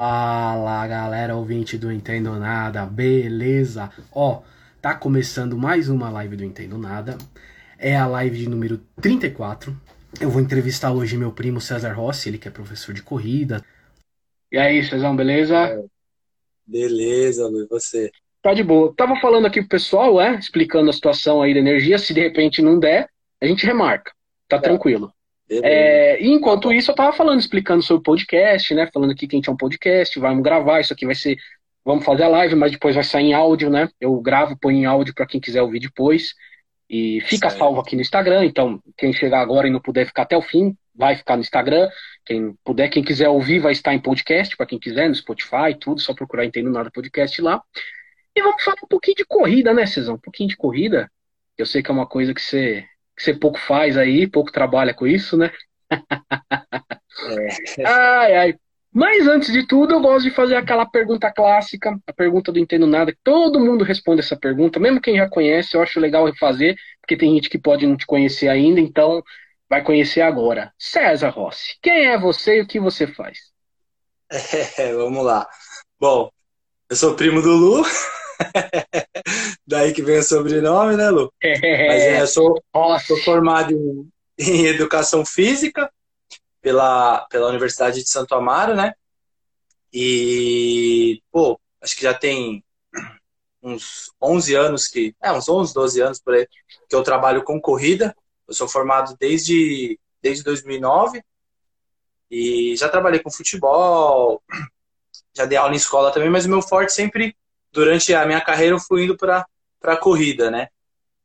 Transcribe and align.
Fala 0.00 0.86
galera, 0.86 1.34
ouvinte 1.34 1.76
do 1.76 1.90
Entendo 1.90 2.32
Nada, 2.38 2.86
beleza? 2.86 3.90
Ó, 4.12 4.42
tá 4.80 4.94
começando 4.94 5.58
mais 5.58 5.88
uma 5.88 6.08
live 6.08 6.36
do 6.36 6.44
Entendo 6.44 6.78
Nada. 6.78 7.18
É 7.76 7.96
a 7.96 8.06
live 8.06 8.38
de 8.38 8.48
número 8.48 8.78
34. 9.02 9.76
Eu 10.20 10.30
vou 10.30 10.40
entrevistar 10.40 10.92
hoje 10.92 11.16
meu 11.16 11.32
primo 11.32 11.60
César 11.60 11.94
Rossi, 11.94 12.28
ele 12.28 12.38
que 12.38 12.46
é 12.46 12.50
professor 12.50 12.94
de 12.94 13.02
corrida. 13.02 13.60
E 14.52 14.56
aí, 14.56 14.84
Cezão, 14.84 15.16
beleza? 15.16 15.56
É. 15.56 15.84
Beleza, 16.64 17.48
Lu, 17.48 17.64
e 17.64 17.66
você? 17.66 18.12
Tá 18.40 18.54
de 18.54 18.62
boa. 18.62 18.94
Tava 18.96 19.16
falando 19.16 19.46
aqui 19.48 19.58
pro 19.62 19.70
pessoal, 19.70 20.20
é, 20.20 20.38
explicando 20.38 20.90
a 20.90 20.92
situação 20.92 21.42
aí 21.42 21.52
da 21.52 21.58
energia. 21.58 21.98
Se 21.98 22.14
de 22.14 22.20
repente 22.20 22.62
não 22.62 22.78
der, 22.78 23.10
a 23.42 23.46
gente 23.46 23.66
remarca. 23.66 24.12
Tá 24.48 24.58
é. 24.58 24.60
tranquilo. 24.60 25.12
É, 25.50 26.22
enquanto 26.24 26.72
isso, 26.72 26.90
eu 26.90 26.94
tava 26.94 27.12
falando, 27.12 27.40
explicando 27.40 27.82
sobre 27.82 28.00
o 28.00 28.02
podcast, 28.02 28.74
né? 28.74 28.88
Falando 28.92 29.12
aqui 29.12 29.26
que 29.26 29.34
a 29.34 29.38
gente 29.38 29.48
é 29.48 29.52
um 29.52 29.56
podcast, 29.56 30.18
vamos 30.18 30.42
gravar, 30.42 30.80
isso 30.80 30.92
aqui 30.92 31.06
vai 31.06 31.14
ser. 31.14 31.36
Vamos 31.84 32.04
fazer 32.04 32.24
a 32.24 32.28
live, 32.28 32.54
mas 32.54 32.72
depois 32.72 32.94
vai 32.94 33.04
sair 33.04 33.26
em 33.26 33.32
áudio, 33.32 33.70
né? 33.70 33.88
Eu 33.98 34.20
gravo, 34.20 34.58
põe 34.60 34.76
em 34.76 34.84
áudio 34.84 35.14
para 35.14 35.26
quem 35.26 35.40
quiser 35.40 35.62
ouvir 35.62 35.80
depois. 35.80 36.34
E 36.90 37.20
fica 37.22 37.48
certo. 37.48 37.60
salvo 37.60 37.80
aqui 37.80 37.94
no 37.94 38.02
Instagram, 38.02 38.44
então 38.46 38.82
quem 38.96 39.12
chegar 39.12 39.40
agora 39.40 39.68
e 39.68 39.70
não 39.70 39.80
puder 39.80 40.06
ficar 40.06 40.22
até 40.22 40.36
o 40.36 40.42
fim, 40.42 40.74
vai 40.94 41.16
ficar 41.16 41.36
no 41.36 41.42
Instagram. 41.42 41.88
Quem 42.24 42.54
puder, 42.64 42.88
quem 42.88 43.02
quiser 43.02 43.28
ouvir, 43.28 43.58
vai 43.58 43.72
estar 43.72 43.94
em 43.94 43.98
podcast, 43.98 44.56
para 44.56 44.66
quem 44.66 44.78
quiser, 44.78 45.08
no 45.08 45.14
Spotify, 45.14 45.74
tudo, 45.78 46.00
só 46.00 46.14
procurar 46.14 46.44
Entendo 46.44 46.70
Nada 46.70 46.90
Podcast 46.90 47.40
lá. 47.40 47.62
E 48.34 48.42
vamos 48.42 48.62
falar 48.62 48.76
um 48.82 48.88
pouquinho 48.88 49.16
de 49.16 49.24
corrida, 49.24 49.72
né, 49.72 49.86
Cezão? 49.86 50.14
Um 50.14 50.20
pouquinho 50.20 50.48
de 50.48 50.56
corrida. 50.56 51.10
Eu 51.56 51.66
sei 51.66 51.82
que 51.82 51.90
é 51.90 51.94
uma 51.94 52.06
coisa 52.06 52.32
que 52.32 52.40
você 52.40 52.86
que 53.18 53.24
você 53.24 53.34
pouco 53.34 53.58
faz 53.58 53.96
aí, 53.96 54.26
pouco 54.26 54.52
trabalha 54.52 54.94
com 54.94 55.06
isso, 55.06 55.36
né? 55.36 55.50
É. 55.90 55.98
ai, 57.84 58.36
ai. 58.36 58.54
Mas 58.92 59.26
antes 59.28 59.52
de 59.52 59.66
tudo, 59.66 59.94
eu 59.94 60.00
gosto 60.00 60.28
de 60.28 60.34
fazer 60.34 60.56
aquela 60.56 60.86
pergunta 60.86 61.30
clássica, 61.30 61.98
a 62.06 62.12
pergunta 62.12 62.50
do 62.50 62.58
Entendo 62.58 62.86
Nada, 62.86 63.12
que 63.12 63.18
todo 63.22 63.60
mundo 63.60 63.84
responde 63.84 64.20
essa 64.20 64.36
pergunta, 64.36 64.80
mesmo 64.80 65.00
quem 65.00 65.16
já 65.16 65.28
conhece, 65.28 65.76
eu 65.76 65.82
acho 65.82 66.00
legal 66.00 66.24
refazer, 66.24 66.74
porque 67.00 67.16
tem 67.16 67.34
gente 67.34 67.50
que 67.50 67.58
pode 67.58 67.86
não 67.86 67.96
te 67.96 68.06
conhecer 68.06 68.48
ainda, 68.48 68.80
então 68.80 69.22
vai 69.68 69.82
conhecer 69.82 70.22
agora. 70.22 70.72
César 70.78 71.28
Rossi, 71.28 71.76
quem 71.82 72.06
é 72.06 72.18
você 72.18 72.58
e 72.58 72.62
o 72.62 72.66
que 72.66 72.80
você 72.80 73.06
faz? 73.06 73.38
É, 74.78 74.92
vamos 74.92 75.24
lá. 75.24 75.48
Bom, 75.98 76.30
eu 76.90 76.96
sou 76.96 77.14
primo 77.16 77.40
do 77.40 77.50
Lu, 77.50 77.82
Daí 79.66 79.92
que 79.92 80.02
vem 80.02 80.18
o 80.18 80.22
sobrenome, 80.22 80.96
né, 80.96 81.10
Lu? 81.10 81.32
É. 81.40 81.86
Mas 81.88 82.02
é, 82.02 82.22
eu 82.22 82.26
sou, 82.26 82.62
sou 83.06 83.16
formado 83.18 83.72
em, 83.72 84.10
em, 84.38 84.66
Educação 84.66 85.24
Física 85.24 85.90
pela, 86.60 87.26
pela 87.30 87.48
Universidade 87.48 88.02
de 88.02 88.08
Santo 88.08 88.34
Amaro, 88.34 88.74
né? 88.74 88.92
E, 89.92 91.22
pô, 91.30 91.58
acho 91.80 91.96
que 91.96 92.02
já 92.02 92.14
tem 92.14 92.64
uns 93.62 94.12
11 94.22 94.54
anos 94.54 94.86
que... 94.86 95.14
É, 95.22 95.32
uns 95.32 95.48
11, 95.48 95.74
12 95.74 96.00
anos 96.00 96.20
por 96.20 96.34
aí 96.34 96.46
que 96.88 96.94
eu 96.94 97.02
trabalho 97.02 97.42
com 97.42 97.60
corrida. 97.60 98.14
Eu 98.46 98.54
sou 98.54 98.68
formado 98.68 99.16
desde, 99.18 99.98
desde 100.22 100.42
2009 100.44 101.22
e 102.30 102.76
já 102.76 102.88
trabalhei 102.88 103.20
com 103.20 103.30
futebol, 103.30 104.42
já 105.34 105.44
dei 105.44 105.56
aula 105.56 105.72
em 105.72 105.76
escola 105.76 106.12
também, 106.12 106.30
mas 106.30 106.44
o 106.44 106.48
meu 106.48 106.60
forte 106.60 106.92
sempre 106.92 107.36
durante 107.72 108.14
a 108.14 108.26
minha 108.26 108.40
carreira 108.40 108.74
eu 108.74 108.80
fui 108.80 109.04
indo 109.04 109.16
para 109.16 109.46
a 109.82 109.96
corrida, 109.96 110.50
né? 110.50 110.68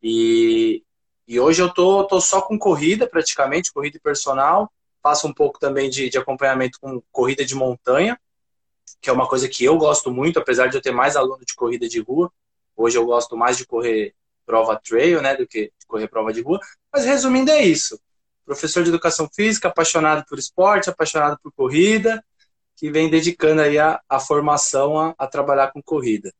E, 0.02 0.84
e 1.28 1.40
hoje 1.40 1.62
eu 1.62 1.74
tô, 1.74 2.04
tô 2.06 2.20
só 2.20 2.42
com 2.42 2.60
corrida 2.60 3.08
praticamente, 3.08 3.72
corrida 3.72 4.00
personal. 4.02 4.72
Faço 5.02 5.28
um 5.28 5.34
pouco 5.34 5.60
também 5.60 5.90
de, 5.90 6.10
de 6.10 6.18
acompanhamento 6.18 6.80
com 6.80 7.02
corrida 7.12 7.46
de 7.46 7.56
montanha, 7.56 8.20
que 9.02 9.10
é 9.10 9.14
uma 9.14 9.28
coisa 9.28 9.48
que 9.50 9.64
eu 9.64 9.78
gosto 9.78 10.12
muito, 10.12 10.40
apesar 10.40 10.68
de 10.68 10.78
eu 10.78 10.82
ter 10.82 10.92
mais 10.92 11.16
aluno 11.16 11.44
de 11.46 11.56
corrida 11.56 11.88
de 11.88 12.00
rua. 12.00 12.32
Hoje 12.76 12.98
eu 12.98 13.06
gosto 13.06 13.36
mais 13.38 13.58
de 13.58 13.66
correr 13.66 14.14
prova 14.46 14.80
trail, 14.82 15.22
né, 15.22 15.36
do 15.36 15.48
que 15.48 15.72
correr 15.88 16.08
prova 16.08 16.34
de 16.34 16.42
rua. 16.42 16.60
Mas 16.92 17.06
resumindo 17.06 17.52
é 17.52 17.64
isso. 17.64 18.00
Professor 18.46 18.84
de 18.84 18.90
educação 18.90 19.30
física, 19.34 19.70
apaixonado 19.70 20.26
por 20.28 20.38
esporte, 20.38 20.90
apaixonado 20.90 21.40
por 21.42 21.52
corrida, 21.54 22.24
que 22.76 22.92
vem 22.92 23.10
dedicando 23.10 23.62
aí 23.62 23.80
a, 23.80 24.02
a 24.10 24.20
formação 24.20 25.00
a, 25.00 25.16
a 25.18 25.28
trabalhar 25.28 25.72
com 25.72 25.82
corrida. 25.82 26.34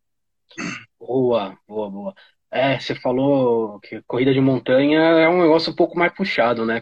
Boa, 1.00 1.58
boa, 1.68 1.90
boa. 1.90 2.16
É, 2.52 2.80
você 2.80 2.96
falou 2.96 3.80
que 3.80 4.02
corrida 4.08 4.34
de 4.34 4.40
montanha 4.40 5.00
é 5.00 5.28
um 5.28 5.42
negócio 5.42 5.72
um 5.72 5.76
pouco 5.76 5.98
mais 5.98 6.14
puxado, 6.14 6.66
né? 6.66 6.82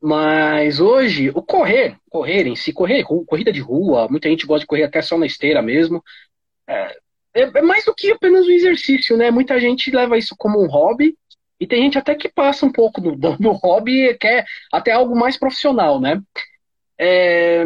Mas 0.00 0.80
hoje, 0.80 1.30
o 1.30 1.42
correr, 1.42 1.96
correr 2.10 2.46
em 2.46 2.56
si, 2.56 2.72
correr, 2.72 3.04
corrida 3.04 3.52
de 3.52 3.60
rua, 3.60 4.08
muita 4.08 4.28
gente 4.28 4.46
gosta 4.46 4.60
de 4.60 4.66
correr 4.66 4.84
até 4.84 5.02
só 5.02 5.18
na 5.18 5.26
esteira 5.26 5.62
mesmo. 5.62 6.02
É, 6.68 6.96
é, 7.34 7.42
é 7.42 7.62
mais 7.62 7.84
do 7.84 7.94
que 7.94 8.12
apenas 8.12 8.46
um 8.46 8.50
exercício, 8.50 9.16
né? 9.16 9.30
Muita 9.30 9.60
gente 9.60 9.90
leva 9.90 10.18
isso 10.18 10.34
como 10.38 10.62
um 10.62 10.68
hobby, 10.68 11.16
e 11.60 11.66
tem 11.66 11.82
gente 11.84 11.98
até 11.98 12.14
que 12.14 12.28
passa 12.28 12.66
um 12.66 12.72
pouco 12.72 13.00
do, 13.00 13.14
do, 13.16 13.36
do 13.36 13.52
hobby 13.52 14.08
e 14.08 14.14
quer 14.14 14.44
até 14.72 14.92
algo 14.92 15.16
mais 15.16 15.38
profissional, 15.38 16.00
né? 16.00 16.20
É, 16.98 17.64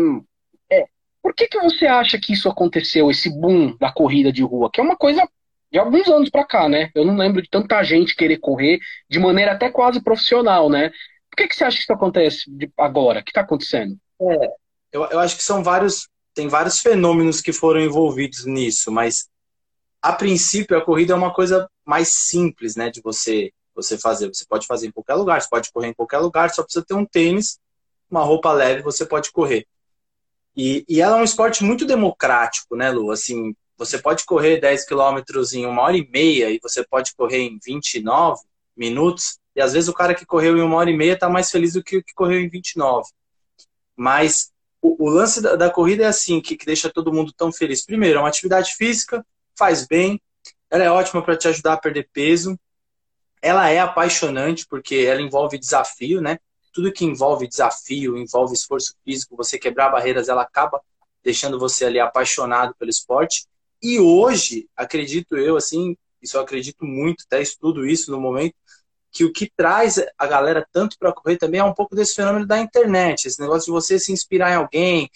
por 1.26 1.34
que, 1.34 1.48
que 1.48 1.58
você 1.58 1.86
acha 1.86 2.20
que 2.20 2.32
isso 2.32 2.48
aconteceu, 2.48 3.10
esse 3.10 3.28
boom 3.28 3.76
da 3.78 3.90
corrida 3.90 4.32
de 4.32 4.44
rua? 4.44 4.70
Que 4.72 4.80
é 4.80 4.84
uma 4.84 4.94
coisa 4.94 5.28
de 5.72 5.76
alguns 5.76 6.06
anos 6.06 6.30
para 6.30 6.46
cá, 6.46 6.68
né? 6.68 6.88
Eu 6.94 7.04
não 7.04 7.16
lembro 7.16 7.42
de 7.42 7.50
tanta 7.50 7.82
gente 7.82 8.14
querer 8.14 8.38
correr 8.38 8.78
de 9.10 9.18
maneira 9.18 9.50
até 9.50 9.68
quase 9.68 10.00
profissional, 10.00 10.70
né? 10.70 10.90
Por 11.28 11.36
que, 11.36 11.48
que 11.48 11.56
você 11.56 11.64
acha 11.64 11.78
que 11.78 11.82
isso 11.82 11.92
acontece 11.92 12.44
agora? 12.78 13.18
O 13.18 13.24
que 13.24 13.32
está 13.32 13.40
acontecendo? 13.40 13.96
É, 14.22 14.46
eu, 14.92 15.04
eu 15.06 15.18
acho 15.18 15.36
que 15.36 15.42
são 15.42 15.64
vários, 15.64 16.08
tem 16.32 16.46
vários 16.46 16.78
fenômenos 16.78 17.40
que 17.40 17.52
foram 17.52 17.80
envolvidos 17.80 18.46
nisso, 18.46 18.92
mas 18.92 19.28
a 20.00 20.12
princípio 20.12 20.78
a 20.78 20.84
corrida 20.84 21.12
é 21.12 21.16
uma 21.16 21.34
coisa 21.34 21.68
mais 21.84 22.06
simples, 22.06 22.76
né, 22.76 22.88
de 22.88 23.00
você 23.02 23.50
você 23.74 23.98
fazer. 23.98 24.28
Você 24.28 24.44
pode 24.48 24.64
fazer 24.64 24.86
em 24.86 24.92
qualquer 24.92 25.14
lugar, 25.14 25.42
você 25.42 25.48
pode 25.50 25.72
correr 25.72 25.88
em 25.88 25.94
qualquer 25.94 26.18
lugar, 26.18 26.50
só 26.50 26.62
precisa 26.62 26.84
ter 26.86 26.94
um 26.94 27.04
tênis, 27.04 27.58
uma 28.08 28.22
roupa 28.22 28.52
leve, 28.52 28.80
você 28.80 29.04
pode 29.04 29.32
correr. 29.32 29.66
E, 30.56 30.84
e 30.88 31.00
ela 31.00 31.18
é 31.18 31.20
um 31.20 31.24
esporte 31.24 31.62
muito 31.62 31.84
democrático, 31.84 32.74
né, 32.76 32.90
Lu? 32.90 33.10
Assim, 33.10 33.54
você 33.76 33.98
pode 33.98 34.24
correr 34.24 34.58
10 34.58 34.86
quilômetros 34.86 35.52
em 35.52 35.66
uma 35.66 35.82
hora 35.82 35.96
e 35.96 36.08
meia 36.08 36.50
e 36.50 36.58
você 36.62 36.84
pode 36.84 37.14
correr 37.14 37.40
em 37.40 37.58
29 37.62 38.40
minutos. 38.74 39.38
E 39.54 39.60
às 39.60 39.74
vezes 39.74 39.88
o 39.88 39.94
cara 39.94 40.14
que 40.14 40.24
correu 40.24 40.56
em 40.56 40.62
uma 40.62 40.76
hora 40.76 40.90
e 40.90 40.96
meia 40.96 41.12
está 41.12 41.28
mais 41.28 41.50
feliz 41.50 41.74
do 41.74 41.82
que 41.82 41.98
o 41.98 42.02
que 42.02 42.14
correu 42.14 42.40
em 42.40 42.48
29. 42.48 43.08
Mas 43.94 44.50
o, 44.80 45.06
o 45.06 45.10
lance 45.10 45.42
da, 45.42 45.56
da, 45.56 45.70
corrida 45.70 46.04
é 46.04 46.06
assim, 46.06 46.40
que, 46.40 46.56
que 46.56 46.66
deixa 46.66 46.90
todo 46.90 47.12
mundo 47.12 47.32
tão 47.32 47.52
feliz. 47.52 47.84
Primeiro, 47.84 48.18
é 48.18 48.22
uma 48.22 48.28
atividade 48.28 48.74
física, 48.74 49.24
faz 49.58 49.86
bem, 49.86 50.20
ela 50.70 50.84
é 50.84 50.90
ótima 50.90 51.22
para 51.22 51.36
te 51.36 51.48
ajudar 51.48 51.74
a 51.74 51.78
perder 51.78 52.08
peso. 52.12 52.58
Ela 53.42 53.68
é 53.68 53.78
apaixonante 53.78 54.66
porque 54.68 54.96
ela 54.96 55.20
envolve 55.20 55.58
desafio, 55.58 56.20
né? 56.20 56.38
Tudo 56.76 56.92
que 56.92 57.06
envolve 57.06 57.48
desafio, 57.48 58.18
envolve 58.18 58.52
esforço 58.52 58.94
físico, 59.02 59.34
você 59.34 59.58
quebrar 59.58 59.88
barreiras, 59.88 60.28
ela 60.28 60.42
acaba 60.42 60.78
deixando 61.24 61.58
você 61.58 61.86
ali 61.86 61.98
apaixonado 61.98 62.74
pelo 62.78 62.90
esporte. 62.90 63.46
E 63.82 63.98
hoje, 63.98 64.68
acredito 64.76 65.38
eu, 65.38 65.56
assim, 65.56 65.96
isso 66.20 66.36
eu 66.36 66.42
acredito 66.42 66.84
muito, 66.84 67.24
até 67.26 67.40
estudo 67.40 67.86
isso 67.86 68.10
no 68.10 68.20
momento, 68.20 68.54
que 69.10 69.24
o 69.24 69.32
que 69.32 69.50
traz 69.56 69.98
a 70.18 70.26
galera 70.26 70.68
tanto 70.70 70.98
para 70.98 71.14
correr 71.14 71.38
também 71.38 71.60
é 71.60 71.64
um 71.64 71.72
pouco 71.72 71.96
desse 71.96 72.14
fenômeno 72.14 72.46
da 72.46 72.58
internet, 72.58 73.24
esse 73.24 73.40
negócio 73.40 73.64
de 73.64 73.70
você 73.70 73.98
se 73.98 74.12
inspirar 74.12 74.52
em 74.52 74.56
alguém, 74.56 75.10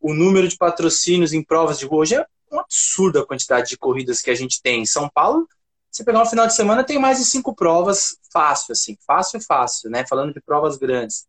o 0.00 0.12
número 0.12 0.48
de 0.48 0.56
patrocínios 0.56 1.32
em 1.32 1.44
provas 1.44 1.78
de 1.78 1.86
rua. 1.86 2.00
Hoje 2.00 2.16
é 2.16 2.26
um 2.50 2.58
absurdo 2.58 3.20
a 3.20 3.26
quantidade 3.26 3.68
de 3.68 3.78
corridas 3.78 4.20
que 4.20 4.30
a 4.30 4.34
gente 4.34 4.60
tem. 4.60 4.82
Em 4.82 4.86
São 4.86 5.08
Paulo, 5.08 5.48
você 5.90 6.04
pegar 6.04 6.22
um 6.22 6.26
final 6.26 6.46
de 6.46 6.54
semana, 6.54 6.84
tem 6.84 6.98
mais 6.98 7.18
de 7.18 7.24
cinco 7.24 7.54
provas 7.54 8.18
fácil, 8.32 8.72
assim. 8.72 8.96
Fácil 9.06 9.38
e 9.38 9.44
fácil, 9.44 9.90
né? 9.90 10.06
Falando 10.06 10.34
de 10.34 10.40
provas 10.40 10.76
grandes. 10.76 11.26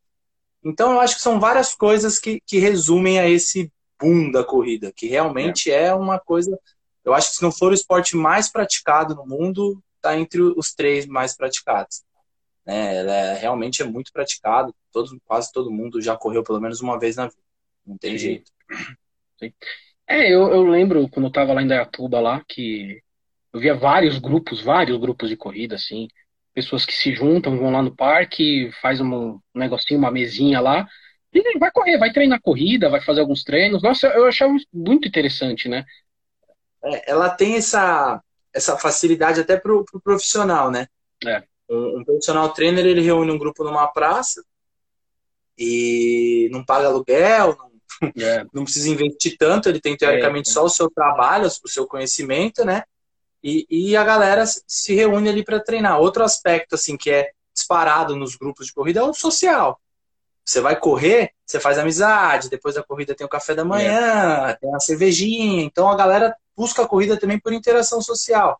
Então, 0.63 0.93
eu 0.93 0.99
acho 0.99 1.15
que 1.15 1.21
são 1.21 1.39
várias 1.39 1.73
coisas 1.73 2.19
que, 2.19 2.41
que 2.45 2.59
resumem 2.59 3.19
a 3.19 3.27
esse 3.29 3.71
boom 3.99 4.31
da 4.31 4.43
corrida, 4.43 4.91
que 4.95 5.07
realmente 5.07 5.71
é. 5.71 5.85
é 5.85 5.93
uma 5.93 6.19
coisa. 6.19 6.57
Eu 7.03 7.13
acho 7.13 7.29
que 7.29 7.37
se 7.37 7.43
não 7.43 7.51
for 7.51 7.71
o 7.71 7.75
esporte 7.75 8.15
mais 8.15 8.51
praticado 8.51 9.15
no 9.15 9.25
mundo, 9.25 9.81
está 9.95 10.17
entre 10.17 10.41
os 10.41 10.73
três 10.73 11.05
mais 11.05 11.35
praticados. 11.35 12.03
Né? 12.65 12.97
Ela 12.97 13.13
é, 13.13 13.33
realmente 13.35 13.81
é 13.81 13.85
muito 13.85 14.11
praticado. 14.11 14.75
Todo, 14.91 15.19
quase 15.25 15.51
todo 15.51 15.71
mundo 15.71 16.01
já 16.01 16.17
correu 16.17 16.43
pelo 16.43 16.59
menos 16.59 16.81
uma 16.81 16.99
vez 16.99 17.15
na 17.15 17.27
vida. 17.27 17.41
Não 17.85 17.97
tem 17.97 18.11
Sim. 18.11 18.17
jeito. 18.17 18.51
Sim. 19.39 19.53
É, 20.07 20.33
eu, 20.33 20.47
eu 20.49 20.63
lembro 20.63 21.07
quando 21.09 21.25
eu 21.25 21.29
estava 21.29 21.53
lá 21.53 21.61
em 21.61 21.67
Dayatuba 21.67 22.19
lá, 22.19 22.43
que 22.47 23.01
eu 23.53 23.59
via 23.59 23.75
vários 23.75 24.19
grupos, 24.19 24.61
vários 24.61 24.97
grupos 24.97 25.29
de 25.29 25.35
corrida, 25.35 25.75
assim, 25.75 26.07
pessoas 26.53 26.85
que 26.85 26.93
se 26.93 27.13
juntam, 27.13 27.57
vão 27.57 27.71
lá 27.71 27.81
no 27.81 27.95
parque, 27.95 28.71
faz 28.81 28.99
um 29.01 29.39
negocinho, 29.53 29.99
uma 29.99 30.11
mesinha 30.11 30.59
lá, 30.59 30.87
e 31.31 31.59
vai 31.59 31.71
correr, 31.71 31.97
vai 31.97 32.11
treinar 32.11 32.41
corrida, 32.41 32.89
vai 32.89 33.01
fazer 33.01 33.21
alguns 33.21 33.43
treinos. 33.43 33.83
Nossa, 33.83 34.07
eu 34.07 34.25
achava 34.25 34.53
muito 34.73 35.07
interessante, 35.07 35.69
né? 35.69 35.85
É, 36.83 37.11
ela 37.11 37.29
tem 37.29 37.55
essa, 37.55 38.21
essa 38.53 38.77
facilidade 38.77 39.39
até 39.39 39.57
pro, 39.57 39.85
pro 39.85 40.01
profissional, 40.01 40.71
né? 40.71 40.87
É. 41.25 41.43
Um, 41.69 41.99
um, 41.99 42.03
profissional 42.03 42.49
trainer, 42.49 42.85
ele 42.85 43.01
reúne 43.01 43.31
um 43.31 43.37
grupo 43.37 43.63
numa 43.63 43.87
praça 43.87 44.43
e 45.57 46.49
não 46.51 46.65
paga 46.65 46.87
aluguel, 46.87 47.55
não, 47.57 48.25
é. 48.25 48.45
não 48.51 48.63
precisa 48.63 48.89
investir 48.89 49.37
tanto, 49.37 49.69
ele 49.69 49.79
tem 49.79 49.95
teoricamente 49.95 50.49
é. 50.49 50.53
só 50.53 50.63
o 50.63 50.69
seu 50.69 50.89
trabalho, 50.89 51.45
o 51.47 51.69
seu 51.69 51.85
conhecimento, 51.85 52.65
né? 52.65 52.83
E, 53.43 53.65
e 53.69 53.95
a 53.95 54.03
galera 54.03 54.43
se 54.45 54.93
reúne 54.93 55.29
ali 55.29 55.43
para 55.43 55.59
treinar. 55.59 55.99
Outro 55.99 56.23
aspecto, 56.23 56.75
assim, 56.75 56.97
que 56.97 57.09
é 57.09 57.31
disparado 57.53 58.15
nos 58.15 58.35
grupos 58.35 58.67
de 58.67 58.73
corrida 58.73 58.99
é 58.99 59.03
o 59.03 59.13
social. 59.13 59.79
Você 60.43 60.61
vai 60.61 60.75
correr, 60.75 61.31
você 61.45 61.59
faz 61.59 61.77
amizade, 61.77 62.49
depois 62.49 62.75
da 62.75 62.83
corrida 62.83 63.13
tem 63.13 63.25
o 63.25 63.29
café 63.29 63.53
da 63.53 63.63
manhã, 63.63 64.49
é. 64.49 64.53
tem 64.55 64.73
a 64.73 64.79
cervejinha. 64.79 65.63
Então 65.63 65.89
a 65.89 65.95
galera 65.95 66.35
busca 66.57 66.81
a 66.81 66.87
corrida 66.87 67.17
também 67.17 67.39
por 67.39 67.53
interação 67.53 68.01
social. 68.01 68.59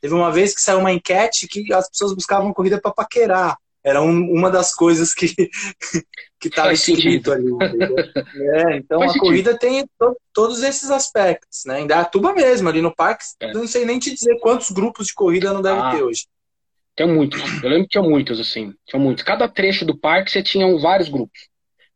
Teve 0.00 0.14
uma 0.14 0.30
vez 0.30 0.54
que 0.54 0.60
saiu 0.60 0.78
uma 0.78 0.92
enquete 0.92 1.48
que 1.48 1.72
as 1.72 1.88
pessoas 1.88 2.14
buscavam 2.14 2.52
corrida 2.52 2.80
para 2.80 2.92
paquerar. 2.92 3.56
Era 3.84 4.02
um, 4.02 4.30
uma 4.30 4.50
das 4.50 4.74
coisas 4.74 5.14
que 5.14 5.28
que 6.40 6.48
estava 6.48 6.72
escrito 6.72 7.32
ali. 7.32 7.50
É, 7.52 8.76
então 8.76 8.98
Faz 9.00 9.10
a 9.10 9.12
sentido. 9.12 9.20
corrida 9.20 9.58
tem 9.58 9.86
to, 9.98 10.16
todos 10.32 10.62
esses 10.62 10.90
aspectos, 10.90 11.64
né? 11.66 11.80
Em 11.80 11.86
Dayatuba 11.86 12.32
mesmo, 12.32 12.68
ali 12.68 12.80
no 12.80 12.94
parque, 12.94 13.24
é. 13.40 13.52
não 13.52 13.66
sei 13.66 13.84
nem 13.84 13.98
te 13.98 14.12
dizer 14.12 14.38
quantos 14.40 14.70
grupos 14.70 15.08
de 15.08 15.14
corrida 15.14 15.52
não 15.52 15.60
deve 15.60 15.80
ah, 15.80 15.90
ter 15.90 16.02
hoje. 16.02 16.26
Tem 16.96 17.06
muitos. 17.06 17.40
Eu 17.62 17.68
lembro 17.68 17.84
que 17.84 17.90
tinha 17.90 18.02
muitos, 18.02 18.40
assim. 18.40 18.74
Tinha 18.86 19.00
muitos. 19.00 19.22
Cada 19.22 19.48
trecho 19.48 19.84
do 19.84 19.96
parque 19.96 20.30
você 20.30 20.42
tinha 20.42 20.66
vários 20.78 21.08
grupos. 21.08 21.48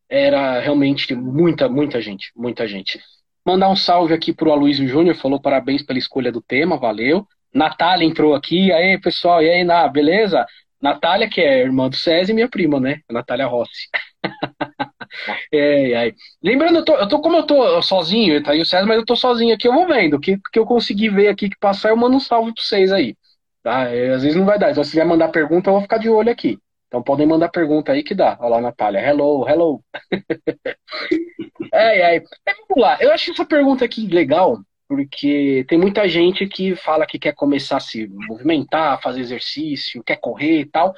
Era 0.08 0.60
realmente 0.60 1.14
muita, 1.14 1.68
muita 1.68 2.00
gente. 2.00 2.30
Muita 2.36 2.68
gente. 2.68 3.00
Mandar 3.46 3.68
um 3.68 3.76
salve 3.76 4.14
aqui 4.14 4.32
pro 4.32 4.52
Aloysio 4.52 4.88
Júnior, 4.88 5.16
falou 5.16 5.40
parabéns 5.40 5.82
pela 5.82 5.98
escolha 5.98 6.32
do 6.32 6.40
tema, 6.40 6.78
valeu. 6.78 7.26
Natália 7.52 8.06
entrou 8.06 8.34
aqui, 8.34 8.72
aí 8.72 8.98
pessoal, 9.00 9.42
e 9.42 9.48
aí, 9.48 9.64
na 9.64 9.86
beleza? 9.86 10.44
Natália, 10.84 11.30
que 11.30 11.40
é 11.40 11.62
irmã 11.62 11.88
do 11.88 11.96
César 11.96 12.30
e 12.30 12.34
minha 12.34 12.48
prima, 12.48 12.78
né? 12.78 13.00
Natália 13.10 13.46
Rossi. 13.46 13.88
é, 15.50 16.08
é. 16.08 16.12
Lembrando, 16.42 16.80
eu 16.80 16.84
tô, 16.84 16.94
eu 16.96 17.08
tô, 17.08 17.20
como 17.22 17.36
eu 17.38 17.46
tô 17.46 17.80
sozinho, 17.80 18.42
tá 18.42 18.52
aí 18.52 18.60
o 18.60 18.66
César, 18.66 18.86
mas 18.86 18.98
eu 18.98 19.04
tô 19.06 19.16
sozinho 19.16 19.54
aqui, 19.54 19.66
eu 19.66 19.72
vou 19.72 19.86
vendo. 19.86 20.16
O 20.16 20.20
que, 20.20 20.38
que 20.52 20.58
eu 20.58 20.66
consegui 20.66 21.08
ver 21.08 21.28
aqui 21.28 21.48
que 21.48 21.56
passar, 21.58 21.88
eu 21.88 21.96
mando 21.96 22.16
um 22.16 22.20
salve 22.20 22.52
pra 22.52 22.62
vocês 22.62 22.92
aí. 22.92 23.16
Tá? 23.62 23.88
É, 23.88 24.10
às 24.10 24.22
vezes 24.22 24.36
não 24.36 24.44
vai 24.44 24.58
dar. 24.58 24.70
Então, 24.72 24.84
se 24.84 24.90
quiser 24.90 25.06
mandar 25.06 25.28
pergunta, 25.28 25.70
eu 25.70 25.72
vou 25.72 25.82
ficar 25.82 25.96
de 25.96 26.10
olho 26.10 26.30
aqui. 26.30 26.58
Então 26.88 27.02
podem 27.02 27.26
mandar 27.26 27.48
pergunta 27.48 27.92
aí 27.92 28.02
que 28.02 28.14
dá. 28.14 28.36
Olha 28.38 28.50
lá, 28.50 28.60
Natália. 28.60 29.00
Hello, 29.00 29.48
hello. 29.48 29.82
é, 31.72 32.16
é. 32.16 32.20
Vamos 32.20 32.76
lá. 32.76 32.98
Eu 33.00 33.10
acho 33.10 33.30
essa 33.30 33.46
pergunta 33.46 33.86
aqui 33.86 34.06
legal, 34.06 34.58
porque 34.88 35.64
tem 35.68 35.78
muita 35.78 36.08
gente 36.08 36.46
que 36.46 36.76
fala 36.76 37.06
que 37.06 37.18
quer 37.18 37.34
começar 37.34 37.78
a 37.78 37.80
se 37.80 38.06
movimentar, 38.08 39.00
fazer 39.02 39.20
exercício, 39.20 40.02
quer 40.02 40.16
correr 40.16 40.60
e 40.60 40.66
tal. 40.66 40.94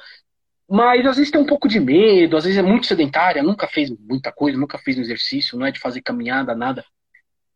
Mas 0.69 1.05
às 1.05 1.15
vezes 1.15 1.31
tem 1.31 1.39
um 1.39 1.45
pouco 1.45 1.67
de 1.67 1.79
medo, 1.79 2.35
às 2.35 2.43
vezes 2.43 2.59
é 2.59 2.61
muito 2.61 2.87
sedentária, 2.87 3.41
nunca 3.41 3.67
fez 3.67 3.89
muita 3.89 4.31
coisa, 4.31 4.57
nunca 4.57 4.77
fez 4.77 4.97
um 4.97 5.01
exercício, 5.01 5.57
não 5.57 5.65
é 5.65 5.71
de 5.71 5.79
fazer 5.79 6.01
caminhada, 6.01 6.53
nada. 6.53 6.83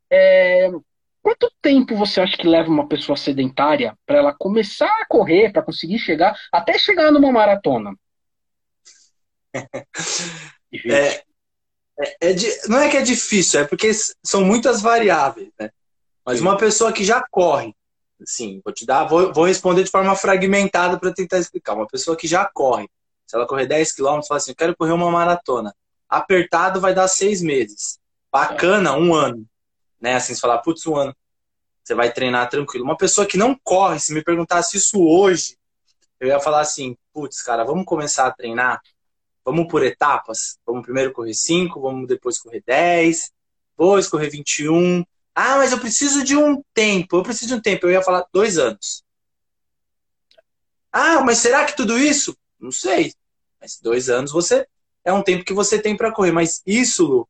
É, 0.09 0.71
Quanto 1.21 1.51
tempo 1.61 1.95
você 1.95 2.19
acha 2.19 2.35
que 2.35 2.47
leva 2.47 2.69
uma 2.69 2.87
pessoa 2.87 3.15
sedentária 3.15 3.95
para 4.05 4.17
ela 4.17 4.33
começar 4.33 4.91
a 5.01 5.05
correr, 5.05 5.51
para 5.51 5.61
conseguir 5.61 5.99
chegar, 5.99 6.35
até 6.51 6.77
chegar 6.79 7.11
numa 7.11 7.31
maratona? 7.31 7.95
é, 10.73 11.23
é, 11.99 12.15
é 12.21 12.35
não 12.67 12.79
é 12.79 12.89
que 12.89 12.97
é 12.97 13.01
difícil, 13.01 13.59
é 13.59 13.67
porque 13.67 13.91
são 14.23 14.43
muitas 14.43 14.81
variáveis, 14.81 15.49
né? 15.59 15.69
Mas 16.25 16.37
Sim. 16.37 16.43
uma 16.43 16.57
pessoa 16.57 16.91
que 16.93 17.03
já 17.03 17.23
corre, 17.31 17.75
assim, 18.21 18.61
vou 18.63 18.73
te 18.73 18.85
dar, 18.85 19.05
vou, 19.05 19.33
vou 19.33 19.45
responder 19.45 19.83
de 19.83 19.91
forma 19.91 20.15
fragmentada 20.15 20.99
para 20.99 21.13
tentar 21.13 21.39
explicar. 21.39 21.73
Uma 21.73 21.87
pessoa 21.87 22.15
que 22.15 22.27
já 22.27 22.45
corre, 22.45 22.89
se 23.25 23.35
ela 23.35 23.47
correr 23.47 23.65
10 23.65 23.93
km, 23.93 24.21
fala 24.27 24.37
assim, 24.37 24.51
eu 24.51 24.55
quero 24.55 24.75
correr 24.75 24.91
uma 24.91 25.09
maratona. 25.09 25.73
Apertado 26.07 26.81
vai 26.81 26.93
dar 26.93 27.07
seis 27.07 27.41
meses. 27.41 27.99
Bacana, 28.31 28.93
um 28.93 29.13
ano 29.13 29.45
né? 30.01 30.15
Assim, 30.15 30.33
você 30.33 30.41
falar, 30.41 30.57
putz, 30.57 30.85
um 30.87 30.95
ano, 30.95 31.15
você 31.83 31.93
vai 31.93 32.11
treinar 32.11 32.49
tranquilo. 32.49 32.83
Uma 32.83 32.97
pessoa 32.97 33.27
que 33.27 33.37
não 33.37 33.55
corre, 33.63 33.99
se 33.99 34.13
me 34.13 34.23
perguntasse 34.23 34.77
isso 34.77 34.99
hoje, 34.99 35.55
eu 36.19 36.27
ia 36.27 36.39
falar 36.39 36.61
assim, 36.61 36.97
putz, 37.13 37.41
cara, 37.43 37.63
vamos 37.63 37.85
começar 37.85 38.25
a 38.25 38.31
treinar? 38.31 38.81
Vamos 39.45 39.67
por 39.67 39.83
etapas? 39.83 40.57
Vamos 40.65 40.83
primeiro 40.83 41.13
correr 41.13 41.33
5, 41.33 41.79
vamos 41.79 42.07
depois 42.07 42.39
correr 42.39 42.63
10, 42.65 43.31
depois 43.71 44.07
correr 44.07 44.29
21. 44.29 45.03
Ah, 45.43 45.57
mas 45.57 45.71
eu 45.71 45.79
preciso 45.79 46.23
de 46.23 46.37
um 46.37 46.61
tempo, 46.71 47.17
eu 47.17 47.23
preciso 47.23 47.47
de 47.47 47.53
um 47.55 47.59
tempo. 47.59 47.87
Eu 47.87 47.91
ia 47.91 48.03
falar 48.03 48.27
dois 48.31 48.59
anos. 48.59 49.03
Ah, 50.91 51.21
mas 51.21 51.39
será 51.39 51.65
que 51.65 51.75
tudo 51.75 51.97
isso? 51.97 52.37
Não 52.59 52.71
sei. 52.71 53.15
Mas 53.59 53.79
dois 53.81 54.07
anos 54.07 54.31
você 54.31 54.67
é 55.03 55.11
um 55.11 55.23
tempo 55.23 55.43
que 55.43 55.51
você 55.51 55.81
tem 55.81 55.97
para 55.97 56.11
correr. 56.11 56.31
Mas 56.31 56.61
isso, 56.63 57.07
Lu, 57.07 57.29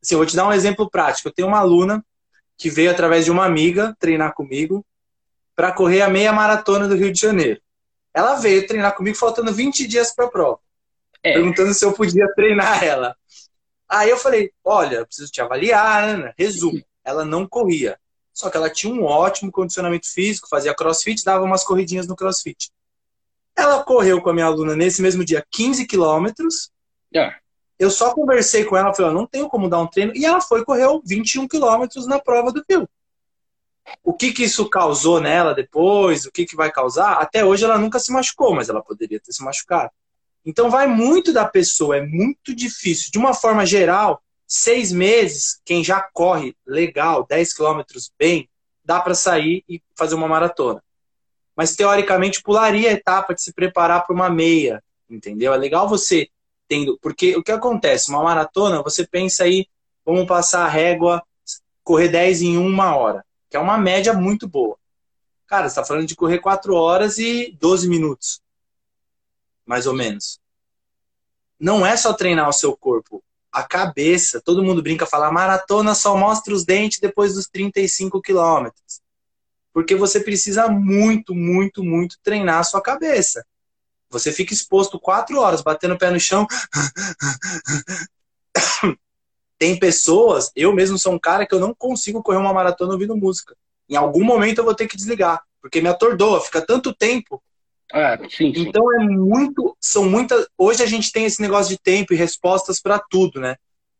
assim, 0.00 0.14
eu 0.14 0.18
vou 0.18 0.26
te 0.26 0.36
dar 0.36 0.46
um 0.46 0.52
exemplo 0.52 0.88
prático. 0.88 1.26
Eu 1.26 1.32
tenho 1.32 1.48
uma 1.48 1.58
aluna 1.58 2.04
que 2.56 2.70
veio 2.70 2.92
através 2.92 3.24
de 3.24 3.30
uma 3.32 3.44
amiga 3.44 3.92
treinar 3.98 4.34
comigo 4.34 4.86
para 5.56 5.72
correr 5.72 6.02
a 6.02 6.08
meia 6.08 6.32
maratona 6.32 6.86
do 6.86 6.94
Rio 6.94 7.12
de 7.12 7.18
Janeiro. 7.18 7.60
Ela 8.14 8.36
veio 8.36 8.68
treinar 8.68 8.94
comigo 8.94 9.16
faltando 9.16 9.52
20 9.52 9.84
dias 9.84 10.14
para 10.14 10.26
a 10.26 10.30
prova, 10.30 10.60
é. 11.24 11.32
perguntando 11.32 11.74
se 11.74 11.84
eu 11.84 11.92
podia 11.92 12.32
treinar 12.36 12.84
ela. 12.84 13.16
Aí 13.88 14.10
eu 14.10 14.16
falei: 14.16 14.52
Olha, 14.62 14.98
eu 14.98 15.06
preciso 15.06 15.32
te 15.32 15.40
avaliar, 15.40 16.04
Ana. 16.04 16.32
Resumo: 16.38 16.80
ela 17.08 17.24
não 17.24 17.46
corria, 17.46 17.98
só 18.34 18.50
que 18.50 18.56
ela 18.56 18.70
tinha 18.70 18.92
um 18.92 19.02
ótimo 19.02 19.50
condicionamento 19.50 20.06
físico, 20.12 20.48
fazia 20.48 20.74
crossfit, 20.74 21.24
dava 21.24 21.42
umas 21.44 21.64
corridinhas 21.64 22.06
no 22.06 22.14
crossfit. 22.14 22.70
Ela 23.56 23.82
correu 23.82 24.20
com 24.20 24.30
a 24.30 24.34
minha 24.34 24.46
aluna 24.46 24.76
nesse 24.76 25.00
mesmo 25.00 25.24
dia 25.24 25.44
15 25.50 25.86
quilômetros. 25.86 26.70
É. 27.14 27.34
Eu 27.78 27.90
só 27.90 28.12
conversei 28.14 28.64
com 28.64 28.76
ela, 28.76 28.92
falei, 28.92 29.12
não 29.12 29.26
tenho 29.26 29.48
como 29.48 29.68
dar 29.68 29.78
um 29.78 29.86
treino, 29.86 30.12
e 30.14 30.26
ela 30.26 30.40
foi 30.40 30.64
correu 30.64 31.02
21 31.04 31.48
quilômetros 31.48 32.06
na 32.06 32.18
prova 32.18 32.52
do 32.52 32.62
Rio. 32.68 32.88
O 34.04 34.12
que 34.12 34.32
que 34.32 34.44
isso 34.44 34.68
causou 34.68 35.18
nela 35.18 35.54
depois, 35.54 36.26
o 36.26 36.30
que 36.30 36.44
que 36.44 36.54
vai 36.54 36.70
causar, 36.70 37.14
até 37.14 37.42
hoje 37.44 37.64
ela 37.64 37.78
nunca 37.78 37.98
se 37.98 38.12
machucou, 38.12 38.54
mas 38.54 38.68
ela 38.68 38.82
poderia 38.82 39.18
ter 39.18 39.32
se 39.32 39.42
machucado. 39.42 39.90
Então 40.44 40.70
vai 40.70 40.86
muito 40.86 41.32
da 41.32 41.46
pessoa, 41.46 41.96
é 41.96 42.02
muito 42.02 42.54
difícil. 42.54 43.10
De 43.10 43.18
uma 43.18 43.32
forma 43.32 43.64
geral, 43.64 44.22
seis 44.48 44.90
meses, 44.90 45.60
quem 45.62 45.84
já 45.84 46.00
corre 46.00 46.56
legal, 46.66 47.26
10 47.26 47.52
quilômetros 47.52 48.10
bem, 48.18 48.48
dá 48.82 48.98
para 48.98 49.14
sair 49.14 49.62
e 49.68 49.82
fazer 49.94 50.14
uma 50.14 50.26
maratona. 50.26 50.82
Mas 51.54 51.76
teoricamente 51.76 52.42
pularia 52.42 52.88
a 52.88 52.92
etapa 52.94 53.34
de 53.34 53.42
se 53.42 53.52
preparar 53.52 54.06
para 54.06 54.14
uma 54.14 54.30
meia, 54.30 54.82
entendeu? 55.10 55.52
É 55.52 55.56
legal 55.58 55.86
você 55.86 56.30
tendo. 56.66 56.98
Porque 56.98 57.36
o 57.36 57.42
que 57.42 57.52
acontece? 57.52 58.10
Uma 58.10 58.22
maratona, 58.22 58.82
você 58.82 59.06
pensa 59.06 59.44
aí, 59.44 59.66
vamos 60.04 60.26
passar 60.26 60.64
a 60.64 60.68
régua, 60.68 61.22
correr 61.84 62.08
10 62.08 62.42
em 62.42 62.56
uma 62.56 62.96
hora, 62.96 63.24
que 63.50 63.56
é 63.56 63.60
uma 63.60 63.76
média 63.76 64.14
muito 64.14 64.48
boa. 64.48 64.78
Cara, 65.46 65.64
você 65.68 65.72
está 65.72 65.84
falando 65.84 66.06
de 66.06 66.16
correr 66.16 66.38
4 66.38 66.74
horas 66.74 67.18
e 67.18 67.56
12 67.60 67.88
minutos. 67.88 68.40
Mais 69.66 69.86
ou 69.86 69.94
menos. 69.94 70.40
Não 71.60 71.84
é 71.84 71.96
só 71.96 72.12
treinar 72.14 72.48
o 72.48 72.52
seu 72.52 72.76
corpo. 72.76 73.22
A 73.52 73.62
cabeça, 73.62 74.42
todo 74.44 74.62
mundo 74.62 74.82
brinca, 74.82 75.06
fala, 75.06 75.32
maratona 75.32 75.94
só 75.94 76.16
mostra 76.16 76.54
os 76.54 76.64
dentes 76.64 77.00
depois 77.00 77.34
dos 77.34 77.48
35 77.48 78.20
quilômetros. 78.20 79.00
Porque 79.72 79.94
você 79.94 80.20
precisa 80.20 80.68
muito, 80.68 81.34
muito, 81.34 81.82
muito 81.82 82.18
treinar 82.22 82.58
a 82.58 82.64
sua 82.64 82.82
cabeça. 82.82 83.44
Você 84.10 84.32
fica 84.32 84.54
exposto 84.54 84.98
quatro 84.98 85.38
horas, 85.38 85.62
batendo 85.62 85.94
o 85.94 85.98
pé 85.98 86.10
no 86.10 86.18
chão. 86.18 86.46
Tem 89.58 89.78
pessoas, 89.78 90.50
eu 90.54 90.72
mesmo 90.72 90.98
sou 90.98 91.12
um 91.12 91.18
cara 91.18 91.46
que 91.46 91.54
eu 91.54 91.60
não 91.60 91.74
consigo 91.74 92.22
correr 92.22 92.38
uma 92.38 92.52
maratona 92.52 92.92
ouvindo 92.92 93.16
música. 93.16 93.56
Em 93.88 93.96
algum 93.96 94.24
momento 94.24 94.58
eu 94.58 94.64
vou 94.64 94.74
ter 94.74 94.86
que 94.86 94.96
desligar, 94.96 95.42
porque 95.60 95.80
me 95.80 95.88
atordoa, 95.88 96.40
fica 96.40 96.64
tanto 96.64 96.94
tempo. 96.94 97.42
É, 97.92 98.18
sim. 98.28 98.52
Então 98.54 98.92
é 98.94 99.04
muito, 99.04 99.76
são 99.80 100.04
muitas. 100.04 100.46
Hoje 100.56 100.82
a 100.82 100.86
gente 100.86 101.10
tem 101.10 101.24
esse 101.24 101.40
negócio 101.40 101.74
de 101.74 101.80
tempo 101.80 102.12
e 102.12 102.16
respostas 102.16 102.80
para 102.80 102.98
tudo, 102.98 103.40
né? 103.40 103.56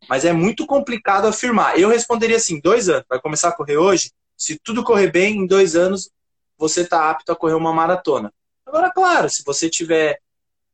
Mas 0.08 0.24
é 0.24 0.32
muito 0.32 0.66
complicado 0.66 1.26
afirmar. 1.26 1.78
Eu 1.78 1.88
responderia 1.88 2.36
assim: 2.36 2.60
dois 2.60 2.88
anos, 2.88 3.04
vai 3.08 3.20
começar 3.20 3.48
a 3.48 3.52
correr 3.52 3.76
hoje. 3.76 4.10
Se 4.36 4.58
tudo 4.62 4.84
correr 4.84 5.10
bem, 5.10 5.38
em 5.38 5.46
dois 5.46 5.74
anos 5.74 6.10
você 6.56 6.82
está 6.82 7.08
apto 7.10 7.32
a 7.32 7.36
correr 7.36 7.54
uma 7.54 7.72
maratona. 7.72 8.32
Agora, 8.66 8.90
claro, 8.90 9.30
se 9.30 9.42
você 9.44 9.70
tiver 9.70 10.18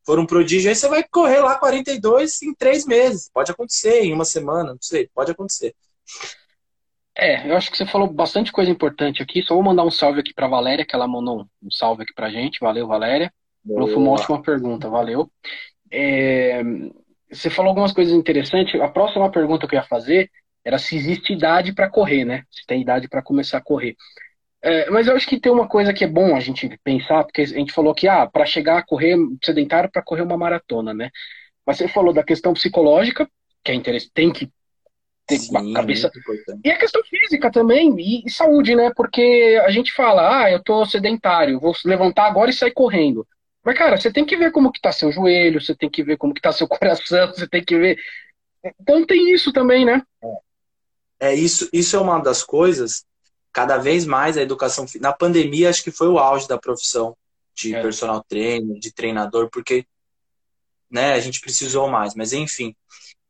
for 0.04 0.18
um 0.18 0.26
prodígio, 0.26 0.68
aí 0.68 0.74
você 0.74 0.88
vai 0.88 1.02
correr 1.02 1.40
lá 1.40 1.56
42 1.56 2.42
em 2.42 2.54
três 2.54 2.84
meses. 2.84 3.30
Pode 3.32 3.50
acontecer, 3.50 4.02
em 4.02 4.12
uma 4.12 4.24
semana, 4.24 4.72
não 4.72 4.78
sei, 4.80 5.08
pode 5.14 5.30
acontecer. 5.30 5.74
É, 7.16 7.48
eu 7.48 7.56
acho 7.56 7.70
que 7.70 7.76
você 7.76 7.86
falou 7.86 8.08
bastante 8.12 8.50
coisa 8.50 8.70
importante 8.70 9.22
aqui. 9.22 9.42
Só 9.42 9.54
vou 9.54 9.62
mandar 9.62 9.84
um 9.84 9.90
salve 9.90 10.20
aqui 10.20 10.34
para 10.34 10.48
Valéria, 10.48 10.84
que 10.84 10.94
ela 10.94 11.06
mandou 11.06 11.46
um 11.62 11.70
salve 11.70 12.02
aqui 12.02 12.12
pra 12.12 12.30
gente. 12.30 12.58
Valeu, 12.60 12.86
Valéria. 12.86 13.32
Boa. 13.64 13.86
Foi 13.86 13.96
uma 13.96 14.10
ótima 14.10 14.42
pergunta, 14.42 14.88
valeu. 14.88 15.30
É, 15.90 16.62
você 17.30 17.48
falou 17.48 17.70
algumas 17.70 17.92
coisas 17.92 18.12
interessantes. 18.12 18.80
A 18.80 18.88
próxima 18.88 19.30
pergunta 19.30 19.66
que 19.66 19.74
eu 19.74 19.78
ia 19.78 19.86
fazer 19.86 20.30
era 20.64 20.78
se 20.78 20.96
existe 20.96 21.32
idade 21.32 21.72
para 21.72 21.88
correr, 21.88 22.24
né? 22.24 22.42
Se 22.50 22.66
tem 22.66 22.82
idade 22.82 23.08
para 23.08 23.22
começar 23.22 23.58
a 23.58 23.62
correr. 23.62 23.96
É, 24.62 24.88
mas 24.90 25.06
eu 25.06 25.14
acho 25.14 25.26
que 25.28 25.38
tem 25.38 25.52
uma 25.52 25.68
coisa 25.68 25.92
que 25.92 26.04
é 26.04 26.08
bom 26.08 26.34
a 26.34 26.40
gente 26.40 26.78
pensar, 26.82 27.22
porque 27.24 27.42
a 27.42 27.46
gente 27.46 27.72
falou 27.72 27.94
que, 27.94 28.08
ah, 28.08 28.26
para 28.26 28.46
chegar 28.46 28.78
a 28.78 28.82
correr 28.82 29.14
sedentário, 29.44 29.90
para 29.90 30.02
correr 30.02 30.22
uma 30.22 30.38
maratona, 30.38 30.94
né? 30.94 31.10
Mas 31.66 31.76
você 31.76 31.86
falou 31.86 32.14
da 32.14 32.24
questão 32.24 32.54
psicológica, 32.54 33.28
que 33.62 33.72
é 33.72 33.74
interessante, 33.74 34.12
tem 34.14 34.32
que 34.32 34.50
ter 35.26 35.38
Sim, 35.38 35.50
uma 35.50 35.74
cabeça. 35.74 36.10
E 36.62 36.70
a 36.70 36.78
questão 36.78 37.02
física 37.04 37.50
também, 37.50 37.94
e, 37.98 38.22
e, 38.26 38.30
saúde, 38.30 38.74
né? 38.74 38.92
Porque 38.94 39.60
a 39.64 39.70
gente 39.70 39.92
fala, 39.92 40.44
ah, 40.44 40.50
eu 40.50 40.62
tô 40.62 40.84
sedentário, 40.84 41.60
vou 41.60 41.74
levantar 41.84 42.26
agora 42.26 42.50
e 42.50 42.54
sair 42.54 42.72
correndo. 42.72 43.26
Mas, 43.64 43.78
cara, 43.78 43.96
você 43.96 44.12
tem 44.12 44.24
que 44.24 44.36
ver 44.36 44.52
como 44.52 44.70
que 44.70 44.80
tá 44.80 44.92
seu 44.92 45.10
joelho, 45.10 45.60
você 45.60 45.74
tem 45.74 45.88
que 45.88 46.02
ver 46.02 46.18
como 46.18 46.34
que 46.34 46.40
tá 46.40 46.52
seu 46.52 46.68
coração, 46.68 47.28
você 47.28 47.48
tem 47.48 47.64
que 47.64 47.78
ver. 47.78 47.98
Então 48.80 49.04
tem 49.06 49.32
isso 49.32 49.52
também, 49.52 49.84
né? 49.84 50.02
É, 51.18 51.34
isso, 51.34 51.68
isso 51.72 51.96
é 51.96 52.00
uma 52.00 52.18
das 52.18 52.42
coisas, 52.42 53.04
cada 53.52 53.78
vez 53.78 54.04
mais 54.04 54.36
a 54.36 54.42
educação. 54.42 54.84
Na 55.00 55.12
pandemia, 55.12 55.70
acho 55.70 55.82
que 55.82 55.90
foi 55.90 56.08
o 56.08 56.18
auge 56.18 56.46
da 56.46 56.58
profissão 56.58 57.16
de 57.54 57.74
é. 57.74 57.80
personal 57.80 58.22
trainer, 58.28 58.78
de 58.78 58.92
treinador, 58.92 59.48
porque 59.50 59.86
né, 60.90 61.14
a 61.14 61.20
gente 61.20 61.40
precisou 61.40 61.88
mais. 61.88 62.14
Mas, 62.14 62.32
enfim, 62.32 62.74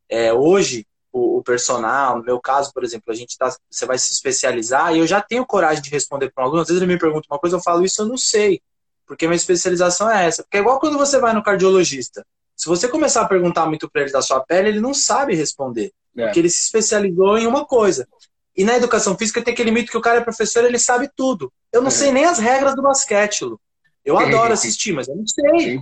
é, 0.09 0.33
hoje 0.33 0.85
o, 1.15 1.37
o, 1.37 1.43
personal, 1.43 2.17
no 2.17 2.25
meu 2.25 2.41
caso, 2.41 2.73
por 2.73 2.83
exemplo, 2.83 3.05
a 3.07 3.15
gente 3.15 3.37
tá, 3.37 3.55
você 3.69 3.85
vai 3.85 3.97
se 3.97 4.11
especializar 4.11 4.93
e 4.93 4.99
eu 4.99 5.07
já 5.07 5.21
tenho 5.21 5.45
coragem 5.45 5.81
de 5.81 5.89
responder 5.89 6.29
para 6.29 6.43
um 6.43 6.47
aluno. 6.47 6.61
Às 6.61 6.67
vezes 6.67 6.81
ele 6.81 6.91
me 6.91 6.99
pergunta 6.99 7.25
uma 7.31 7.39
coisa, 7.39 7.55
eu 7.55 7.61
falo 7.61 7.85
isso, 7.85 8.01
eu 8.01 8.05
não 8.05 8.17
sei, 8.17 8.61
porque 9.07 9.25
minha 9.25 9.37
especialização 9.37 10.11
é 10.11 10.25
essa. 10.27 10.43
Porque 10.43 10.57
é 10.57 10.59
igual 10.59 10.77
quando 10.77 10.97
você 10.97 11.17
vai 11.17 11.33
no 11.33 11.41
cardiologista. 11.41 12.25
Se 12.53 12.67
você 12.67 12.89
começar 12.89 13.21
a 13.21 13.27
perguntar 13.27 13.65
muito 13.65 13.89
para 13.89 14.01
ele 14.01 14.11
da 14.11 14.21
sua 14.21 14.41
pele, 14.41 14.67
ele 14.67 14.81
não 14.81 14.93
sabe 14.93 15.33
responder, 15.35 15.93
é. 16.17 16.25
porque 16.25 16.39
ele 16.39 16.49
se 16.49 16.65
especializou 16.65 17.37
em 17.37 17.47
uma 17.47 17.63
coisa. 17.65 18.05
E 18.53 18.65
na 18.65 18.75
educação 18.75 19.17
física 19.17 19.41
tem 19.41 19.53
aquele 19.53 19.71
mito 19.71 19.91
que 19.91 19.97
o 19.97 20.01
cara 20.01 20.17
é 20.17 20.21
professor, 20.21 20.65
ele 20.65 20.79
sabe 20.79 21.09
tudo. 21.15 21.51
Eu 21.71 21.81
não 21.81 21.87
é. 21.87 21.91
sei 21.91 22.11
nem 22.11 22.25
as 22.25 22.39
regras 22.39 22.75
do 22.75 22.81
basquete, 22.81 23.45
Lu. 23.45 23.59
Eu 24.03 24.17
adoro 24.19 24.51
assistir, 24.51 24.91
mas 24.91 25.07
eu 25.07 25.15
não 25.15 25.25
sei. 25.25 25.79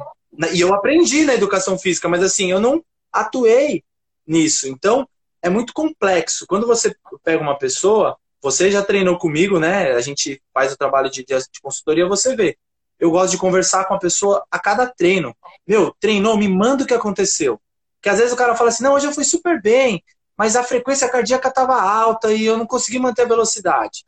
E 0.53 0.61
eu 0.61 0.73
aprendi 0.73 1.25
na 1.25 1.33
educação 1.33 1.77
física, 1.77 2.07
mas 2.07 2.23
assim, 2.23 2.51
eu 2.51 2.59
não 2.59 2.83
atuei 3.11 3.83
nisso. 4.25 4.67
Então, 4.67 5.07
é 5.43 5.49
muito 5.49 5.73
complexo. 5.73 6.47
Quando 6.47 6.65
você 6.65 6.95
pega 7.21 7.43
uma 7.43 7.57
pessoa, 7.57 8.17
você 8.41 8.71
já 8.71 8.81
treinou 8.81 9.17
comigo, 9.17 9.59
né? 9.59 9.91
A 9.91 9.99
gente 9.99 10.41
faz 10.53 10.71
o 10.71 10.77
trabalho 10.77 11.09
de, 11.09 11.23
de 11.23 11.61
consultoria, 11.61 12.07
você 12.07 12.33
vê. 12.35 12.57
Eu 12.97 13.11
gosto 13.11 13.31
de 13.31 13.37
conversar 13.37 13.85
com 13.85 13.93
a 13.93 13.99
pessoa 13.99 14.45
a 14.49 14.57
cada 14.57 14.87
treino. 14.87 15.35
Meu, 15.67 15.93
treinou, 15.99 16.37
me 16.37 16.47
manda 16.47 16.85
o 16.85 16.87
que 16.87 16.93
aconteceu. 16.93 17.59
Que 18.01 18.07
às 18.07 18.17
vezes 18.17 18.33
o 18.33 18.37
cara 18.37 18.55
fala 18.55 18.69
assim: 18.69 18.83
não, 18.83 18.93
hoje 18.93 19.07
eu 19.07 19.13
fui 19.13 19.25
super 19.25 19.61
bem, 19.61 20.01
mas 20.37 20.55
a 20.55 20.63
frequência 20.63 21.09
cardíaca 21.09 21.49
estava 21.49 21.79
alta 21.81 22.31
e 22.31 22.45
eu 22.45 22.57
não 22.57 22.65
consegui 22.65 22.97
manter 22.97 23.23
a 23.23 23.27
velocidade. 23.27 24.05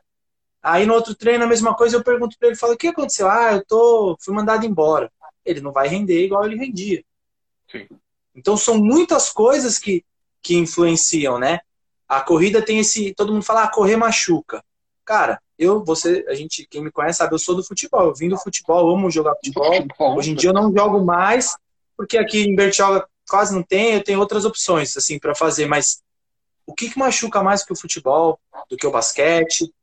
Aí 0.63 0.85
no 0.85 0.93
outro 0.93 1.13
treino, 1.13 1.43
a 1.43 1.47
mesma 1.47 1.75
coisa, 1.75 1.97
eu 1.97 2.03
pergunto 2.03 2.37
para 2.39 2.47
ele, 2.47 2.57
falo, 2.57 2.73
o 2.73 2.77
que 2.77 2.87
aconteceu? 2.87 3.29
Ah, 3.29 3.53
eu 3.53 3.65
tô, 3.65 4.17
fui 4.21 4.33
mandado 4.33 4.65
embora. 4.65 5.11
Ele 5.45 5.61
não 5.61 5.71
vai 5.71 5.87
render 5.87 6.25
igual 6.25 6.45
ele 6.45 6.55
rendia. 6.55 7.03
Sim. 7.69 7.87
Então 8.33 8.57
são 8.57 8.77
muitas 8.77 9.29
coisas 9.29 9.77
que, 9.77 10.03
que 10.45 10.55
influenciam, 10.55 11.39
né? 11.39 11.59
A 12.07 12.21
corrida 12.21 12.61
tem 12.61 12.77
esse, 12.77 13.15
todo 13.15 13.33
mundo 13.33 13.43
fala, 13.43 13.63
ah, 13.63 13.67
correr 13.67 13.95
machuca. 13.95 14.63
Cara, 15.03 15.41
eu, 15.57 15.83
você, 15.83 16.23
a 16.29 16.35
gente, 16.35 16.67
quem 16.69 16.83
me 16.83 16.91
conhece 16.91 17.17
sabe, 17.17 17.33
eu 17.33 17.39
sou 17.39 17.55
do 17.55 17.63
futebol. 17.63 18.05
Eu 18.05 18.13
vim 18.13 18.29
do 18.29 18.37
futebol, 18.37 18.95
amo 18.95 19.09
jogar 19.09 19.33
futebol. 19.37 19.73
futebol. 19.73 20.15
Hoje 20.15 20.31
em 20.31 20.35
dia 20.35 20.51
eu 20.51 20.53
não 20.53 20.71
jogo 20.71 21.03
mais, 21.03 21.57
porque 21.97 22.15
aqui 22.15 22.43
em 22.43 22.55
Bertioga 22.55 23.07
quase 23.27 23.55
não 23.55 23.63
tem, 23.63 23.95
eu 23.95 24.03
tenho 24.03 24.19
outras 24.19 24.45
opções, 24.45 24.95
assim, 24.95 25.17
para 25.17 25.33
fazer, 25.33 25.65
mas 25.65 26.03
o 26.67 26.75
que, 26.75 26.91
que 26.91 26.99
machuca 26.99 27.41
mais 27.41 27.65
que 27.65 27.73
o 27.73 27.75
futebol, 27.75 28.39
do 28.69 28.77
que 28.77 28.85
o 28.85 28.91
basquete, 28.91 29.73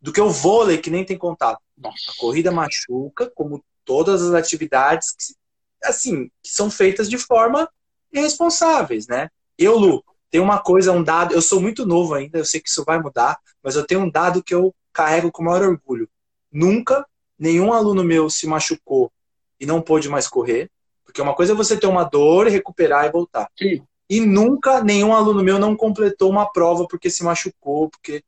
do 0.00 0.12
que 0.12 0.20
o 0.20 0.30
vôlei, 0.30 0.78
que 0.78 0.88
nem 0.88 1.04
tem 1.04 1.18
contato. 1.18 1.60
Nossa. 1.76 2.12
A 2.12 2.20
corrida 2.20 2.52
machuca, 2.52 3.28
como 3.34 3.64
todas 3.84 4.22
as 4.22 4.34
atividades 4.34 5.16
que, 5.18 5.34
assim, 5.82 6.30
que 6.40 6.50
são 6.50 6.70
feitas 6.70 7.10
de 7.10 7.18
forma 7.18 7.68
irresponsáveis, 8.12 9.08
né? 9.08 9.28
Eu, 9.58 9.76
Lu, 9.76 10.04
tem 10.30 10.40
uma 10.40 10.58
coisa, 10.58 10.92
um 10.92 11.02
dado, 11.02 11.34
eu 11.34 11.40
sou 11.40 11.60
muito 11.60 11.86
novo 11.86 12.14
ainda, 12.14 12.38
eu 12.38 12.44
sei 12.44 12.60
que 12.60 12.68
isso 12.68 12.84
vai 12.84 13.00
mudar, 13.00 13.38
mas 13.62 13.76
eu 13.76 13.86
tenho 13.86 14.00
um 14.00 14.10
dado 14.10 14.42
que 14.42 14.54
eu 14.54 14.74
carrego 14.92 15.30
com 15.30 15.42
o 15.42 15.46
maior 15.46 15.62
orgulho. 15.62 16.08
Nunca 16.50 17.06
nenhum 17.38 17.72
aluno 17.72 18.02
meu 18.02 18.28
se 18.30 18.46
machucou 18.46 19.12
e 19.58 19.66
não 19.66 19.80
pôde 19.80 20.08
mais 20.08 20.28
correr, 20.28 20.70
porque 21.04 21.20
uma 21.20 21.34
coisa 21.34 21.52
é 21.52 21.56
você 21.56 21.76
ter 21.76 21.86
uma 21.86 22.04
dor, 22.04 22.48
recuperar 22.48 23.06
e 23.06 23.12
voltar. 23.12 23.48
Sim. 23.56 23.82
E 24.08 24.20
nunca 24.20 24.82
nenhum 24.82 25.14
aluno 25.14 25.42
meu 25.42 25.58
não 25.58 25.76
completou 25.76 26.30
uma 26.30 26.50
prova 26.50 26.86
porque 26.86 27.10
se 27.10 27.24
machucou, 27.24 27.90
porque 27.90 28.22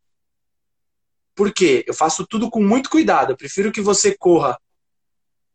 por 1.35 1.53
quê? 1.53 1.85
Eu 1.87 1.95
faço 1.95 2.27
tudo 2.27 2.51
com 2.51 2.61
muito 2.61 2.91
cuidado. 2.91 3.31
Eu 3.31 3.37
prefiro 3.37 3.71
que 3.71 3.81
você 3.81 4.17
corra 4.17 4.59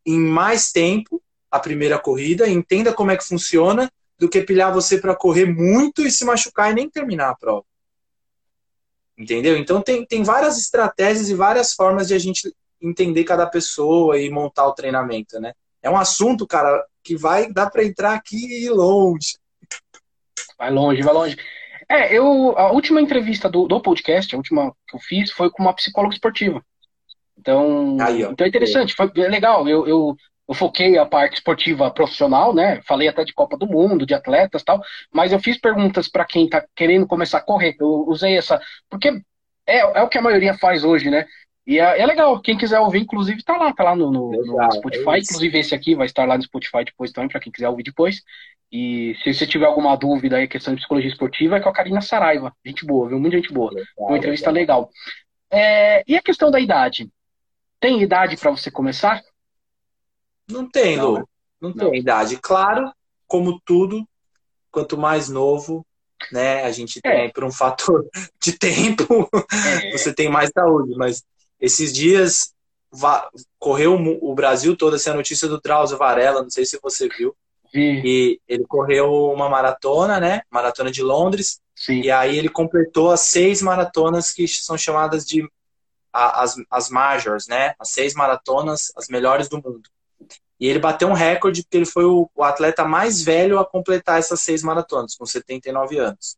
em 0.05 0.17
mais 0.17 0.71
tempo 0.71 1.21
a 1.51 1.59
primeira 1.59 1.99
corrida, 1.99 2.47
entenda 2.47 2.93
como 2.93 3.11
é 3.11 3.17
que 3.17 3.27
funciona, 3.27 3.91
do 4.19 4.29
que 4.29 4.41
pilhar 4.41 4.73
você 4.73 4.97
para 4.97 5.15
correr 5.15 5.45
muito 5.45 6.01
e 6.01 6.11
se 6.11 6.23
machucar 6.23 6.71
e 6.71 6.75
nem 6.75 6.89
terminar 6.89 7.29
a 7.29 7.35
prova. 7.35 7.65
Entendeu? 9.17 9.57
Então 9.57 9.81
tem, 9.81 10.05
tem 10.05 10.23
várias 10.23 10.57
estratégias 10.57 11.29
e 11.29 11.35
várias 11.35 11.73
formas 11.73 12.07
de 12.07 12.13
a 12.13 12.19
gente 12.19 12.53
entender 12.81 13.23
cada 13.23 13.45
pessoa 13.47 14.19
e 14.19 14.29
montar 14.29 14.67
o 14.67 14.73
treinamento, 14.73 15.39
né? 15.39 15.53
É 15.81 15.89
um 15.89 15.97
assunto, 15.97 16.47
cara, 16.47 16.83
que 17.03 17.15
vai 17.15 17.51
dar 17.51 17.69
para 17.69 17.83
entrar 17.83 18.13
aqui 18.13 18.37
e 18.37 18.65
ir 18.65 18.69
longe. 18.69 19.37
Vai 20.57 20.71
longe, 20.71 21.01
vai 21.01 21.13
longe. 21.13 21.37
É, 21.89 22.17
eu, 22.17 22.57
a 22.57 22.71
última 22.71 23.01
entrevista 23.01 23.49
do, 23.49 23.67
do 23.67 23.81
podcast, 23.81 24.33
a 24.33 24.37
última 24.37 24.73
que 24.87 24.95
eu 24.95 24.99
fiz, 24.99 25.31
foi 25.31 25.49
com 25.49 25.61
uma 25.61 25.75
psicóloga 25.75 26.15
esportiva. 26.15 26.63
Então, 27.37 27.97
Aí, 27.99 28.21
então 28.23 28.45
é 28.45 28.47
interessante, 28.47 28.95
foi 28.95 29.11
legal. 29.13 29.67
Eu, 29.67 29.85
eu, 29.85 30.15
eu 30.47 30.53
foquei 30.53 30.97
a 30.97 31.05
parte 31.05 31.35
esportiva 31.35 31.89
profissional, 31.91 32.53
né? 32.53 32.81
Falei 32.85 33.07
até 33.07 33.23
de 33.23 33.33
Copa 33.33 33.57
do 33.57 33.67
Mundo, 33.67 34.05
de 34.05 34.13
atletas 34.13 34.63
tal, 34.63 34.81
mas 35.11 35.31
eu 35.31 35.39
fiz 35.39 35.57
perguntas 35.57 36.09
para 36.09 36.25
quem 36.25 36.49
tá 36.49 36.63
querendo 36.75 37.07
começar 37.07 37.37
a 37.37 37.43
correr. 37.43 37.75
Eu 37.79 38.05
usei 38.07 38.37
essa, 38.37 38.61
porque 38.89 39.09
é, 39.65 39.79
é 39.79 40.01
o 40.01 40.09
que 40.09 40.17
a 40.17 40.21
maioria 40.21 40.53
faz 40.53 40.83
hoje, 40.83 41.09
né? 41.09 41.25
E 41.65 41.79
é, 41.79 42.01
é, 42.01 42.05
legal, 42.05 42.41
quem 42.41 42.57
quiser 42.57 42.79
ouvir, 42.79 42.99
inclusive, 42.99 43.41
tá 43.41 43.55
lá, 43.55 43.73
tá 43.73 43.83
lá 43.83 43.95
no, 43.95 44.11
no, 44.11 44.31
no 44.31 44.71
Spotify. 44.73 45.11
É 45.11 45.19
inclusive, 45.19 45.59
esse 45.59 45.73
aqui 45.73 45.95
vai 45.95 46.05
estar 46.05 46.25
lá 46.27 46.35
no 46.37 46.43
Spotify 46.43 46.83
depois 46.83 47.11
também, 47.11 47.29
para 47.29 47.39
quem 47.39 47.51
quiser 47.51 47.69
ouvir 47.69 47.83
depois. 47.83 48.21
E 48.69 49.15
se 49.23 49.33
você 49.33 49.47
tiver 49.47 49.65
alguma 49.65 49.95
dúvida 49.95 50.35
aí, 50.35 50.47
questão 50.47 50.73
de 50.73 50.81
psicologia 50.81 51.09
esportiva, 51.09 51.55
é 51.55 51.59
com 51.61 51.69
a 51.69 51.73
Karina 51.73 52.01
Saraiva. 52.01 52.51
Gente 52.65 52.85
boa, 52.85 53.07
viu? 53.07 53.19
Muita 53.19 53.37
gente 53.37 53.53
boa. 53.53 53.69
Legal, 53.69 53.85
Uma 53.97 54.17
entrevista 54.17 54.51
legal. 54.51 54.81
legal. 54.81 54.91
É, 55.51 56.03
e 56.05 56.17
a 56.17 56.21
questão 56.21 56.51
da 56.51 56.59
idade? 56.59 57.07
Tem 57.79 58.01
idade 58.01 58.35
para 58.35 58.51
você 58.51 58.69
começar? 58.69 59.21
Não 60.49 60.69
tem, 60.69 60.99
Lu. 60.99 61.27
Não, 61.59 61.69
não, 61.69 61.73
tem 61.73 61.99
idade. 61.99 62.37
Claro, 62.37 62.91
como 63.27 63.61
tudo, 63.63 64.07
quanto 64.71 64.97
mais 64.97 65.29
novo, 65.29 65.85
né, 66.31 66.63
a 66.63 66.71
gente 66.71 66.99
é. 67.03 67.11
tem 67.11 67.31
por 67.31 67.43
um 67.43 67.51
fator 67.51 68.05
de 68.41 68.53
tempo, 68.57 69.29
é. 69.53 69.91
você 69.91 70.13
tem 70.13 70.29
mais 70.29 70.49
saúde. 70.53 70.93
Mas 70.97 71.23
esses 71.59 71.93
dias 71.93 72.53
correu 73.57 73.95
o 73.95 74.35
Brasil 74.35 74.77
todo 74.77 74.95
essa 74.95 75.09
assim, 75.09 75.17
notícia 75.17 75.47
do 75.47 75.59
Drauzio 75.59 75.97
Varela, 75.97 76.43
não 76.43 76.49
sei 76.49 76.65
se 76.65 76.79
você 76.81 77.07
viu. 77.07 77.35
E 78.05 78.39
ele 78.47 78.65
correu 78.67 79.31
uma 79.31 79.49
maratona, 79.49 80.19
né? 80.19 80.41
Maratona 80.51 80.91
de 80.91 81.01
Londres. 81.01 81.59
Sim. 81.75 82.01
E 82.01 82.11
aí 82.11 82.37
ele 82.37 82.49
completou 82.49 83.09
as 83.09 83.21
seis 83.21 83.63
maratonas 83.63 84.31
que 84.31 84.47
são 84.47 84.77
chamadas 84.77 85.25
de 85.25 85.43
as, 86.11 86.55
as 86.69 86.89
majors, 86.91 87.47
né? 87.47 87.73
As 87.79 87.89
seis 87.89 88.13
maratonas, 88.13 88.91
as 88.95 89.07
melhores 89.07 89.49
do 89.49 89.57
mundo. 89.57 89.89
E 90.59 90.67
ele 90.67 90.79
bateu 90.79 91.07
um 91.07 91.13
recorde 91.13 91.63
porque 91.63 91.77
ele 91.77 91.85
foi 91.85 92.05
o, 92.05 92.29
o 92.33 92.43
atleta 92.43 92.85
mais 92.85 93.21
velho 93.21 93.59
a 93.59 93.65
completar 93.65 94.19
essas 94.19 94.41
seis 94.41 94.63
maratonas, 94.63 95.15
com 95.15 95.25
79 95.25 95.97
anos. 95.97 96.37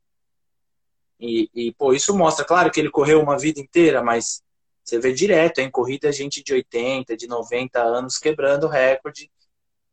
E, 1.20 1.50
e, 1.54 1.74
pô, 1.74 1.94
isso 1.94 2.16
mostra, 2.18 2.44
claro 2.44 2.72
que 2.72 2.80
ele 2.80 2.90
correu 2.90 3.22
uma 3.22 3.38
vida 3.38 3.60
inteira, 3.60 4.04
mas 4.04 4.42
você 4.84 5.00
vê 5.00 5.14
direto, 5.14 5.60
em 5.60 5.70
corrida, 5.70 6.12
gente 6.12 6.44
de 6.44 6.54
80, 6.54 7.16
de 7.16 7.28
90 7.28 7.82
anos 7.82 8.18
quebrando 8.18 8.68
recorde 8.68 9.30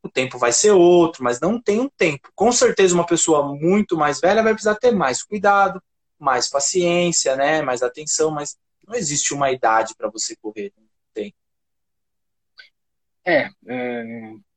o 0.03 0.09
tempo 0.09 0.37
vai 0.37 0.51
ser 0.51 0.71
outro, 0.71 1.23
mas 1.23 1.39
não 1.39 1.59
tem 1.59 1.79
um 1.79 1.89
tempo. 1.89 2.29
Com 2.35 2.51
certeza, 2.51 2.93
uma 2.93 3.05
pessoa 3.05 3.55
muito 3.55 3.95
mais 3.95 4.19
velha 4.19 4.43
vai 4.43 4.53
precisar 4.53 4.75
ter 4.75 4.91
mais 4.91 5.23
cuidado, 5.23 5.81
mais 6.19 6.49
paciência, 6.49 7.37
né? 7.37 7.61
mais 7.61 7.81
atenção, 7.81 8.29
mas 8.29 8.57
não 8.85 8.95
existe 8.95 9.33
uma 9.33 9.49
idade 9.49 9.95
para 9.95 10.09
você 10.09 10.35
correr. 10.35 10.73
Não 10.77 10.83
tem. 11.13 11.33
É, 13.25 13.49
é, 13.67 14.03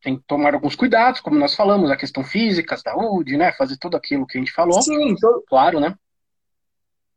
tem 0.02 0.16
que 0.16 0.24
tomar 0.26 0.54
alguns 0.54 0.74
cuidados, 0.74 1.20
como 1.20 1.38
nós 1.38 1.54
falamos, 1.54 1.90
a 1.90 1.96
questão 1.96 2.24
física, 2.24 2.76
saúde, 2.76 3.36
né? 3.36 3.52
Fazer 3.52 3.76
tudo 3.76 3.96
aquilo 3.96 4.26
que 4.26 4.38
a 4.38 4.40
gente 4.40 4.52
falou. 4.52 4.82
Sim, 4.82 5.10
então, 5.10 5.42
claro, 5.48 5.78
né? 5.78 5.94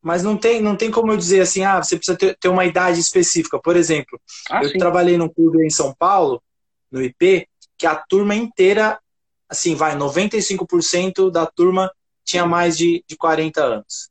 Mas 0.02 0.24
não 0.24 0.38
tem, 0.38 0.62
não 0.62 0.76
tem 0.76 0.90
como 0.90 1.12
eu 1.12 1.18
dizer 1.18 1.42
assim, 1.42 1.64
ah, 1.64 1.82
você 1.82 1.98
precisa 1.98 2.18
ter, 2.18 2.38
ter 2.38 2.48
uma 2.48 2.66
idade 2.66 3.00
específica. 3.00 3.60
Por 3.60 3.76
exemplo, 3.76 4.20
ah, 4.50 4.64
eu 4.64 4.70
sim. 4.70 4.78
trabalhei 4.78 5.18
num 5.18 5.28
clube 5.28 5.66
em 5.66 5.70
São 5.70 5.94
Paulo, 5.94 6.42
no 6.92 7.02
IP, 7.02 7.48
que 7.78 7.86
a 7.86 7.96
turma 7.96 8.36
inteira, 8.36 9.00
assim, 9.48 9.76
vai, 9.76 9.96
95% 9.96 11.32
da 11.32 11.46
turma 11.46 11.92
tinha 12.24 12.46
mais 12.46 12.78
de, 12.78 13.04
de 13.08 13.18
40 13.18 13.62
anos. 13.62 14.10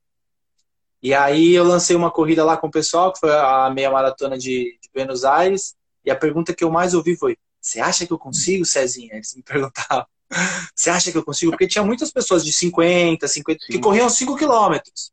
E 1.00 1.14
aí 1.14 1.54
eu 1.54 1.64
lancei 1.64 1.95
uma 1.95 2.11
corrida 2.11 2.45
lá 2.45 2.57
com 2.57 2.66
o 2.66 2.71
pessoal, 2.71 3.12
que 3.12 3.21
foi 3.21 3.30
a 3.30 3.71
meia 3.71 3.90
maratona 3.90 4.37
de, 4.37 4.76
de 4.83 4.90
Buenos 4.92 5.25
Aires, 5.25 5.76
e 6.05 6.11
a 6.11 6.17
pergunta 6.17 6.55
que 6.55 6.64
eu 6.64 6.71
mais 6.71 6.95
ouvi 6.95 7.17
foi: 7.17 7.37
Você 7.61 7.81
acha 7.81 8.07
que 8.07 8.12
eu 8.12 8.19
consigo, 8.19 8.64
Cezinha? 8.64 9.14
Eles 9.14 9.35
me 9.35 9.43
perguntavam: 9.43 10.07
Você 10.75 10.90
acha 10.90 11.11
que 11.11 11.19
eu 11.19 11.25
consigo? 11.25 11.52
Porque 11.52 11.69
tinha 11.69 11.85
muitas 11.85 12.11
pessoas 12.11 12.45
de 12.45 12.52
50, 12.52 13.26
50, 13.26 13.61
Sim. 13.64 13.73
que 13.73 13.78
corriam 13.78 14.09
5 14.09 14.37
quilômetros. 14.37 15.12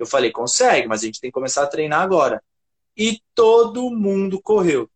Eu 0.00 0.06
falei, 0.06 0.32
consegue, 0.32 0.88
mas 0.88 1.02
a 1.02 1.06
gente 1.06 1.20
tem 1.20 1.30
que 1.30 1.34
começar 1.34 1.62
a 1.62 1.66
treinar 1.66 2.00
agora. 2.00 2.42
E 2.96 3.20
todo 3.34 3.90
mundo 3.90 4.40
correu. 4.40 4.90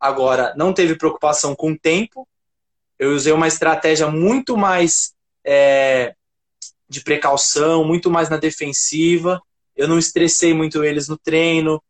Agora, 0.00 0.54
não 0.56 0.72
teve 0.72 0.96
preocupação 0.96 1.54
com 1.54 1.72
o 1.72 1.78
tempo. 1.78 2.26
Eu 2.98 3.12
usei 3.14 3.32
uma 3.32 3.46
estratégia 3.46 4.10
muito 4.10 4.56
mais 4.56 5.14
é, 5.44 6.14
de 6.88 7.02
precaução, 7.02 7.84
muito 7.84 8.10
mais 8.10 8.30
na 8.30 8.38
defensiva. 8.38 9.40
Eu 9.74 9.86
não 9.86 9.98
estressei 9.98 10.54
muito 10.54 10.82
eles 10.82 11.08
no 11.08 11.18
treino, 11.18 11.82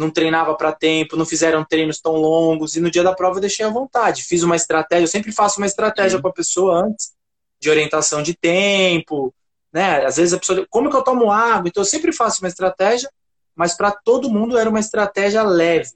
não 0.00 0.10
treinava 0.10 0.54
para 0.54 0.72
tempo, 0.72 1.16
não 1.16 1.26
fizeram 1.26 1.64
treinos 1.64 2.00
tão 2.00 2.16
longos. 2.16 2.74
E 2.74 2.80
no 2.80 2.90
dia 2.90 3.02
da 3.02 3.14
prova 3.14 3.36
eu 3.36 3.40
deixei 3.40 3.64
à 3.64 3.68
vontade. 3.68 4.24
Fiz 4.24 4.42
uma 4.42 4.56
estratégia, 4.56 5.04
eu 5.04 5.08
sempre 5.08 5.30
faço 5.30 5.60
uma 5.60 5.66
estratégia 5.66 6.20
com 6.20 6.28
a 6.28 6.32
pessoa 6.32 6.84
antes, 6.84 7.12
de 7.60 7.68
orientação 7.68 8.22
de 8.22 8.34
tempo, 8.34 9.32
né? 9.70 10.04
Às 10.04 10.16
vezes 10.16 10.32
a 10.32 10.38
pessoa, 10.38 10.66
como 10.70 10.88
que 10.88 10.96
eu 10.96 11.04
tomo 11.04 11.30
água? 11.30 11.68
Então 11.68 11.82
eu 11.82 11.86
sempre 11.86 12.12
faço 12.12 12.42
uma 12.42 12.48
estratégia, 12.48 13.10
mas 13.54 13.76
para 13.76 13.92
todo 13.92 14.30
mundo 14.30 14.56
era 14.56 14.70
uma 14.70 14.80
estratégia 14.80 15.42
leve. 15.42 15.90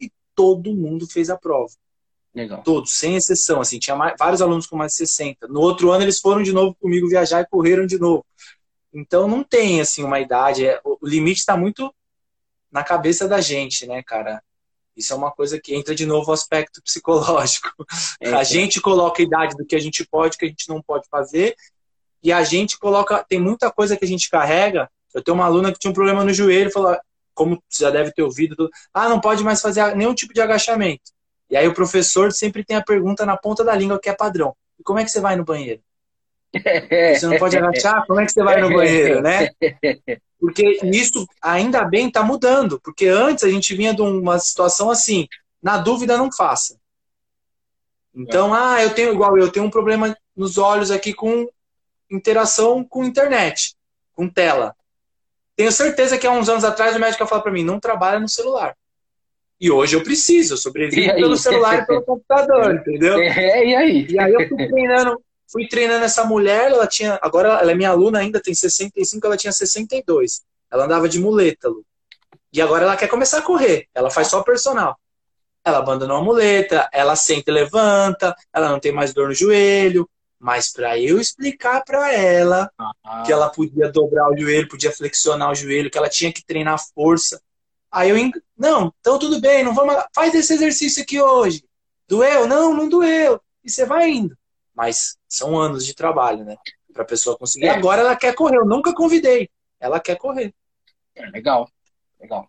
E 0.00 0.10
todo 0.34 0.74
mundo 0.74 1.06
fez 1.06 1.28
a 1.28 1.36
prova. 1.36 1.72
Legal. 2.34 2.62
Todos, 2.62 2.92
sem 2.92 3.16
exceção. 3.16 3.60
Assim, 3.60 3.78
tinha 3.78 3.94
mais, 3.94 4.14
vários 4.18 4.40
alunos 4.40 4.66
com 4.66 4.76
mais 4.76 4.92
de 4.92 4.98
60. 4.98 5.46
No 5.48 5.60
outro 5.60 5.90
ano 5.90 6.02
eles 6.02 6.18
foram 6.18 6.42
de 6.42 6.52
novo 6.52 6.74
comigo 6.80 7.08
viajar 7.08 7.42
e 7.42 7.46
correram 7.46 7.84
de 7.84 7.98
novo. 7.98 8.24
Então 8.92 9.28
não 9.28 9.44
tem 9.44 9.80
assim 9.80 10.02
uma 10.02 10.18
idade. 10.18 10.66
É, 10.66 10.80
o 10.82 10.96
limite 11.02 11.40
está 11.40 11.56
muito 11.56 11.92
na 12.70 12.84
cabeça 12.84 13.26
da 13.28 13.40
gente, 13.40 13.86
né, 13.86 14.02
cara? 14.02 14.42
Isso 14.96 15.12
é 15.12 15.16
uma 15.16 15.30
coisa 15.30 15.60
que 15.60 15.74
entra 15.74 15.94
de 15.94 16.04
novo 16.04 16.30
o 16.30 16.34
aspecto 16.34 16.82
psicológico. 16.84 17.70
É, 18.20 18.32
a 18.32 18.44
gente 18.44 18.80
coloca 18.80 19.22
a 19.22 19.24
idade 19.24 19.56
do 19.56 19.64
que 19.64 19.76
a 19.76 19.80
gente 19.80 20.06
pode, 20.06 20.36
que 20.36 20.44
a 20.44 20.48
gente 20.48 20.68
não 20.68 20.82
pode 20.82 21.08
fazer, 21.08 21.54
e 22.22 22.32
a 22.32 22.44
gente 22.44 22.78
coloca. 22.78 23.24
Tem 23.28 23.40
muita 23.40 23.70
coisa 23.70 23.96
que 23.96 24.04
a 24.04 24.08
gente 24.08 24.28
carrega. 24.28 24.90
Eu 25.14 25.22
tenho 25.22 25.34
uma 25.34 25.46
aluna 25.46 25.72
que 25.72 25.78
tinha 25.78 25.90
um 25.90 25.94
problema 25.94 26.24
no 26.24 26.32
joelho, 26.32 26.70
falou, 26.70 26.96
como 27.34 27.62
você 27.68 27.84
já 27.84 27.90
deve 27.90 28.12
ter 28.12 28.22
ouvido, 28.22 28.70
ah, 28.92 29.08
não 29.08 29.20
pode 29.20 29.42
mais 29.42 29.60
fazer 29.60 29.96
nenhum 29.96 30.14
tipo 30.14 30.34
de 30.34 30.40
agachamento. 30.40 31.10
E 31.48 31.56
aí 31.56 31.66
o 31.66 31.74
professor 31.74 32.32
sempre 32.32 32.62
tem 32.64 32.76
a 32.76 32.84
pergunta 32.84 33.26
na 33.26 33.36
ponta 33.36 33.64
da 33.64 33.74
língua 33.74 33.98
que 33.98 34.08
é 34.08 34.14
padrão. 34.14 34.54
E 34.78 34.82
como 34.82 34.98
é 34.98 35.04
que 35.04 35.10
você 35.10 35.20
vai 35.20 35.34
no 35.36 35.44
banheiro? 35.44 35.82
Você 37.14 37.26
não 37.26 37.38
pode 37.38 37.56
agachar? 37.56 38.04
Como 38.06 38.20
é 38.20 38.26
que 38.26 38.32
você 38.32 38.42
vai 38.42 38.60
no 38.60 38.72
banheiro, 38.72 39.22
né? 39.22 39.50
Porque 40.38 40.80
isso 40.84 41.26
ainda 41.40 41.84
bem 41.84 42.08
está 42.08 42.22
mudando. 42.22 42.80
Porque 42.80 43.06
antes 43.06 43.44
a 43.44 43.48
gente 43.48 43.74
vinha 43.74 43.94
de 43.94 44.02
uma 44.02 44.38
situação 44.38 44.90
assim, 44.90 45.28
na 45.62 45.78
dúvida 45.78 46.16
não 46.16 46.32
faça. 46.32 46.76
Então, 48.14 48.52
ah, 48.52 48.82
eu 48.82 48.90
tenho 48.90 49.12
igual 49.12 49.38
eu 49.38 49.50
tenho 49.50 49.66
um 49.66 49.70
problema 49.70 50.16
nos 50.36 50.58
olhos 50.58 50.90
aqui 50.90 51.14
com 51.14 51.48
interação 52.10 52.82
com 52.82 53.04
internet, 53.04 53.76
com 54.12 54.28
tela. 54.28 54.74
Tenho 55.54 55.70
certeza 55.70 56.18
que 56.18 56.26
há 56.26 56.32
uns 56.32 56.48
anos 56.48 56.64
atrás 56.64 56.96
o 56.96 56.98
médico 56.98 57.26
falou 57.26 57.42
para 57.42 57.52
mim, 57.52 57.62
não 57.62 57.78
trabalha 57.78 58.18
no 58.18 58.28
celular. 58.28 58.74
E 59.60 59.70
hoje 59.70 59.94
eu 59.94 60.02
preciso, 60.02 60.54
eu 60.54 60.56
sobrevivo 60.56 61.14
pelo 61.14 61.36
celular 61.36 61.82
e 61.82 61.86
pelo 61.86 62.02
computador, 62.02 62.74
entendeu? 62.74 63.20
É, 63.20 63.66
e 63.66 63.76
aí? 63.76 64.06
E 64.08 64.18
aí 64.18 64.32
eu 64.32 64.48
fui 64.48 64.66
treinando, 64.68 65.20
fui 65.50 65.66
treinando 65.68 66.04
essa 66.04 66.24
mulher, 66.24 66.70
ela 66.70 66.86
tinha, 66.86 67.18
agora 67.22 67.60
ela 67.60 67.72
é 67.72 67.74
minha 67.74 67.90
aluna 67.90 68.20
ainda, 68.20 68.40
tem 68.40 68.54
65, 68.54 69.26
ela 69.26 69.36
tinha 69.36 69.52
62. 69.52 70.42
Ela 70.70 70.84
andava 70.84 71.08
de 71.08 71.18
muleta, 71.18 71.68
Lu. 71.68 71.84
E 72.52 72.60
agora 72.60 72.84
ela 72.84 72.96
quer 72.96 73.08
começar 73.08 73.38
a 73.38 73.42
correr, 73.42 73.86
ela 73.94 74.10
faz 74.10 74.28
só 74.28 74.42
personal. 74.42 74.98
Ela 75.64 75.78
abandonou 75.78 76.16
a 76.16 76.22
muleta, 76.22 76.88
ela 76.92 77.16
senta 77.16 77.50
e 77.50 77.54
levanta, 77.54 78.34
ela 78.52 78.68
não 78.68 78.80
tem 78.80 78.92
mais 78.92 79.12
dor 79.12 79.28
no 79.28 79.34
joelho, 79.34 80.08
mas 80.38 80.72
para 80.72 80.98
eu 80.98 81.20
explicar 81.20 81.84
para 81.84 82.12
ela 82.12 82.70
ah. 82.78 83.22
que 83.24 83.32
ela 83.32 83.50
podia 83.50 83.90
dobrar 83.90 84.30
o 84.30 84.36
joelho, 84.36 84.68
podia 84.68 84.92
flexionar 84.92 85.50
o 85.50 85.54
joelho, 85.54 85.90
que 85.90 85.98
ela 85.98 86.08
tinha 86.08 86.32
que 86.32 86.44
treinar 86.44 86.80
força, 86.94 87.40
Aí 87.90 88.10
eu, 88.10 88.30
não, 88.56 88.94
então 89.00 89.18
tudo 89.18 89.40
bem, 89.40 89.64
não 89.64 89.74
vamos, 89.74 89.96
faz 90.14 90.32
esse 90.32 90.54
exercício 90.54 91.02
aqui 91.02 91.20
hoje. 91.20 91.64
Doeu? 92.06 92.46
Não, 92.46 92.72
não 92.72 92.88
doeu. 92.88 93.40
E 93.64 93.70
você 93.70 93.84
vai 93.84 94.10
indo. 94.10 94.36
Mas 94.80 95.18
são 95.28 95.60
anos 95.60 95.84
de 95.84 95.94
trabalho, 95.94 96.42
né? 96.42 96.56
Pra 96.94 97.04
pessoa 97.04 97.36
conseguir. 97.36 97.66
É. 97.66 97.68
Agora 97.68 98.00
ela 98.00 98.16
quer 98.16 98.34
correr, 98.34 98.56
eu 98.56 98.64
nunca 98.64 98.94
convidei. 98.94 99.50
Ela 99.78 100.00
quer 100.00 100.16
correr. 100.16 100.54
É 101.14 101.26
legal, 101.26 101.68
legal. 102.18 102.48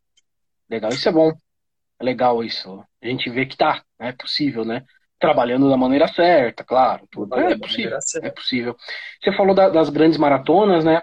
Legal, 0.70 0.92
isso 0.92 1.10
é 1.10 1.12
bom. 1.12 1.34
É 2.00 2.04
legal 2.06 2.42
isso. 2.42 2.82
A 3.04 3.06
gente 3.06 3.30
vê 3.30 3.46
que 3.46 3.58
tá, 3.58 3.84
é 4.00 4.14
possível, 4.14 4.64
né? 4.64 4.86
Trabalhando 5.20 5.70
da 5.70 5.76
maneira 5.76 6.08
certa, 6.08 6.64
claro. 6.64 7.06
Tudo. 7.12 7.38
É, 7.38 7.58
possível. 7.58 7.98
É 8.24 8.30
possível. 8.30 8.78
Você 9.22 9.36
falou 9.36 9.54
da, 9.54 9.68
das 9.68 9.90
grandes 9.90 10.18
maratonas, 10.18 10.86
né? 10.86 11.02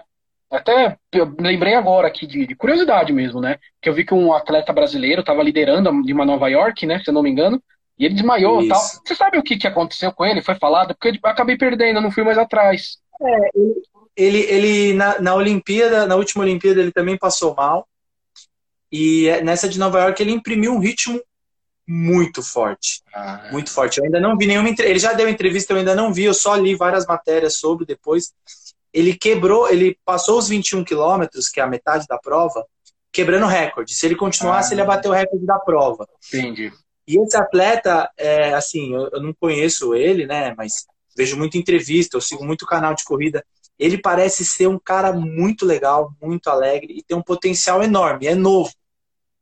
Até 0.49 0.97
eu 1.11 1.35
lembrei 1.39 1.75
agora 1.75 2.07
aqui 2.07 2.25
de, 2.25 2.47
de, 2.47 2.55
curiosidade 2.55 3.13
mesmo, 3.13 3.39
né? 3.39 3.59
Que 3.79 3.87
eu 3.87 3.93
vi 3.93 4.03
que 4.03 4.15
um 4.15 4.33
atleta 4.33 4.73
brasileiro 4.73 5.21
estava 5.21 5.43
liderando 5.43 6.01
de 6.01 6.11
uma 6.11 6.25
Nova 6.25 6.47
York, 6.47 6.87
né? 6.87 6.97
Se 7.03 7.11
eu 7.11 7.13
não 7.13 7.21
me 7.21 7.29
engano, 7.29 7.61
e 7.99 8.05
ele 8.05 8.15
desmaiou 8.15 8.63
e 8.63 8.69
tal. 8.69 8.79
Você 8.79 9.13
sabe 9.13 9.37
o 9.37 9.43
que, 9.43 9.57
que 9.57 9.67
aconteceu 9.67 10.11
com 10.13 10.25
ele? 10.25 10.41
Foi 10.41 10.55
falado? 10.55 10.95
Porque 10.95 11.19
eu 11.21 11.29
acabei 11.29 11.57
perdendo, 11.57 12.01
não 12.01 12.11
fui 12.11 12.23
mais 12.23 12.37
atrás. 12.37 12.97
É, 13.21 13.49
ele, 14.15 14.39
ele 14.39 14.93
na, 14.93 15.19
na 15.19 15.35
Olimpíada, 15.35 16.07
na 16.07 16.15
última 16.15 16.43
Olimpíada, 16.43 16.79
ele 16.79 16.91
também 16.91 17.17
passou 17.17 17.53
mal. 17.53 17.87
E 18.91 19.27
é, 19.27 19.43
nessa 19.43 19.67
de 19.67 19.77
Nova 19.77 19.99
York 19.99 20.21
ele 20.21 20.31
imprimiu 20.31 20.73
um 20.73 20.79
ritmo 20.79 21.21
muito 21.85 22.41
forte. 22.41 23.01
Ah. 23.13 23.49
Muito 23.51 23.69
forte. 23.69 23.97
Eu 23.97 24.05
ainda 24.05 24.19
não 24.19 24.37
vi 24.37 24.47
nenhuma 24.47 24.69
entrevista. 24.69 24.91
Ele 24.91 24.99
já 24.99 25.13
deu 25.13 25.27
entrevista, 25.27 25.73
eu 25.73 25.77
ainda 25.77 25.93
não 25.93 26.13
vi, 26.13 26.23
eu 26.23 26.33
só 26.33 26.55
li 26.55 26.75
várias 26.75 27.05
matérias 27.05 27.57
sobre 27.57 27.85
depois 27.85 28.33
ele 28.93 29.15
quebrou, 29.15 29.69
ele 29.69 29.97
passou 30.03 30.37
os 30.37 30.49
21 30.49 30.83
quilômetros, 30.83 31.47
que 31.47 31.59
é 31.59 31.63
a 31.63 31.67
metade 31.67 32.05
da 32.07 32.17
prova, 32.17 32.65
quebrando 33.11 33.45
recorde. 33.45 33.93
Se 33.93 34.05
ele 34.05 34.15
continuasse, 34.15 34.69
ah. 34.69 34.73
ele 34.73 34.81
ia 34.81 34.87
bater 34.87 35.09
o 35.09 35.13
recorde 35.13 35.45
da 35.45 35.59
prova. 35.59 36.07
Entendi. 36.27 36.71
E 37.09 37.17
esse 37.17 37.35
atleta, 37.35 38.07
é, 38.15 38.53
assim, 38.53 38.93
eu, 38.93 39.09
eu, 39.11 39.19
não 39.19 39.33
conheço 39.33 39.95
ele, 39.95 40.27
né, 40.27 40.53
mas 40.55 40.85
vejo 41.17 41.35
muita 41.35 41.57
entrevista, 41.57 42.15
eu 42.15 42.21
sigo 42.21 42.45
muito 42.45 42.67
canal 42.67 42.93
de 42.93 43.03
corrida. 43.03 43.43
Ele 43.79 43.97
parece 43.97 44.45
ser 44.45 44.67
um 44.67 44.77
cara 44.77 45.11
muito 45.11 45.65
legal, 45.65 46.13
muito 46.21 46.51
alegre 46.51 46.93
e 46.95 47.01
tem 47.01 47.17
um 47.17 47.23
potencial 47.23 47.81
enorme, 47.81 48.27
é 48.27 48.35
novo. 48.35 48.71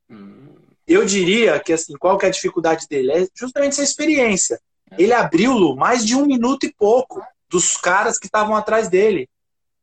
Hum. 0.10 0.56
Eu 0.88 1.06
diria 1.06 1.60
que, 1.60 1.74
assim, 1.74 1.98
qual 1.98 2.18
que 2.18 2.26
é 2.26 2.30
a 2.30 2.32
dificuldade 2.32 2.88
dele? 2.88 3.12
É 3.12 3.28
justamente 3.36 3.74
essa 3.74 3.84
experiência. 3.84 4.62
Ele 4.98 5.12
abriu, 5.12 5.76
mais 5.76 6.06
de 6.06 6.16
um 6.16 6.26
minuto 6.26 6.66
e 6.66 6.74
pouco 6.74 7.22
dos 7.50 7.76
caras 7.76 8.18
que 8.18 8.28
estavam 8.28 8.56
atrás 8.56 8.88
dele. 8.88 9.28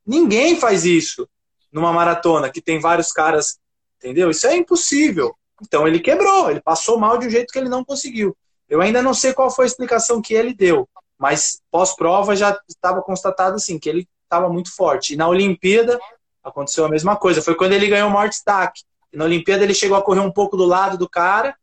Ninguém 0.07 0.59
faz 0.59 0.87
isso 0.87 1.29
numa 1.71 1.93
maratona 1.93 2.51
que 2.51 2.63
tem 2.63 2.81
vários 2.81 3.13
caras, 3.13 3.59
entendeu? 3.99 4.31
Isso 4.31 4.47
é 4.47 4.57
impossível. 4.57 5.37
Então 5.63 5.87
ele 5.87 6.01
quebrou, 6.01 6.51
ele 6.51 6.61
passou 6.61 6.99
mal 6.99 7.19
de 7.19 7.27
um 7.27 7.31
jeito 7.31 7.53
que 7.53 7.59
ele 7.59 7.69
não 7.69 7.85
conseguiu. 7.85 8.37
Eu 8.69 8.81
ainda 8.81 9.03
não 9.03 9.15
sei 9.15 9.33
qual 9.33 9.51
foi 9.51 9.65
a 9.65 9.69
explicação 9.69 10.21
que 10.21 10.35
ele 10.35 10.55
deu, 10.55 10.89
mas 11.19 11.61
pós-prova 11.71 12.35
já 12.35 12.59
estava 12.69 13.03
constatado 13.03 13.57
assim 13.57 13.79
que 13.79 13.89
ele 13.89 14.09
estava 14.25 14.49
muito 14.49 14.75
forte. 14.75 15.15
E 15.15 15.17
na 15.17 15.29
Olimpíada 15.29 15.99
aconteceu 16.43 16.85
a 16.85 16.89
mesma 16.89 17.17
coisa. 17.17 17.43
Foi 17.43 17.55
quando 17.55 17.73
ele 17.73 17.89
ganhou 17.89 18.09
o 18.09 18.13
maior 18.13 18.29
destaque. 18.29 18.83
E 19.13 19.17
na 19.17 19.25
Olimpíada 19.25 19.63
ele 19.63 19.75
chegou 19.75 19.97
a 19.97 20.03
correr 20.03 20.21
um 20.21 20.33
pouco 20.33 20.57
do 20.57 20.65
lado 20.65 20.99
do 20.99 21.09
cara, 21.09 21.57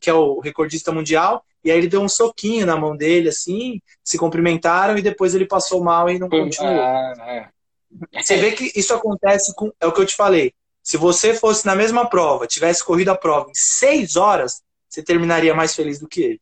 que 0.00 0.08
é 0.08 0.14
o 0.14 0.40
recordista 0.40 0.90
mundial, 0.92 1.44
e 1.62 1.70
aí 1.70 1.76
ele 1.76 1.88
deu 1.88 2.00
um 2.00 2.08
soquinho 2.08 2.66
na 2.66 2.76
mão 2.76 2.96
dele, 2.96 3.28
assim, 3.28 3.80
se 4.02 4.16
cumprimentaram 4.16 4.96
e 4.96 5.02
depois 5.02 5.34
ele 5.34 5.46
passou 5.46 5.82
mal 5.84 6.08
e 6.08 6.18
não 6.18 6.28
continuou. 6.28 6.80
Ah, 6.80 7.14
é. 7.26 7.48
Você 8.22 8.36
vê 8.36 8.52
que 8.52 8.72
isso 8.74 8.94
acontece 8.94 9.54
com. 9.54 9.70
É 9.80 9.86
o 9.86 9.92
que 9.92 10.00
eu 10.00 10.06
te 10.06 10.14
falei. 10.14 10.54
Se 10.90 10.96
você 10.96 11.32
fosse 11.32 11.64
na 11.64 11.76
mesma 11.76 12.10
prova, 12.10 12.48
tivesse 12.48 12.84
corrido 12.84 13.10
a 13.10 13.14
prova 13.16 13.48
em 13.48 13.54
seis 13.54 14.16
horas, 14.16 14.60
você 14.88 15.00
terminaria 15.00 15.54
mais 15.54 15.72
feliz 15.72 16.00
do 16.00 16.08
que 16.08 16.20
ele. 16.20 16.40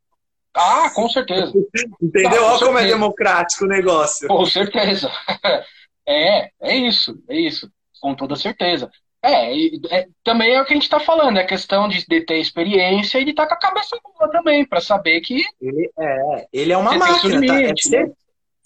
Ah, 0.57 0.89
com 0.95 1.07
certeza. 1.07 1.53
Entendeu? 2.01 2.47
Ah, 2.47 2.53
Olha 2.55 2.65
como 2.65 2.79
é 2.79 2.87
democrático 2.87 3.67
o 3.67 3.69
negócio. 3.69 4.27
Com 4.27 4.47
certeza. 4.47 5.13
É, 6.11 6.49
é 6.63 6.75
isso, 6.75 7.23
é 7.29 7.39
isso. 7.39 7.71
Com 8.01 8.15
toda 8.15 8.35
certeza. 8.35 8.91
É, 9.23 9.55
é, 9.95 10.07
também 10.25 10.55
é 10.55 10.63
o 10.63 10.65
que 10.65 10.73
a 10.73 10.77
gente 10.77 10.85
está 10.85 10.99
falando, 10.99 11.37
é 11.37 11.43
a 11.43 11.47
questão 11.47 11.87
de, 11.87 12.03
de, 12.07 12.23
ter 12.23 12.39
experiência 12.39 13.19
e 13.19 13.27
de 13.27 13.33
estar 13.33 13.43
tá 13.43 13.51
com 13.51 13.55
a 13.57 13.69
cabeça 13.69 13.99
boa 14.03 14.33
também, 14.33 14.65
para 14.67 14.81
saber 14.81 15.21
que. 15.21 15.45
Ele 15.61 15.91
é, 15.99 16.47
ele 16.51 16.73
é 16.73 16.79
uma 16.79 16.95
máquina. 16.95 17.47
Tá? 17.47 17.63
é? 17.63 18.11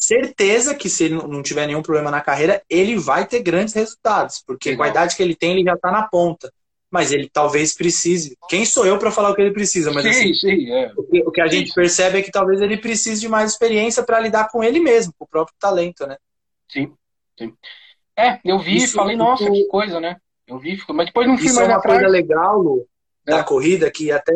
Certeza 0.03 0.75
que 0.75 0.89
se 0.89 1.05
ele 1.05 1.15
não 1.15 1.43
tiver 1.43 1.67
nenhum 1.67 1.81
problema 1.81 2.11
na 2.11 2.21
carreira, 2.21 2.61
ele 2.69 2.97
vai 2.97 3.25
ter 3.25 3.41
grandes 3.41 3.73
resultados, 3.73 4.43
porque 4.45 4.71
Legal. 4.71 4.79
com 4.79 4.89
a 4.89 4.91
idade 4.91 5.15
que 5.15 5.23
ele 5.23 5.37
tem, 5.37 5.53
ele 5.53 5.65
já 5.65 5.75
está 5.75 5.93
na 5.93 6.03
ponta. 6.09 6.53
Mas 6.91 7.11
ele 7.11 7.31
talvez 7.33 7.75
precise. 7.75 8.37
Quem 8.49 8.67
sou 8.67 8.85
eu 8.85 8.99
para 8.99 9.11
falar 9.11 9.31
o 9.31 9.35
que 9.35 9.41
ele 9.41 9.53
precisa? 9.53 9.93
Mas 9.93 10.03
sim, 10.03 10.11
assim, 10.11 10.35
sim, 10.35 10.71
é. 10.71 10.93
o, 10.95 11.03
que, 11.05 11.23
o, 11.23 11.31
que, 11.31 11.41
a 11.41 11.47
gente 11.47 11.73
percebe 11.73 12.19
é 12.19 12.23
que 12.23 12.31
talvez 12.31 12.61
ele 12.61 12.77
precise 12.77 13.21
de 13.21 13.29
mais 13.29 13.53
experiência 13.53 14.03
para 14.03 14.21
lidar 14.21 14.51
com 14.51 14.63
ele 14.63 14.79
mesmo, 14.79 15.15
com 15.17 15.25
o 15.25 15.29
próprio 15.29 15.57
talento, 15.59 16.07
né? 16.07 16.19
Sim, 16.69 16.93
sim. 17.39 17.55
É, 18.19 18.39
eu 18.45 18.59
vi 18.59 18.85
e 18.85 18.89
falei, 18.89 19.17
nossa, 19.17 19.51
que 19.51 19.67
coisa, 19.69 20.01
né? 20.01 20.17
Eu 20.47 20.59
vi, 20.59 20.79
mas 20.91 21.07
depois 21.07 21.27
não 21.27 21.39
fui 21.39 21.47
isso 21.47 21.55
mais 21.55 21.69
é 21.69 21.71
uma 21.71 21.79
atrás. 21.79 22.01
coisa 22.01 22.13
legal 22.13 22.59
Lu, 22.59 22.87
da 23.25 23.39
é. 23.39 23.43
corrida 23.43 23.91
que 23.91 24.13
até 24.13 24.35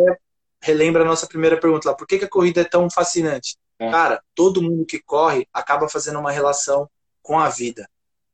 relembra 0.62 1.02
a 1.02 1.06
nossa 1.06 1.26
primeira 1.26 1.58
pergunta 1.58 1.90
lá. 1.90 1.94
Por 1.94 2.06
que, 2.06 2.18
que 2.18 2.24
a 2.24 2.30
corrida 2.30 2.62
é 2.62 2.64
tão 2.64 2.88
fascinante? 2.88 3.56
É. 3.78 3.90
Cara, 3.90 4.22
todo 4.34 4.62
mundo 4.62 4.86
que 4.86 5.00
corre 5.00 5.46
acaba 5.52 5.88
fazendo 5.88 6.18
uma 6.18 6.32
relação 6.32 6.88
com 7.22 7.38
a 7.38 7.48
vida. 7.48 7.88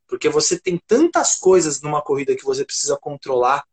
Porque 0.06 0.28
você 0.28 0.60
tem 0.60 0.78
tantas 0.86 1.36
coisas 1.36 1.80
numa 1.80 2.02
corrida 2.02 2.36
que 2.36 2.44
você 2.44 2.64
precisa 2.64 2.98
controlar. 3.00 3.64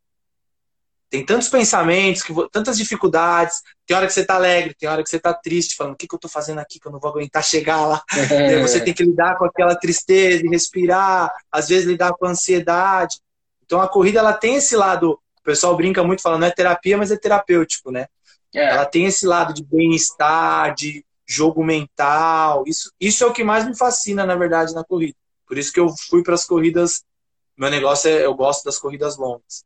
Tem 1.09 1.25
tantos 1.25 1.49
pensamentos, 1.49 2.23
que, 2.23 2.33
tantas 2.51 2.77
dificuldades. 2.77 3.61
Tem 3.85 3.97
hora 3.97 4.07
que 4.07 4.13
você 4.13 4.23
tá 4.23 4.35
alegre, 4.35 4.73
tem 4.73 4.87
hora 4.87 5.03
que 5.03 5.09
você 5.09 5.19
tá 5.19 5.33
triste, 5.33 5.75
falando: 5.75 5.93
o 5.93 5.97
que, 5.97 6.07
que 6.07 6.15
eu 6.15 6.19
tô 6.19 6.29
fazendo 6.29 6.59
aqui 6.59 6.79
que 6.79 6.87
eu 6.87 6.91
não 6.91 6.99
vou 6.99 7.09
aguentar 7.11 7.43
chegar 7.43 7.85
lá? 7.85 8.01
É. 8.31 8.61
Você 8.61 8.79
tem 8.79 8.93
que 8.93 9.03
lidar 9.03 9.37
com 9.37 9.45
aquela 9.45 9.75
tristeza 9.75 10.45
e 10.45 10.49
respirar, 10.49 11.29
às 11.51 11.67
vezes 11.67 11.85
lidar 11.85 12.13
com 12.13 12.25
a 12.25 12.29
ansiedade. 12.29 13.19
Então 13.65 13.81
a 13.81 13.87
corrida 13.87 14.19
ela 14.19 14.33
tem 14.33 14.55
esse 14.55 14.75
lado. 14.75 15.19
O 15.39 15.43
pessoal 15.43 15.75
brinca 15.75 16.03
muito 16.03 16.21
falando: 16.21 16.41
não 16.41 16.47
é 16.47 16.51
terapia, 16.51 16.97
mas 16.97 17.11
é 17.11 17.17
terapêutico, 17.17 17.91
né? 17.91 18.07
É. 18.55 18.69
Ela 18.69 18.85
tem 18.85 19.05
esse 19.05 19.25
lado 19.25 19.53
de 19.53 19.63
bem-estar, 19.63 20.73
de 20.73 21.03
jogo 21.29 21.63
mental. 21.63 22.63
Isso, 22.65 22.91
isso 22.99 23.23
é 23.23 23.27
o 23.27 23.33
que 23.33 23.43
mais 23.43 23.65
me 23.65 23.77
fascina, 23.77 24.25
na 24.25 24.35
verdade, 24.35 24.73
na 24.73 24.83
corrida. 24.83 25.15
Por 25.47 25.57
isso 25.57 25.71
que 25.71 25.79
eu 25.79 25.87
fui 26.09 26.23
para 26.23 26.33
as 26.33 26.45
corridas. 26.45 27.03
Meu 27.55 27.69
negócio 27.69 28.09
é, 28.09 28.25
eu 28.25 28.33
gosto 28.33 28.65
das 28.65 28.79
corridas 28.79 29.17
longas. 29.17 29.63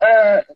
É, 0.00 0.46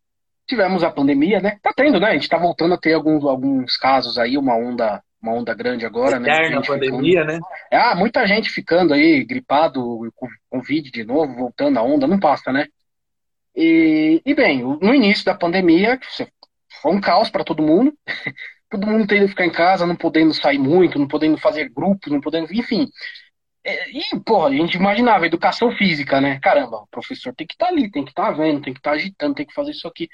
tivemos 0.47 0.85
a 0.85 0.91
pandemia, 0.91 1.41
né? 1.41 1.59
Tá 1.61 1.73
tendo, 1.75 1.99
né? 1.99 2.11
A 2.11 2.15
gente 2.15 2.29
tá 2.29 2.39
voltando 2.39 2.75
a 2.75 2.79
ter 2.79 2.95
alguns, 2.95 3.25
alguns 3.25 3.77
casos 3.77 4.19
aí, 4.19 4.39
uma 4.39 4.55
onda, 4.55 5.03
uma 5.21 5.33
onda 5.33 5.53
grande 5.53 5.85
agora, 5.85 6.21
né? 6.21 6.31
Eterna 6.31 6.61
né? 6.61 6.67
pandemia, 6.67 7.21
ficando... 7.23 7.33
né? 7.33 7.41
Ah, 7.73 7.97
muita 7.97 8.25
gente 8.27 8.51
ficando 8.51 8.95
aí, 8.95 9.25
gripado, 9.25 9.81
com 10.15 10.29
Covid 10.49 10.91
de 10.91 11.05
novo, 11.05 11.35
voltando 11.35 11.79
a 11.79 11.83
onda, 11.83 12.07
não 12.07 12.21
passa, 12.21 12.53
né? 12.53 12.69
E, 13.55 14.23
e 14.25 14.35
bem, 14.35 14.63
no 14.63 14.95
início 14.95 15.25
da 15.25 15.35
pandemia, 15.35 15.99
foi 16.17 16.27
um 16.91 17.01
caos 17.01 17.31
para 17.31 17.45
todo 17.45 17.63
mundo. 17.63 17.95
todo 18.73 18.87
mundo 18.87 19.07
tendo 19.07 19.25
que 19.25 19.29
ficar 19.29 19.45
em 19.45 19.53
casa, 19.53 19.87
não 19.87 19.95
podendo 19.95 20.33
sair 20.33 20.59
muito, 20.59 20.99
não 20.99 21.07
podendo 21.07 21.37
fazer 21.37 21.69
grupos, 21.69 22.11
não 22.11 22.21
podendo. 22.21 22.53
Enfim. 22.53 22.89
É, 23.65 23.91
e, 23.91 24.19
porra, 24.25 24.49
a 24.49 24.53
gente 24.53 24.75
imaginava, 24.75 25.27
educação 25.27 25.71
física, 25.73 26.21
né? 26.21 26.41
Caramba, 26.41 26.79
o 26.79 26.87
professor 26.89 27.35
tem 27.35 27.47
que 27.47 27.55
estar 27.55 27.67
tá 27.67 27.73
ali, 27.73 27.91
tem 27.91 28.05
que 28.05 28.11
estar 28.11 28.25
tá 28.25 28.31
vendo, 28.33 28.63
tem 28.63 28.73
que 28.73 28.81
estar 28.81 28.91
tá 28.91 28.97
agitando, 28.97 29.35
tem 29.35 29.47
que 29.47 29.55
fazer 29.55 29.71
isso 29.71 29.87
aqui. 29.87 30.09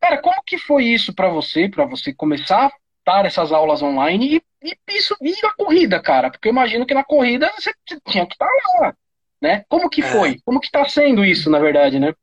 Cara, 0.00 0.18
como 0.18 0.42
que 0.44 0.56
foi 0.58 0.84
isso 0.86 1.14
para 1.14 1.28
você, 1.28 1.68
para 1.68 1.84
você 1.84 2.12
começar 2.12 2.66
a 2.66 2.72
dar 3.04 3.26
essas 3.26 3.52
aulas 3.52 3.82
online 3.82 4.42
e, 4.62 4.68
e, 4.68 4.96
isso 4.96 5.14
e 5.20 5.34
a 5.44 5.52
corrida, 5.52 6.00
cara? 6.00 6.30
Porque 6.30 6.48
eu 6.48 6.52
imagino 6.52 6.86
que 6.86 6.94
na 6.94 7.04
corrida 7.04 7.52
você 7.56 7.72
tinha 8.08 8.26
que 8.26 8.34
estar 8.34 8.48
lá, 8.80 8.94
né? 9.40 9.64
Como 9.68 9.90
que 9.90 10.00
é. 10.00 10.04
foi? 10.04 10.40
Como 10.44 10.58
que 10.58 10.70
tá 10.70 10.88
sendo 10.88 11.24
isso, 11.24 11.50
na 11.50 11.58
verdade, 11.58 12.00
né? 12.00 12.14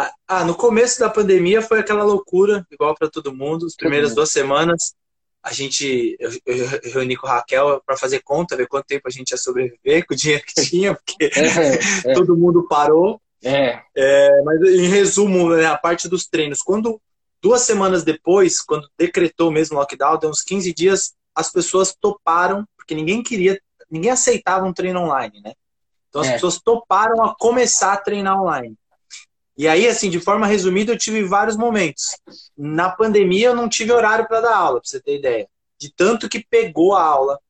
Ah, 0.00 0.12
ah, 0.28 0.44
no 0.44 0.54
começo 0.54 1.00
da 1.00 1.10
pandemia 1.10 1.60
foi 1.60 1.80
aquela 1.80 2.04
loucura, 2.04 2.64
igual 2.70 2.94
para 2.94 3.10
todo 3.10 3.34
mundo. 3.34 3.66
As 3.66 3.74
primeiras 3.74 4.14
duas 4.14 4.30
semanas, 4.30 4.94
a 5.42 5.52
gente 5.52 6.16
eu, 6.20 6.30
eu 6.46 6.68
reuni 6.92 7.16
com 7.16 7.26
a 7.26 7.32
Raquel 7.32 7.82
para 7.84 7.96
fazer 7.96 8.20
conta, 8.20 8.56
ver 8.56 8.68
quanto 8.68 8.86
tempo 8.86 9.08
a 9.08 9.10
gente 9.10 9.32
ia 9.32 9.36
sobreviver 9.36 10.06
com 10.06 10.14
o 10.14 10.16
dinheiro 10.16 10.44
que 10.46 10.54
tinha, 10.62 10.94
porque 10.94 11.24
é, 11.24 12.12
é. 12.12 12.14
todo 12.14 12.36
mundo 12.36 12.64
parou. 12.68 13.20
É. 13.42 13.80
é. 13.96 14.42
mas 14.42 14.60
em 14.62 14.86
resumo, 14.86 15.50
né, 15.56 15.66
a 15.66 15.76
parte 15.76 16.08
dos 16.08 16.28
treinos. 16.28 16.62
Quando 16.62 17.00
duas 17.42 17.62
semanas 17.62 18.04
depois, 18.04 18.60
quando 18.60 18.88
decretou 18.96 19.50
mesmo 19.50 19.76
o 19.76 19.80
lockdown, 19.80 20.16
deu 20.20 20.30
uns 20.30 20.42
15 20.42 20.72
dias, 20.74 21.12
as 21.34 21.50
pessoas 21.50 21.92
toparam, 22.00 22.64
porque 22.76 22.94
ninguém 22.94 23.20
queria, 23.20 23.60
ninguém 23.90 24.12
aceitava 24.12 24.64
um 24.64 24.72
treino 24.72 25.00
online, 25.00 25.40
né? 25.40 25.54
Então 26.08 26.22
as 26.22 26.28
é. 26.28 26.32
pessoas 26.34 26.60
toparam 26.60 27.24
a 27.24 27.34
começar 27.36 27.94
a 27.94 27.96
treinar 27.96 28.40
online. 28.40 28.76
E 29.58 29.66
aí, 29.66 29.88
assim, 29.88 30.08
de 30.08 30.20
forma 30.20 30.46
resumida, 30.46 30.92
eu 30.92 30.96
tive 30.96 31.24
vários 31.24 31.56
momentos. 31.56 32.16
Na 32.56 32.90
pandemia, 32.90 33.48
eu 33.48 33.56
não 33.56 33.68
tive 33.68 33.90
horário 33.90 34.28
para 34.28 34.40
dar 34.40 34.56
aula, 34.56 34.80
para 34.80 34.88
você 34.88 35.00
ter 35.00 35.18
ideia. 35.18 35.48
De 35.76 35.92
tanto 35.92 36.28
que 36.28 36.46
pegou 36.48 36.94
a 36.94 37.02
aula 37.02 37.40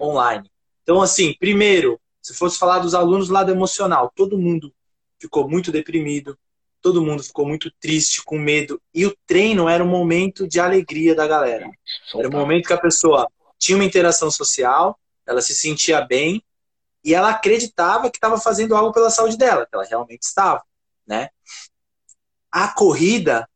online. 0.00 0.48
Então, 0.84 1.02
assim, 1.02 1.34
primeiro, 1.40 2.00
se 2.22 2.32
fosse 2.34 2.56
falar 2.56 2.78
dos 2.78 2.94
alunos 2.94 3.26
do 3.26 3.34
lado 3.34 3.50
emocional, 3.50 4.12
todo 4.14 4.38
mundo 4.38 4.72
ficou 5.20 5.48
muito 5.48 5.72
deprimido, 5.72 6.38
todo 6.80 7.02
mundo 7.02 7.24
ficou 7.24 7.44
muito 7.44 7.68
triste, 7.80 8.22
com 8.24 8.38
medo. 8.38 8.80
E 8.94 9.04
o 9.04 9.16
treino 9.26 9.68
era 9.68 9.82
um 9.82 9.88
momento 9.88 10.46
de 10.46 10.60
alegria 10.60 11.16
da 11.16 11.26
galera. 11.26 11.68
Era 12.14 12.28
um 12.28 12.32
momento 12.32 12.68
que 12.68 12.72
a 12.74 12.80
pessoa 12.80 13.28
tinha 13.58 13.76
uma 13.76 13.84
interação 13.84 14.30
social, 14.30 14.96
ela 15.26 15.42
se 15.42 15.52
sentia 15.52 16.00
bem 16.00 16.40
e 17.04 17.12
ela 17.12 17.30
acreditava 17.30 18.08
que 18.08 18.18
estava 18.18 18.38
fazendo 18.38 18.76
algo 18.76 18.92
pela 18.92 19.10
saúde 19.10 19.36
dela, 19.36 19.66
que 19.66 19.74
ela 19.74 19.84
realmente 19.84 20.22
estava 20.22 20.62
né? 21.06 21.28
A 22.50 22.68
corrida 22.68 23.48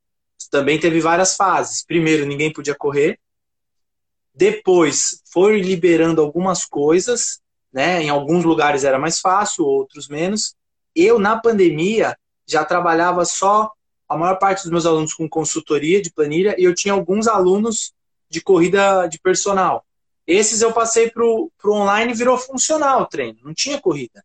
também 0.50 0.78
teve 0.78 1.00
várias 1.00 1.36
fases. 1.36 1.84
Primeiro, 1.84 2.26
ninguém 2.26 2.52
podia 2.52 2.74
correr. 2.74 3.18
Depois, 4.34 5.22
foi 5.32 5.60
liberando 5.60 6.20
algumas 6.20 6.64
coisas, 6.64 7.40
né? 7.72 8.02
Em 8.02 8.08
alguns 8.08 8.44
lugares 8.44 8.84
era 8.84 8.98
mais 8.98 9.20
fácil, 9.20 9.64
outros 9.64 10.08
menos. 10.08 10.54
Eu, 10.94 11.18
na 11.18 11.38
pandemia, 11.38 12.16
já 12.46 12.64
trabalhava 12.64 13.24
só 13.24 13.70
a 14.08 14.16
maior 14.16 14.38
parte 14.38 14.62
dos 14.62 14.72
meus 14.72 14.86
alunos 14.86 15.14
com 15.14 15.28
consultoria 15.28 16.02
de 16.02 16.12
planilha 16.12 16.56
e 16.58 16.64
eu 16.64 16.74
tinha 16.74 16.92
alguns 16.92 17.28
alunos 17.28 17.92
de 18.28 18.40
corrida 18.40 19.06
de 19.06 19.20
personal. 19.20 19.84
Esses 20.26 20.62
eu 20.62 20.72
passei 20.72 21.10
para 21.10 21.24
o 21.24 21.50
online 21.66 22.12
e 22.12 22.16
virou 22.16 22.36
funcional 22.36 23.02
o 23.02 23.06
treino, 23.06 23.38
não 23.42 23.54
tinha 23.54 23.80
corrida, 23.80 24.24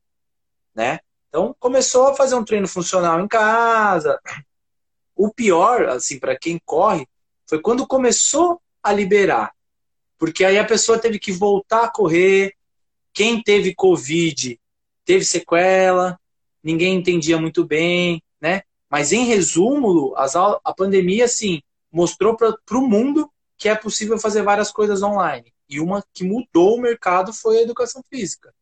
né? 0.74 1.00
Então 1.36 1.54
começou 1.60 2.08
a 2.08 2.16
fazer 2.16 2.34
um 2.36 2.46
treino 2.46 2.66
funcional 2.66 3.20
em 3.20 3.28
casa. 3.28 4.18
O 5.14 5.30
pior, 5.30 5.90
assim, 5.90 6.18
para 6.18 6.34
quem 6.40 6.58
corre, 6.64 7.06
foi 7.46 7.60
quando 7.60 7.86
começou 7.86 8.62
a 8.82 8.94
liberar. 8.94 9.54
Porque 10.18 10.46
aí 10.46 10.58
a 10.58 10.64
pessoa 10.64 10.98
teve 10.98 11.20
que 11.20 11.34
voltar 11.34 11.84
a 11.84 11.92
correr. 11.92 12.54
Quem 13.14 13.44
teve 13.44 13.76
Covid 13.76 14.58
teve 15.04 15.26
sequela, 15.26 16.18
ninguém 16.64 16.96
entendia 16.96 17.38
muito 17.38 17.66
bem, 17.66 18.24
né? 18.40 18.62
Mas 18.90 19.12
em 19.12 19.26
resumo, 19.26 20.14
as, 20.16 20.38
a 20.38 20.74
pandemia, 20.74 21.26
assim, 21.26 21.62
mostrou 21.92 22.38
para 22.38 22.56
o 22.72 22.88
mundo 22.88 23.30
que 23.58 23.68
é 23.68 23.76
possível 23.76 24.18
fazer 24.18 24.42
várias 24.42 24.72
coisas 24.72 25.04
online. 25.04 25.54
E 25.68 25.82
uma 25.82 26.02
que 26.14 26.24
mudou 26.24 26.78
o 26.78 26.82
mercado 26.82 27.34
foi 27.34 27.58
a 27.58 27.62
educação 27.64 28.02
física. 28.10 28.56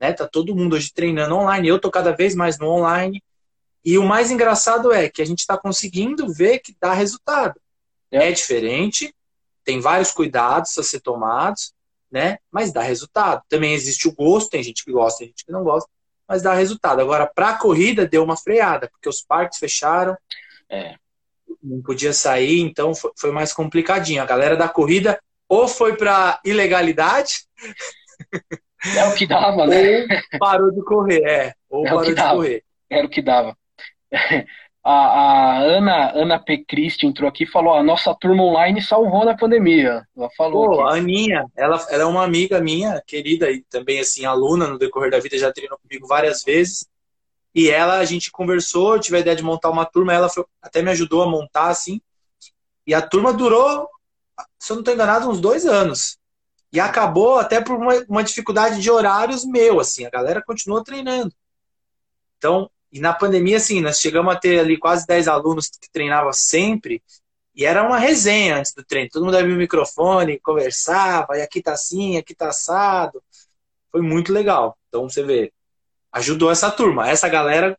Né? 0.00 0.12
Tá 0.12 0.26
todo 0.26 0.54
mundo 0.54 0.74
hoje 0.74 0.92
treinando 0.92 1.36
online. 1.36 1.68
Eu 1.68 1.78
tô 1.78 1.90
cada 1.90 2.12
vez 2.12 2.34
mais 2.34 2.58
no 2.58 2.68
online. 2.68 3.22
E 3.84 3.98
o 3.98 4.04
mais 4.04 4.30
engraçado 4.30 4.92
é 4.92 5.08
que 5.08 5.20
a 5.20 5.26
gente 5.26 5.40
está 5.40 5.58
conseguindo 5.58 6.32
ver 6.32 6.60
que 6.60 6.74
dá 6.80 6.92
resultado. 6.92 7.60
É. 8.10 8.28
é 8.28 8.32
diferente, 8.32 9.12
tem 9.64 9.80
vários 9.80 10.12
cuidados 10.12 10.78
a 10.78 10.82
ser 10.84 11.00
tomados, 11.00 11.74
né? 12.10 12.38
Mas 12.50 12.72
dá 12.72 12.80
resultado. 12.80 13.42
Também 13.48 13.74
existe 13.74 14.06
o 14.06 14.14
gosto, 14.14 14.50
tem 14.50 14.62
gente 14.62 14.84
que 14.84 14.92
gosta, 14.92 15.18
tem 15.18 15.28
gente 15.28 15.44
que 15.44 15.50
não 15.50 15.64
gosta, 15.64 15.90
mas 16.28 16.42
dá 16.42 16.54
resultado. 16.54 17.00
Agora, 17.00 17.26
para 17.26 17.50
a 17.50 17.58
corrida, 17.58 18.06
deu 18.06 18.22
uma 18.22 18.36
freada, 18.36 18.88
porque 18.88 19.08
os 19.08 19.20
parques 19.20 19.58
fecharam, 19.58 20.16
é. 20.70 20.94
não 21.62 21.82
podia 21.82 22.12
sair, 22.12 22.60
então 22.60 22.94
foi, 22.94 23.10
foi 23.18 23.32
mais 23.32 23.52
complicadinho. 23.52 24.22
A 24.22 24.26
galera 24.26 24.56
da 24.56 24.68
corrida 24.68 25.18
ou 25.48 25.66
foi 25.66 25.96
para 25.96 26.40
ilegalidade, 26.44 27.46
É 28.96 29.08
o 29.08 29.14
que 29.14 29.26
dava, 29.26 29.66
né? 29.66 30.02
Ou 30.02 30.38
parou 30.38 30.70
de 30.70 30.82
correr, 30.84 31.22
é. 31.24 31.54
Ou 31.70 31.86
é 31.86 31.88
parou 31.88 32.04
de 32.04 32.14
dava. 32.14 32.34
correr. 32.36 32.62
Era 32.90 33.06
o 33.06 33.10
que 33.10 33.22
dava. 33.22 33.56
A, 34.86 34.92
a, 34.92 35.58
Ana, 35.60 36.12
Ana 36.14 36.38
P. 36.38 36.62
Christ 36.68 37.04
entrou 37.04 37.26
aqui 37.26 37.44
e 37.44 37.50
falou: 37.50 37.72
a 37.72 37.82
nossa 37.82 38.14
turma 38.14 38.42
online 38.42 38.82
salvou 38.82 39.24
na 39.24 39.34
pandemia. 39.34 40.06
Ela 40.14 40.28
falou. 40.36 40.76
Pô, 40.76 40.80
a 40.82 40.96
Aninha, 40.96 41.46
ela, 41.56 41.82
ela 41.88 42.02
é 42.02 42.06
uma 42.06 42.22
amiga 42.22 42.60
minha, 42.60 43.02
querida, 43.06 43.50
e 43.50 43.62
também 43.62 43.98
assim, 43.98 44.26
aluna 44.26 44.66
no 44.66 44.78
decorrer 44.78 45.10
da 45.10 45.18
vida, 45.18 45.38
já 45.38 45.50
treinou 45.50 45.78
comigo 45.78 46.06
várias 46.06 46.44
vezes. 46.44 46.86
E 47.54 47.70
ela, 47.70 47.96
a 47.96 48.04
gente 48.04 48.30
conversou, 48.30 48.98
tive 48.98 49.16
a 49.16 49.20
ideia 49.20 49.34
de 49.34 49.42
montar 49.42 49.70
uma 49.70 49.86
turma, 49.86 50.12
ela 50.12 50.28
foi, 50.28 50.44
até 50.60 50.82
me 50.82 50.90
ajudou 50.90 51.22
a 51.22 51.30
montar, 51.30 51.68
assim. 51.68 51.98
E 52.86 52.92
a 52.92 53.00
turma 53.00 53.32
durou, 53.32 53.88
se 54.58 54.70
eu 54.70 54.74
não 54.74 54.82
estou 54.82 54.92
enganado, 54.92 55.30
uns 55.30 55.40
dois 55.40 55.64
anos. 55.64 56.18
E 56.74 56.80
acabou 56.80 57.38
até 57.38 57.60
por 57.60 57.76
uma, 57.76 57.94
uma, 58.08 58.24
dificuldade 58.24 58.82
de 58.82 58.90
horários 58.90 59.44
meu, 59.44 59.78
assim, 59.78 60.04
a 60.04 60.10
galera 60.10 60.42
continuou 60.42 60.82
treinando. 60.82 61.32
Então, 62.36 62.68
e 62.90 62.98
na 62.98 63.14
pandemia, 63.14 63.58
assim, 63.58 63.80
nós 63.80 64.00
chegamos 64.00 64.34
a 64.34 64.36
ter 64.36 64.58
ali 64.58 64.76
quase 64.76 65.06
10 65.06 65.28
alunos 65.28 65.68
que 65.68 65.88
treinavam 65.88 66.32
sempre, 66.32 67.00
e 67.54 67.64
era 67.64 67.86
uma 67.86 67.96
resenha 67.96 68.56
antes 68.56 68.74
do 68.74 68.84
treino. 68.84 69.08
Todo 69.08 69.24
mundo 69.24 69.36
abria 69.36 69.54
o 69.54 69.58
microfone, 69.58 70.40
conversava, 70.40 71.38
e 71.38 71.42
aqui 71.42 71.62
tá 71.62 71.74
assim, 71.74 72.16
aqui 72.16 72.34
tá 72.34 72.48
assado. 72.48 73.22
Foi 73.92 74.02
muito 74.02 74.32
legal. 74.32 74.76
Então, 74.88 75.08
você 75.08 75.22
vê, 75.22 75.52
ajudou 76.10 76.50
essa 76.50 76.72
turma. 76.72 77.08
Essa 77.08 77.28
galera 77.28 77.78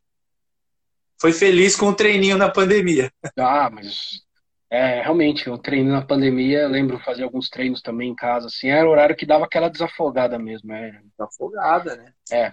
foi 1.18 1.34
feliz 1.34 1.76
com 1.76 1.88
o 1.88 1.94
treininho 1.94 2.38
na 2.38 2.48
pandemia. 2.48 3.12
Ah, 3.36 3.68
mas 3.68 4.25
é, 4.70 5.00
realmente, 5.02 5.46
eu 5.46 5.56
treino 5.58 5.92
na 5.92 6.02
pandemia, 6.02 6.66
lembro 6.66 6.98
fazer 6.98 7.22
alguns 7.22 7.48
treinos 7.48 7.80
também 7.80 8.10
em 8.10 8.14
casa, 8.14 8.46
assim, 8.46 8.68
era 8.68 8.86
o 8.86 8.90
horário 8.90 9.16
que 9.16 9.26
dava 9.26 9.44
aquela 9.44 9.68
desafogada 9.68 10.38
mesmo. 10.38 10.72
É. 10.72 11.00
Desafogada, 11.16 11.96
né? 11.96 12.12
É, 12.32 12.52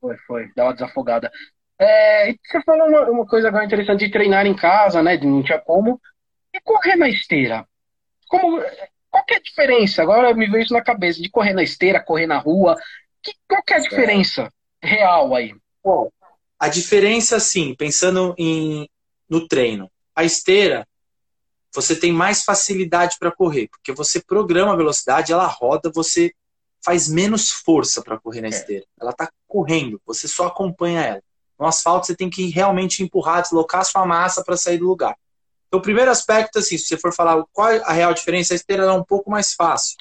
foi, 0.00 0.16
foi, 0.26 0.52
dava 0.54 0.72
desafogada. 0.72 1.30
É, 1.78 2.32
você 2.32 2.62
falou 2.62 2.88
uma, 2.88 3.10
uma, 3.10 3.26
coisa 3.26 3.48
agora 3.48 3.64
interessante 3.64 4.06
de 4.06 4.12
treinar 4.12 4.46
em 4.46 4.54
casa, 4.54 5.02
né, 5.02 5.16
de 5.16 5.26
não 5.26 5.42
tinha 5.42 5.58
como, 5.58 6.00
e 6.52 6.60
correr 6.60 6.96
na 6.96 7.08
esteira. 7.08 7.66
Como, 8.28 8.62
qual 9.10 9.24
é 9.30 9.34
a 9.34 9.42
diferença? 9.42 10.02
Agora 10.02 10.32
me 10.34 10.48
veio 10.48 10.62
isso 10.62 10.72
na 10.72 10.82
cabeça, 10.82 11.20
de 11.20 11.28
correr 11.28 11.52
na 11.52 11.62
esteira, 11.62 12.02
correr 12.02 12.26
na 12.26 12.38
rua, 12.38 12.76
Que, 13.22 13.32
qual 13.48 13.62
que 13.62 13.74
é 13.74 13.76
a 13.76 13.80
diferença 13.80 14.50
real 14.82 15.34
aí? 15.34 15.54
Bom, 15.82 16.10
a 16.58 16.68
diferença, 16.68 17.36
assim, 17.36 17.74
pensando 17.74 18.34
em, 18.38 18.88
no 19.28 19.46
treino, 19.46 19.90
a 20.14 20.24
esteira, 20.24 20.86
você 21.74 21.96
tem 21.96 22.12
mais 22.12 22.44
facilidade 22.44 23.16
para 23.18 23.32
correr, 23.32 23.68
porque 23.68 23.92
você 23.92 24.20
programa 24.20 24.72
a 24.72 24.76
velocidade, 24.76 25.32
ela 25.32 25.46
roda, 25.46 25.90
você 25.92 26.32
faz 26.84 27.08
menos 27.08 27.50
força 27.50 28.02
para 28.02 28.18
correr 28.18 28.42
na 28.42 28.48
é. 28.48 28.50
esteira. 28.50 28.84
Ela 29.00 29.10
está 29.10 29.30
correndo, 29.48 30.00
você 30.06 30.28
só 30.28 30.46
acompanha 30.46 31.00
ela. 31.00 31.22
No 31.58 31.66
asfalto, 31.66 32.06
você 32.06 32.14
tem 32.14 32.28
que 32.28 32.48
realmente 32.50 33.02
empurrar, 33.02 33.42
deslocar 33.42 33.84
sua 33.84 34.04
massa 34.04 34.44
para 34.44 34.56
sair 34.56 34.78
do 34.78 34.86
lugar. 34.86 35.16
Então, 35.66 35.80
o 35.80 35.82
primeiro 35.82 36.10
aspecto, 36.10 36.58
assim, 36.58 36.78
se 36.78 36.86
você 36.86 36.96
for 36.96 37.12
falar 37.12 37.42
qual 37.52 37.68
é 37.68 37.82
a 37.84 37.92
real 37.92 38.12
diferença, 38.12 38.54
a 38.54 38.56
esteira 38.56 38.84
é 38.84 38.92
um 38.92 39.04
pouco 39.04 39.30
mais 39.30 39.54
fácil. 39.54 39.96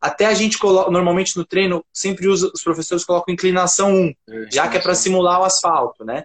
Até 0.00 0.26
a 0.26 0.34
gente 0.34 0.58
coloca, 0.58 0.90
normalmente 0.90 1.36
no 1.36 1.44
treino, 1.44 1.84
sempre 1.92 2.26
usa, 2.26 2.50
os 2.52 2.62
professores 2.62 3.04
colocam 3.04 3.32
inclinação 3.32 3.92
1, 3.92 4.14
é, 4.28 4.50
já 4.52 4.68
que 4.68 4.76
é 4.76 4.80
para 4.80 4.94
simular 4.94 5.40
o 5.40 5.44
asfalto, 5.44 6.04
né? 6.04 6.24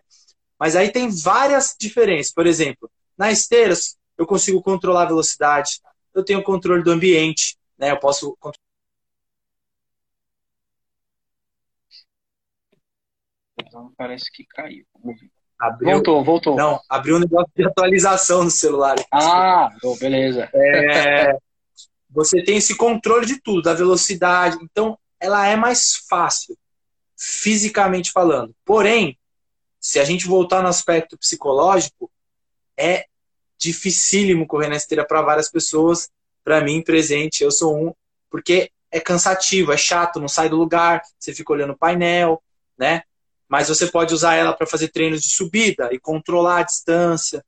Mas 0.60 0.76
aí 0.76 0.92
tem 0.92 1.10
várias 1.10 1.76
diferenças. 1.80 2.34
Por 2.34 2.48
exemplo, 2.48 2.90
na 3.18 3.32
esteira, 3.32 3.76
eu 4.18 4.26
consigo 4.26 4.62
controlar 4.62 5.04
a 5.04 5.08
velocidade, 5.08 5.80
eu 6.14 6.24
tenho 6.24 6.44
controle 6.44 6.84
do 6.84 6.92
ambiente, 6.92 7.58
né? 7.78 7.92
Eu 7.92 8.00
posso 8.00 8.38
Então 13.60 13.92
parece 13.98 14.32
que 14.32 14.46
caiu. 14.46 14.86
Abriu, 15.60 15.92
voltou, 15.92 16.24
voltou. 16.24 16.56
Não, 16.56 16.80
abriu 16.88 17.16
um 17.16 17.20
negócio 17.20 17.52
de 17.56 17.66
atualização 17.66 18.44
no 18.44 18.52
celular. 18.52 18.96
Ah, 19.12 19.70
oh, 19.84 19.96
beleza. 19.98 20.50
É, 20.54 21.36
você 22.10 22.44
tem 22.44 22.58
esse 22.58 22.78
controle 22.78 23.26
de 23.26 23.42
tudo, 23.42 23.64
da 23.64 23.74
velocidade. 23.74 24.58
Então, 24.62 24.98
ela 25.20 25.48
é 25.48 25.56
mais 25.56 25.96
fácil, 26.08 26.56
fisicamente 27.16 28.12
falando. 28.12 28.56
Porém, 28.64 29.18
se 29.80 30.00
a 30.00 30.06
gente 30.06 30.28
voltar 30.28 30.62
no 30.62 30.68
aspecto 30.68 31.18
psicológico, 31.18 32.12
é 32.78 33.08
dificílimo 33.60 34.48
correr 34.48 34.67
na 34.67 34.76
esteira 34.76 35.06
para 35.06 35.22
várias 35.22 35.50
pessoas. 35.50 36.10
Para 36.43 36.62
mim, 36.62 36.82
presente, 36.82 37.43
eu 37.43 37.52
sou 37.52 37.76
um, 37.76 37.93
porque 38.30 38.72
é 38.91 39.00
cansativo, 39.00 39.72
é 39.72 39.78
chato, 39.78 40.20
não 40.20 40.28
sai 40.28 40.50
do 40.50 40.56
lugar, 40.56 41.02
você 41.20 41.34
fica 41.34 41.52
olhando 41.52 41.74
o 41.74 41.78
painel, 41.78 42.41
né? 42.78 43.04
Mas 43.50 43.70
você 43.70 43.88
pode 43.88 44.13
usar 44.13 44.36
ela 44.36 44.54
para 44.54 44.67
fazer 44.67 44.89
treinos 44.89 45.22
de 45.22 45.30
subida 45.30 45.89
e 45.91 46.00
controlar 46.00 46.60
a 46.60 46.63
distância. 46.63 47.43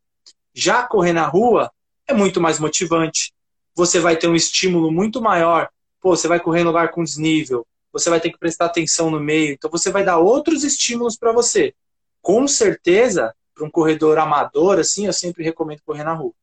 Já 0.54 0.84
correr 0.84 1.13
na 1.13 1.26
rua 1.26 1.72
é 2.08 2.13
muito 2.13 2.41
mais 2.41 2.60
motivante 2.60 3.34
você 3.80 4.00
vai 4.00 4.17
ter 4.17 4.28
um 4.28 4.36
estímulo 4.36 4.91
muito 4.91 5.22
maior. 5.22 5.69
Pô, 6.02 6.15
você 6.15 6.28
vai 6.28 6.39
correr 6.39 6.62
em 6.62 6.65
lugar 6.65 6.91
com 6.91 7.04
desnível, 7.04 7.65
você 7.91 8.10
vai 8.10 8.19
ter 8.19 8.30
que 8.30 8.38
prestar 8.38 8.65
atenção 8.65 9.10
no 9.10 9.19
meio, 9.19 9.54
então 9.54 9.72
você 9.72 9.89
vai 9.89 10.04
dar 10.04 10.17
outros 10.17 10.63
estímulos 10.63 11.17
para 11.17 11.32
você. 11.32 11.74
Com 12.22 12.48
certeza, 12.48 13.34
para 13.60 13.67
um 13.67 13.72
corredor 13.72 14.17
amador, 14.17 14.80
assim, 14.80 15.06
eu 15.06 15.13
sempre 15.13 15.43
recomendo 15.43 15.82
correr 15.86 16.06
na 16.06 16.13
rua. 16.13 16.34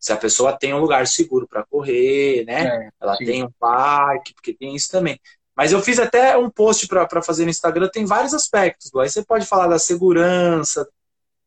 Se 0.00 0.12
a 0.12 0.16
pessoa 0.16 0.56
tem 0.56 0.74
um 0.74 0.80
lugar 0.80 1.06
seguro 1.06 1.46
para 1.46 1.64
correr, 1.64 2.44
né? 2.44 2.66
É, 2.66 2.90
Ela 3.00 3.16
sim. 3.16 3.24
tem 3.24 3.44
um 3.44 3.50
parque, 3.52 4.34
porque 4.34 4.52
tem 4.52 4.74
isso 4.74 4.90
também. 4.90 5.20
Mas 5.54 5.72
eu 5.72 5.80
fiz 5.80 5.98
até 5.98 6.36
um 6.36 6.50
post 6.50 6.88
para 6.88 7.22
fazer 7.22 7.44
no 7.44 7.50
Instagram, 7.50 7.88
tem 7.88 8.04
vários 8.04 8.34
aspectos. 8.34 8.92
Aí 8.96 9.08
você 9.08 9.22
pode 9.22 9.46
falar 9.46 9.68
da 9.68 9.78
segurança. 9.78 10.88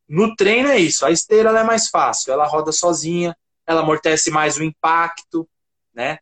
No 0.08 0.36
treino 0.36 0.70
é 0.70 0.78
isso, 0.78 1.06
a 1.06 1.12
esteira 1.12 1.50
é 1.50 1.64
mais 1.64 1.90
fácil, 1.90 2.32
ela 2.32 2.46
roda 2.46 2.72
sozinha, 2.72 3.36
ela 3.66 3.82
amortece 3.82 4.30
mais 4.30 4.58
o 4.58 4.64
impacto, 4.64 5.50
né? 5.94 6.20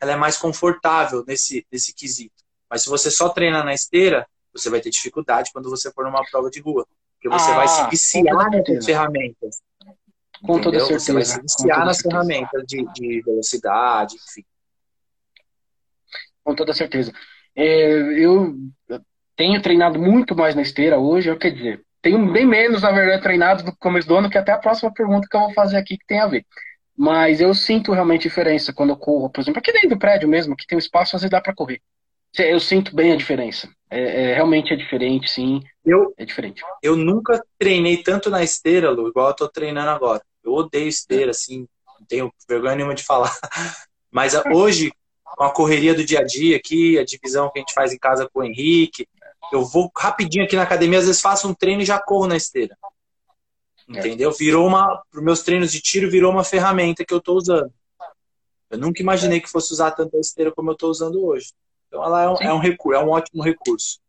Ela 0.00 0.12
é 0.12 0.16
mais 0.16 0.36
confortável 0.38 1.24
nesse, 1.26 1.66
nesse 1.70 1.92
quesito. 1.92 2.42
Mas 2.70 2.82
se 2.82 2.88
você 2.88 3.10
só 3.10 3.28
treina 3.28 3.64
na 3.64 3.74
esteira, 3.74 4.26
você 4.52 4.70
vai 4.70 4.80
ter 4.80 4.90
dificuldade 4.90 5.50
quando 5.52 5.68
você 5.68 5.90
for 5.90 6.04
numa 6.04 6.22
prova 6.30 6.50
de 6.50 6.60
rua. 6.60 6.86
Porque 7.22 7.28
você 7.28 7.50
ah, 7.52 7.54
vai 7.54 7.68
se 7.68 7.88
viciar 7.88 8.50
nas 8.50 8.84
ferramentas. 8.84 9.62
Com 10.42 10.58
entendeu? 10.58 10.62
toda 10.62 10.80
certeza. 10.80 10.98
Você 10.98 11.12
vai 11.12 11.24
se 11.24 11.40
viciar 11.40 11.86
nas 11.86 11.98
certeza. 11.98 12.24
ferramentas 12.24 12.64
de, 12.66 12.92
de, 12.92 13.22
velocidade, 13.22 14.16
enfim. 14.16 14.44
Com 16.42 16.54
toda 16.56 16.74
certeza. 16.74 17.12
É, 17.54 17.92
eu 18.18 18.56
tenho 19.36 19.62
treinado 19.62 20.00
muito 20.00 20.34
mais 20.34 20.56
na 20.56 20.62
esteira 20.62 20.98
hoje, 20.98 21.34
quer 21.36 21.52
dizer, 21.52 21.84
tenho 22.00 22.32
bem 22.32 22.44
menos, 22.44 22.82
na 22.82 22.90
verdade, 22.90 23.22
treinados 23.22 23.62
no 23.62 23.76
começo 23.76 24.08
do 24.08 24.16
ano, 24.16 24.28
que 24.28 24.36
até 24.36 24.50
a 24.50 24.58
próxima 24.58 24.92
pergunta 24.92 25.28
que 25.30 25.36
eu 25.36 25.42
vou 25.42 25.54
fazer 25.54 25.76
aqui 25.76 25.96
que 25.96 26.06
tem 26.06 26.18
a 26.18 26.26
ver. 26.26 26.44
Mas 26.96 27.40
eu 27.40 27.54
sinto 27.54 27.92
realmente 27.92 28.22
diferença 28.22 28.72
quando 28.72 28.90
eu 28.90 28.96
corro, 28.96 29.30
por 29.30 29.40
exemplo, 29.40 29.60
aqui 29.60 29.72
dentro 29.72 29.90
do 29.90 29.98
prédio 29.98 30.28
mesmo, 30.28 30.56
que 30.56 30.66
tem 30.66 30.76
um 30.76 30.80
espaço, 30.80 31.14
às 31.14 31.22
vezes 31.22 31.30
dá 31.30 31.40
para 31.40 31.54
correr. 31.54 31.80
Eu 32.36 32.58
sinto 32.58 32.96
bem 32.96 33.12
a 33.12 33.16
diferença. 33.16 33.68
É, 33.92 34.30
é, 34.30 34.34
realmente 34.34 34.72
é 34.72 34.76
diferente, 34.76 35.28
sim. 35.28 35.62
Eu, 35.84 36.14
é 36.16 36.24
diferente. 36.24 36.62
Eu 36.82 36.96
nunca 36.96 37.44
treinei 37.58 38.02
tanto 38.02 38.30
na 38.30 38.42
esteira, 38.42 38.90
Lu, 38.90 39.08
igual 39.08 39.28
eu 39.28 39.36
tô 39.36 39.48
treinando 39.48 39.90
agora. 39.90 40.22
Eu 40.42 40.54
odeio 40.54 40.88
esteira, 40.88 41.30
assim, 41.30 41.68
não 41.86 42.06
tenho 42.06 42.32
vergonha 42.48 42.74
nenhuma 42.74 42.94
de 42.94 43.02
falar. 43.02 43.30
Mas 44.10 44.32
hoje, 44.50 44.90
com 45.22 45.44
a 45.44 45.52
correria 45.52 45.94
do 45.94 46.02
dia 46.02 46.20
a 46.20 46.24
dia 46.24 46.56
aqui, 46.56 46.98
a 46.98 47.04
divisão 47.04 47.50
que 47.50 47.58
a 47.58 47.60
gente 47.60 47.74
faz 47.74 47.92
em 47.92 47.98
casa 47.98 48.26
com 48.32 48.40
o 48.40 48.44
Henrique, 48.44 49.06
eu 49.52 49.62
vou 49.62 49.90
rapidinho 49.94 50.46
aqui 50.46 50.56
na 50.56 50.62
academia, 50.62 50.98
às 50.98 51.04
vezes 51.04 51.20
faço 51.20 51.46
um 51.46 51.52
treino 51.52 51.82
e 51.82 51.86
já 51.86 52.00
corro 52.00 52.26
na 52.26 52.36
esteira. 52.36 52.74
Entendeu? 53.86 54.32
Virou 54.32 54.66
uma. 54.66 55.02
Para 55.10 55.20
meus 55.20 55.42
treinos 55.42 55.70
de 55.70 55.82
tiro, 55.82 56.10
virou 56.10 56.32
uma 56.32 56.44
ferramenta 56.44 57.04
que 57.04 57.12
eu 57.12 57.18
estou 57.18 57.36
usando. 57.36 57.70
Eu 58.70 58.78
nunca 58.78 59.02
imaginei 59.02 59.38
que 59.38 59.50
fosse 59.50 59.70
usar 59.70 59.90
tanta 59.90 60.16
esteira 60.18 60.50
como 60.50 60.70
eu 60.70 60.72
estou 60.72 60.88
usando 60.88 61.22
hoje. 61.22 61.52
Então 61.92 62.02
ela 62.02 62.22
é 62.22 62.28
um, 62.30 62.34
é 62.40 62.54
um 62.54 62.58
recurso, 62.58 62.98
é 62.98 63.04
um 63.04 63.10
ótimo 63.10 63.42
recurso. 63.42 64.00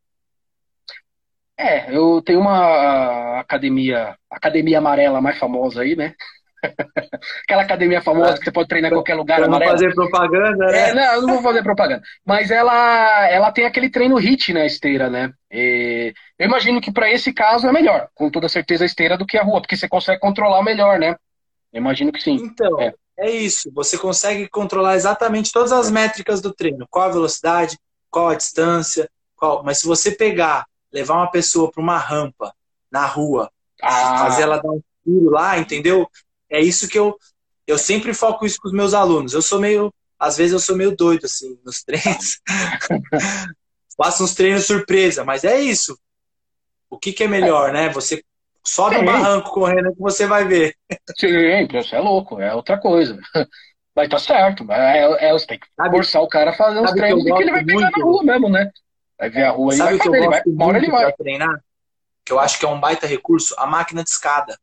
É, 1.59 1.93
eu 1.93 2.21
tenho 2.21 2.39
uma 2.39 3.41
academia, 3.41 4.15
academia 4.31 4.77
amarela 4.77 5.19
mais 5.19 5.37
famosa 5.37 5.81
aí, 5.81 5.93
né? 5.93 6.15
Aquela 7.43 7.63
academia 7.63 8.01
famosa 8.01 8.37
que 8.37 8.45
você 8.45 8.53
pode 8.53 8.69
treinar 8.69 8.89
em 8.89 8.93
qualquer 8.93 9.15
lugar. 9.15 9.37
Pra 9.37 9.49
não 9.49 9.59
fazer 9.59 9.93
propaganda, 9.93 10.65
né? 10.65 10.89
É, 10.89 10.93
não, 10.93 11.13
eu 11.15 11.21
não 11.23 11.29
vou 11.33 11.41
fazer 11.41 11.61
propaganda. 11.61 12.01
Mas 12.25 12.51
ela, 12.51 13.29
ela 13.29 13.51
tem 13.51 13.65
aquele 13.65 13.89
treino 13.89 14.17
HIT 14.17 14.53
na 14.53 14.65
esteira, 14.65 15.09
né? 15.09 15.33
E 15.51 16.13
eu 16.39 16.47
imagino 16.47 16.79
que 16.79 16.91
para 16.91 17.11
esse 17.11 17.33
caso 17.33 17.67
é 17.67 17.71
melhor, 17.73 18.07
com 18.15 18.31
toda 18.31 18.47
certeza, 18.47 18.85
a 18.85 18.87
esteira 18.87 19.17
do 19.17 19.25
que 19.25 19.37
a 19.37 19.43
rua, 19.43 19.59
porque 19.59 19.75
você 19.75 19.89
consegue 19.89 20.21
controlar 20.21 20.63
melhor, 20.63 20.97
né? 20.97 21.17
Eu 21.73 21.79
imagino 21.81 22.13
que 22.13 22.23
sim. 22.23 22.35
Então, 22.35 22.79
é. 22.79 22.93
É 23.17 23.29
isso. 23.29 23.71
Você 23.73 23.97
consegue 23.97 24.47
controlar 24.49 24.95
exatamente 24.95 25.51
todas 25.51 25.71
as 25.71 25.89
métricas 25.89 26.41
do 26.41 26.53
treino. 26.53 26.87
Qual 26.89 27.05
a 27.05 27.11
velocidade, 27.11 27.77
qual 28.09 28.29
a 28.29 28.35
distância, 28.35 29.09
qual... 29.35 29.63
Mas 29.63 29.79
se 29.79 29.87
você 29.87 30.11
pegar, 30.11 30.65
levar 30.91 31.15
uma 31.15 31.31
pessoa 31.31 31.71
para 31.71 31.81
uma 31.81 31.97
rampa 31.97 32.53
na 32.91 33.05
rua, 33.05 33.51
ah. 33.81 34.17
fazer 34.19 34.43
ela 34.43 34.57
dar 34.57 34.71
um 34.71 34.81
tiro 35.03 35.29
lá, 35.29 35.57
entendeu? 35.57 36.09
é 36.53 36.61
isso 36.61 36.87
que 36.87 36.97
eu, 36.97 37.17
eu 37.65 37.77
sempre 37.79 38.13
foco 38.13 38.45
isso 38.45 38.59
com 38.61 38.67
os 38.67 38.73
meus 38.73 38.93
alunos. 38.93 39.33
Eu 39.33 39.41
sou 39.41 39.59
meio, 39.59 39.91
às 40.19 40.37
vezes 40.37 40.53
eu 40.53 40.59
sou 40.59 40.77
meio 40.77 40.95
doido, 40.95 41.25
assim, 41.25 41.59
nos 41.65 41.83
treinos. 41.83 42.39
Faço 43.97 44.23
uns 44.23 44.35
treinos 44.35 44.65
surpresa, 44.65 45.25
mas 45.25 45.43
é 45.43 45.59
isso. 45.59 45.97
O 46.89 46.97
que, 46.97 47.11
que 47.11 47.23
é 47.23 47.27
melhor, 47.27 47.73
né? 47.73 47.89
Você 47.89 48.23
sobe 48.65 48.97
um 48.97 49.05
barranco 49.05 49.51
correndo 49.51 49.93
que 49.93 49.99
você 49.99 50.25
vai 50.25 50.45
ver. 50.45 50.75
Sim, 51.17 51.67
você 51.71 51.95
é 51.95 51.99
louco, 51.99 52.39
é 52.39 52.53
outra 52.53 52.79
coisa. 52.79 53.19
Mas 53.95 54.09
tá 54.09 54.17
certo, 54.17 54.65
é, 54.71 55.27
é, 55.27 55.31
você 55.31 55.45
tem 55.45 55.59
que 55.59 55.67
sabe, 55.75 55.91
forçar 55.91 56.21
o 56.23 56.27
cara 56.27 56.49
a 56.49 56.53
fazer 56.53 56.79
uns 56.79 56.91
treinos 56.93 57.23
que, 57.23 57.31
que 57.31 57.43
ele 57.43 57.51
vai 57.51 57.63
pegar 57.63 57.79
muito? 57.79 57.99
na 57.99 58.05
rua 58.05 58.23
mesmo, 58.23 58.49
né? 58.49 58.71
Vai 59.19 59.29
ver 59.29 59.43
a 59.43 59.51
rua 59.51 59.73
e 59.75 59.77
vai 59.77 59.97
fazer, 59.97 60.17
ele 60.17 60.27
vai, 60.27 60.41
uma 60.47 60.65
hora 60.65 60.77
ele 60.79 60.89
vai. 60.89 61.13
treinar? 61.13 61.63
Que 62.25 62.33
eu 62.33 62.39
acho 62.39 62.57
que 62.57 62.65
é 62.65 62.69
um 62.69 62.79
baita 62.79 63.05
recurso, 63.05 63.53
a 63.57 63.67
máquina 63.67 64.03
de 64.03 64.09
escada. 64.09 64.57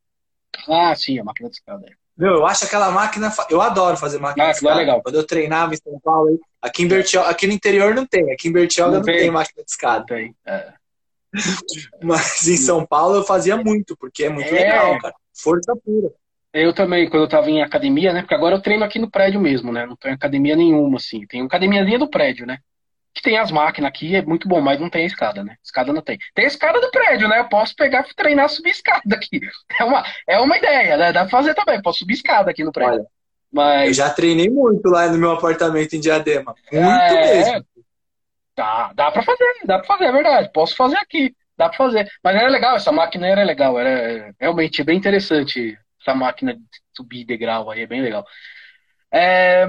Ah, 0.68 0.94
sim, 0.96 1.20
a 1.20 1.24
máquina 1.24 1.48
de 1.48 1.56
escada. 1.56 1.86
É. 1.86 1.92
Meu, 2.16 2.34
eu 2.34 2.46
acho 2.46 2.64
aquela 2.64 2.90
máquina. 2.90 3.32
Eu 3.48 3.62
adoro 3.62 3.96
fazer 3.96 4.18
máquina 4.18 4.46
ah, 4.46 4.50
de 4.50 4.56
escada. 4.56 4.74
É 4.74 4.78
legal. 4.78 5.02
Quando 5.02 5.14
eu 5.14 5.26
treinava 5.26 5.72
em 5.72 5.76
São 5.76 5.98
Paulo, 6.00 6.38
aqui 6.60 6.82
em 6.82 6.88
Bertioga, 6.88 7.30
aqui 7.30 7.46
no 7.46 7.52
interior 7.52 7.94
não 7.94 8.04
tem. 8.04 8.32
Aqui 8.32 8.48
em 8.48 8.52
Bertioga 8.52 8.90
não, 8.90 8.98
não 8.98 9.04
tem. 9.04 9.18
tem. 9.18 9.30
máquina 9.30 9.64
de 9.64 9.70
escada. 9.70 10.04
Tem. 10.04 10.34
É. 10.44 10.72
Mas 12.02 12.48
em 12.48 12.56
São 12.56 12.84
Paulo 12.84 13.16
eu 13.16 13.24
fazia 13.24 13.56
muito, 13.56 13.96
porque 13.96 14.24
é 14.24 14.30
muito 14.30 14.48
é. 14.48 14.52
legal, 14.52 14.98
cara. 14.98 15.14
Força 15.34 15.74
pura. 15.76 16.12
Eu 16.52 16.74
também, 16.74 17.08
quando 17.08 17.22
eu 17.22 17.28
tava 17.28 17.48
em 17.48 17.62
academia, 17.62 18.12
né? 18.12 18.22
Porque 18.22 18.34
agora 18.34 18.56
eu 18.56 18.62
treino 18.62 18.84
aqui 18.84 18.98
no 18.98 19.10
prédio 19.10 19.40
mesmo, 19.40 19.72
né? 19.72 19.86
Não 19.86 19.94
tenho 19.94 20.14
academia 20.14 20.56
nenhuma, 20.56 20.96
assim. 20.96 21.24
Tem 21.26 21.42
academiazinha 21.42 21.98
do 21.98 22.10
prédio, 22.10 22.44
né? 22.44 22.58
que 23.12 23.22
tem 23.22 23.38
as 23.38 23.50
máquinas 23.50 23.88
aqui, 23.88 24.14
é 24.14 24.22
muito 24.22 24.48
bom, 24.48 24.60
mas 24.60 24.80
não 24.80 24.88
tem 24.88 25.02
a 25.02 25.06
escada, 25.06 25.42
né? 25.42 25.56
Escada 25.64 25.92
não 25.92 26.00
tem. 26.00 26.18
Tem 26.34 26.44
a 26.44 26.48
escada 26.48 26.80
do 26.80 26.90
prédio, 26.90 27.28
né? 27.28 27.40
Eu 27.40 27.48
posso 27.48 27.74
pegar 27.74 28.06
e 28.08 28.14
treinar 28.14 28.48
subir 28.48 28.70
escada 28.70 29.14
aqui. 29.14 29.40
É 29.80 29.84
uma, 29.84 30.04
é 30.28 30.38
uma 30.38 30.58
ideia, 30.58 30.96
né? 30.96 31.12
Dá 31.12 31.22
pra 31.22 31.30
fazer 31.30 31.54
também, 31.54 31.80
posso 31.80 32.00
subir 32.00 32.14
escada 32.14 32.50
aqui 32.50 32.62
no 32.62 32.72
prédio. 32.72 33.00
Olha, 33.00 33.06
mas... 33.50 33.88
Eu 33.88 33.94
já 33.94 34.10
treinei 34.10 34.50
muito 34.50 34.88
lá 34.88 35.08
no 35.08 35.16
meu 35.16 35.32
apartamento 35.32 35.94
em 35.94 36.00
Diadema. 36.00 36.54
Muito 36.70 36.86
é... 36.86 37.34
mesmo. 37.34 37.66
Dá, 38.60 38.92
dá 38.94 39.10
pra 39.10 39.22
fazer, 39.22 39.44
dá 39.64 39.78
pra 39.78 39.86
fazer, 39.86 40.04
é 40.04 40.12
verdade. 40.12 40.50
Posso 40.52 40.76
fazer 40.76 40.98
aqui, 40.98 41.34
dá 41.56 41.68
pra 41.68 41.78
fazer. 41.78 42.06
Mas 42.22 42.36
era 42.36 42.48
legal, 42.48 42.76
essa 42.76 42.92
máquina 42.92 43.26
era 43.26 43.42
legal, 43.42 43.78
era 43.78 44.34
realmente 44.38 44.84
bem 44.84 44.98
interessante 44.98 45.78
essa 46.00 46.14
máquina 46.14 46.54
de 46.54 46.60
subir 46.94 47.24
degrau 47.24 47.70
aí, 47.70 47.82
é 47.82 47.86
bem 47.86 48.02
legal. 48.02 48.24
É, 49.12 49.66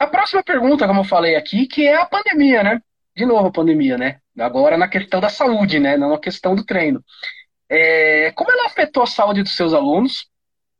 a 0.00 0.06
próxima 0.06 0.42
pergunta, 0.42 0.86
como 0.86 1.00
eu 1.00 1.04
falei 1.04 1.36
aqui, 1.36 1.66
que 1.66 1.86
é 1.86 1.96
a 1.96 2.06
pandemia, 2.06 2.62
né? 2.62 2.80
de 3.16 3.26
novo 3.26 3.48
a 3.48 3.52
pandemia, 3.52 3.98
né? 3.98 4.18
Agora 4.38 4.76
na 4.78 4.88
questão 4.88 5.20
da 5.20 5.28
saúde, 5.28 5.78
né? 5.78 5.96
Não 5.96 6.10
na 6.10 6.18
questão 6.18 6.54
do 6.54 6.64
treino. 6.64 7.04
É, 7.68 8.32
como 8.32 8.50
ela 8.50 8.66
afetou 8.66 9.02
a 9.02 9.06
saúde 9.06 9.42
dos 9.42 9.54
seus 9.54 9.74
alunos? 9.74 10.26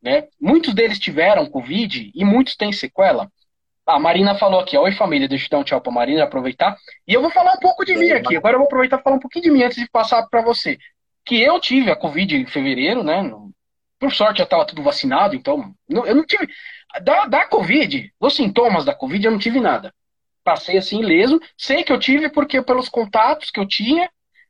Né? 0.01 0.27
Muitos 0.39 0.73
deles 0.73 0.97
tiveram 0.99 1.45
Covid 1.45 2.11
e 2.13 2.25
muitos 2.25 2.55
têm 2.55 2.71
sequela. 2.73 3.31
A 3.91 3.99
Marina 3.99 4.35
falou 4.35 4.61
aqui, 4.61 4.77
oi 4.77 4.93
família, 4.93 5.27
deixa 5.27 5.45
eu 5.45 5.49
dar 5.49 5.57
um 5.59 5.63
tchau 5.63 5.81
pra 5.81 5.91
Marina, 5.91 6.23
aproveitar. 6.23 6.77
E 7.05 7.13
eu 7.13 7.21
vou 7.21 7.29
falar 7.29 7.53
um 7.53 7.59
pouco 7.59 7.83
de 7.83 7.95
mim 7.95 8.09
aqui. 8.11 8.37
Agora 8.37 8.55
eu 8.55 8.59
vou 8.59 8.67
aproveitar 8.67 8.99
e 8.99 9.03
falar 9.03 9.17
um 9.17 9.19
pouquinho 9.19 9.43
de 9.43 9.51
mim 9.51 9.63
antes 9.63 9.77
de 9.77 9.89
passar 9.89 10.25
para 10.29 10.41
você. 10.41 10.77
Que 11.25 11.41
eu 11.41 11.59
tive 11.59 11.91
a 11.91 11.95
Covid 11.95 12.35
em 12.35 12.45
fevereiro, 12.45 13.03
né? 13.03 13.29
Por 13.99 14.13
sorte 14.13 14.37
já 14.37 14.45
estava 14.45 14.65
tudo 14.65 14.81
vacinado, 14.81 15.35
então 15.35 15.73
eu 15.89 16.15
não 16.15 16.25
tive. 16.25 16.47
Da, 17.03 17.25
da 17.25 17.45
Covid, 17.45 18.13
os 18.19 18.35
sintomas 18.35 18.85
da 18.85 18.95
Covid 18.95 19.25
eu 19.25 19.31
não 19.31 19.39
tive 19.39 19.59
nada. 19.59 19.93
Passei 20.43 20.77
assim 20.77 21.01
ileso. 21.01 21.39
Sei 21.57 21.83
que 21.83 21.91
eu 21.91 21.99
tive 21.99 22.29
porque 22.29 22.61
pelos 22.61 22.87
contatos 22.87 23.51
que 23.51 23.59
eu 23.59 23.67
tinha 23.67 24.09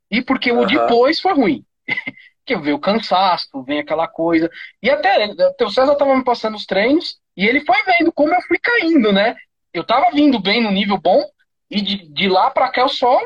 e 0.10 0.22
porque 0.22 0.52
uhum. 0.52 0.62
o 0.62 0.66
depois 0.68 1.20
foi 1.20 1.34
ruim. 1.34 1.66
que 2.46 2.56
veio 2.58 2.76
o 2.76 2.80
cansaço, 2.80 3.64
vem 3.64 3.80
aquela 3.80 4.08
coisa. 4.08 4.50
E 4.82 4.90
até, 4.90 5.28
o 5.62 5.70
César 5.70 5.94
estava 5.94 6.16
me 6.16 6.24
passando 6.24 6.56
os 6.56 6.66
treinos 6.66 7.21
e 7.36 7.46
ele 7.46 7.62
foi 7.66 7.82
vendo 7.84 8.12
como 8.12 8.34
eu 8.34 8.42
fui 8.42 8.58
caindo, 8.60 9.12
né? 9.12 9.36
Eu 9.74 9.84
tava 9.84 10.12
vindo 10.12 10.40
bem 10.40 10.62
no 10.62 10.72
nível 10.72 10.98
bom 10.98 11.24
e 11.70 11.82
de, 11.82 12.08
de 12.10 12.28
lá 12.28 12.50
para 12.52 12.70
cá 12.70 12.82
eu 12.82 12.90
só 12.90 13.20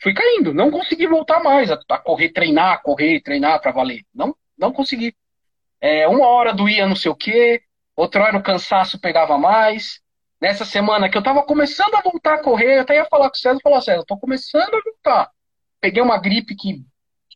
fui 0.00 0.14
caindo. 0.14 0.54
Não 0.54 0.70
consegui 0.70 1.06
voltar 1.06 1.42
mais 1.42 1.70
a, 1.70 1.78
a 1.88 1.98
correr, 1.98 2.30
treinar, 2.30 2.82
correr, 2.82 3.20
treinar 3.20 3.60
para 3.60 3.72
valer. 3.72 4.02
Não, 4.14 4.34
não 4.56 4.72
consegui. 4.72 5.14
É, 5.80 6.06
uma 6.08 6.26
hora 6.26 6.54
doía 6.54 6.86
não 6.86 6.96
sei 6.96 7.10
o 7.10 7.16
quê, 7.16 7.62
outra 7.96 8.24
hora 8.24 8.38
o 8.38 8.42
cansaço 8.42 9.00
pegava 9.00 9.36
mais. 9.36 10.00
Nessa 10.40 10.64
semana 10.64 11.08
que 11.08 11.16
eu 11.16 11.22
tava 11.22 11.42
começando 11.42 11.94
a 11.94 12.02
voltar 12.02 12.34
a 12.34 12.42
correr, 12.42 12.76
eu 12.76 12.80
até 12.82 12.96
ia 12.96 13.06
falar 13.06 13.30
com 13.30 13.36
o 13.36 13.38
César, 13.38 13.58
falar, 13.62 13.80
César, 13.80 14.04
tô 14.06 14.16
começando 14.16 14.74
a 14.74 14.82
voltar. 14.82 15.30
Peguei 15.80 16.02
uma 16.02 16.18
gripe 16.18 16.54
que 16.54 16.84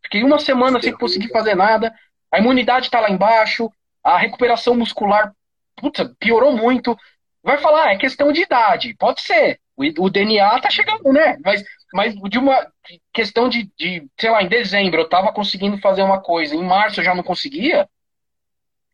Fiquei 0.03 0.23
uma 0.23 0.39
semana 0.39 0.81
sem 0.81 0.93
conseguir 0.93 1.29
fazer 1.29 1.55
nada. 1.55 1.95
A 2.33 2.39
imunidade 2.39 2.87
está 2.87 3.01
lá 3.01 3.11
embaixo. 3.11 3.71
A 4.03 4.17
recuperação 4.17 4.75
muscular 4.75 5.35
puta, 5.81 6.15
piorou 6.19 6.57
muito. 6.57 6.97
Vai 7.43 7.59
falar, 7.59 7.87
ah, 7.87 7.93
é 7.93 7.99
questão 7.99 8.33
de 8.33 8.43
idade. 8.43 8.95
Pode 8.99 9.21
ser. 9.23 9.61
O, 9.77 10.07
o 10.07 10.11
DNA 10.11 10.61
tá 10.61 10.71
chegando, 10.71 11.13
né? 11.13 11.39
Mas, 11.45 11.63
mas 11.93 12.15
de 12.15 12.39
uma 12.39 12.67
questão 13.13 13.49
de, 13.49 13.71
de, 13.79 14.07
sei 14.19 14.31
lá, 14.31 14.43
em 14.43 14.49
dezembro 14.49 15.01
eu 15.01 15.09
tava 15.09 15.33
conseguindo 15.33 15.79
fazer 15.79 16.03
uma 16.03 16.21
coisa, 16.21 16.55
em 16.55 16.65
março 16.65 17.01
eu 17.01 17.05
já 17.05 17.15
não 17.15 17.23
conseguia. 17.23 17.89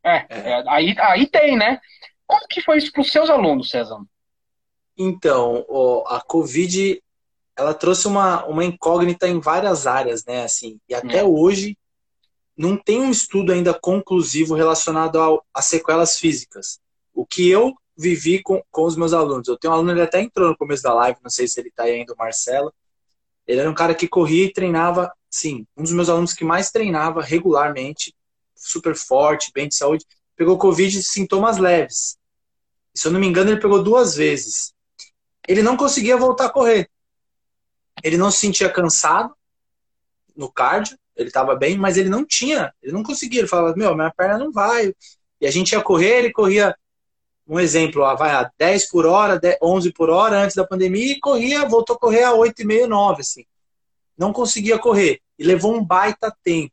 É, 0.05 0.16
é. 0.16 0.27
é 0.29 0.64
aí, 0.68 0.94
aí 0.99 1.27
tem, 1.27 1.57
né? 1.57 1.81
Como 2.27 2.47
que 2.49 2.61
foi 2.61 2.79
isso 2.79 2.92
para 2.92 3.03
os 3.03 3.11
seus 3.11 3.31
alunos, 3.31 3.70
César? 3.70 3.99
Então, 4.97 5.64
a 6.07 6.20
Covid 6.20 7.03
ela 7.57 7.73
trouxe 7.73 8.07
uma, 8.07 8.44
uma 8.47 8.64
incógnita 8.64 9.29
em 9.29 9.40
várias 9.40 9.87
áreas, 9.87 10.25
né? 10.25 10.44
Assim, 10.44 10.79
e 10.88 10.94
até 10.94 11.18
é. 11.18 11.25
hoje 11.25 11.77
não 12.57 12.77
tem 12.77 13.01
um 13.01 13.11
estudo 13.11 13.53
ainda 13.53 13.75
conclusivo 13.75 14.55
relacionado 14.55 15.21
ao, 15.21 15.45
sequelas 15.61 16.19
físicas. 16.19 16.79
O 17.12 17.27
que 17.27 17.49
eu 17.49 17.75
vivi 17.97 18.43
com, 18.43 18.62
com 18.71 18.85
os 18.85 18.97
meus 18.97 19.12
alunos. 19.12 19.47
Eu 19.49 19.57
tenho 19.57 19.73
um 19.73 19.77
aluno, 19.77 19.93
ele 19.93 20.03
até 20.03 20.21
entrou 20.21 20.49
no 20.49 20.57
começo 20.57 20.83
da 20.83 20.93
live, 20.95 21.19
não 21.23 21.31
sei 21.31 21.47
se 21.47 21.61
ele 21.61 21.69
está 21.69 21.85
aí 21.85 21.93
ainda, 21.93 22.12
o 22.12 22.17
Marcelo. 22.17 22.73
Ele 23.47 23.61
era 23.61 23.71
um 23.71 23.75
cara 23.75 23.95
que 23.95 24.09
corria 24.09 24.47
e 24.47 24.53
treinava, 24.53 25.12
sim, 25.31 25.67
um 25.77 25.83
dos 25.83 25.93
meus 25.93 26.09
alunos 26.09 26.33
que 26.33 26.45
mais 26.45 26.71
treinava 26.71 27.23
regularmente, 27.23 28.14
super 28.55 28.97
forte, 28.97 29.53
bem 29.55 29.69
de 29.69 29.77
saúde, 29.77 30.07
pegou 30.37 30.59
Covid 30.59 30.99
e 30.99 31.03
sintomas 31.03 31.59
leves. 31.59 32.17
Se 32.95 33.07
eu 33.07 33.12
não 33.12 33.21
me 33.21 33.27
engano, 33.27 33.51
ele 33.51 33.61
pegou 33.61 33.83
duas 33.83 34.14
vezes. 34.14 34.73
Ele 35.47 35.62
não 35.62 35.77
conseguia 35.77 36.17
voltar 36.17 36.47
a 36.47 36.51
correr. 36.51 36.90
Ele 38.03 38.17
não 38.17 38.31
se 38.31 38.38
sentia 38.38 38.69
cansado 38.69 39.35
no 40.35 40.51
cardio, 40.51 40.99
ele 41.16 41.29
estava 41.29 41.55
bem, 41.55 41.77
mas 41.79 41.96
ele 41.96 42.09
não 42.09 42.24
tinha, 42.24 42.72
ele 42.83 42.92
não 42.92 43.03
conseguia. 43.03 43.40
Ele 43.40 43.48
falava, 43.48 43.77
meu, 43.77 43.94
minha 43.94 44.11
perna 44.11 44.38
não 44.38 44.53
vai. 44.53 44.94
E 45.40 45.46
a 45.46 45.50
gente 45.50 45.72
ia 45.72 45.83
correr, 45.83 46.18
ele 46.18 46.33
corria, 46.33 46.77
um 47.46 47.61
exemplo, 47.61 48.03
ó, 48.03 48.14
vai 48.16 48.31
a 48.31 48.50
10 48.59 48.88
por 48.88 49.07
hora, 49.07 49.38
10, 49.38 49.59
11 49.62 49.92
por 49.92 50.11
hora 50.11 50.42
antes 50.42 50.57
da 50.57 50.66
pandemia, 50.66 51.12
e 51.12 51.20
corria, 51.20 51.68
voltou 51.68 51.96
a 51.96 51.98
correr 51.98 52.24
a 52.24 52.33
8,5, 52.33 52.87
9, 52.87 53.20
assim. 53.20 53.44
Não 54.16 54.33
conseguia 54.33 54.79
correr. 54.79 55.20
E 55.38 55.44
levou 55.44 55.74
um 55.74 55.85
baita 55.85 56.35
tempo. 56.42 56.72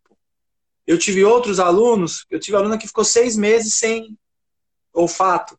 Eu 0.86 0.98
tive 0.98 1.24
outros 1.24 1.60
alunos, 1.60 2.26
eu 2.30 2.40
tive 2.40 2.58
aluna 2.58 2.78
que 2.78 2.88
ficou 2.88 3.04
seis 3.04 3.36
meses 3.36 3.76
sem 3.76 4.18
olfato. 4.94 5.58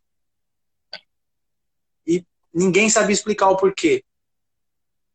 E 2.07 2.25
ninguém 2.53 2.91
sabia 2.91 3.15
explicar 3.15 3.49
o 3.49 3.57
porquê 3.57 4.05